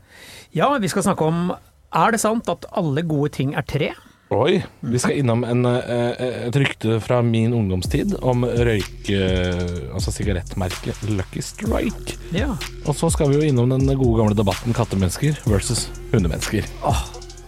Ja, 0.54 0.68
vi 0.78 0.90
skal 0.92 1.06
snakke 1.06 1.26
om 1.26 1.48
Er 1.88 2.12
det 2.12 2.20
sant 2.20 2.48
at 2.52 2.66
alle 2.76 3.00
gode 3.08 3.30
ting 3.32 3.54
er 3.56 3.64
tre? 3.64 3.94
Oi. 4.28 4.58
Vi 4.80 4.98
skal 5.00 5.16
innom 5.22 5.40
en, 5.48 5.64
eh, 5.64 6.48
et 6.48 6.56
rykte 6.60 6.98
fra 7.00 7.22
min 7.24 7.54
ungdomstid 7.56 8.12
om 8.20 8.44
røyk... 8.44 9.08
eh, 9.08 9.62
Altså 9.94 10.12
sigarettmerket 10.12 11.00
Lucky 11.08 11.40
Strike. 11.40 12.18
Ja. 12.36 12.50
Og 12.84 12.92
så 12.96 13.08
skal 13.14 13.30
vi 13.32 13.38
jo 13.38 13.46
innom 13.48 13.72
den 13.72 13.88
gode 13.96 14.18
gamle 14.20 14.36
debatten 14.36 14.76
kattemennesker 14.76 15.40
versus 15.48 15.86
hundemennesker. 16.12 16.68
Åh, 16.84 17.00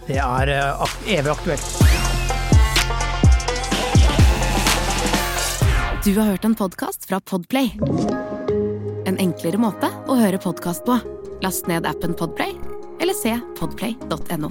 det 0.09 0.17
er 0.25 0.53
eh, 0.55 0.81
ak 0.81 0.97
evig 1.05 1.35
aktuelt. 1.35 1.69
Du 6.01 6.15
har 6.17 6.31
hørt 6.33 6.45
en 6.49 6.57
podkast 6.57 7.05
fra 7.05 7.21
Podplay. 7.21 7.75
En 9.05 9.21
enklere 9.21 9.61
måte 9.61 9.93
å 10.09 10.17
høre 10.17 10.41
podkast 10.41 10.81
på. 10.89 10.97
Last 11.45 11.69
ned 11.69 11.85
appen 11.85 12.17
Podplay, 12.17 12.57
eller 12.97 13.13
se 13.17 13.37
podplay.no. 13.61 14.49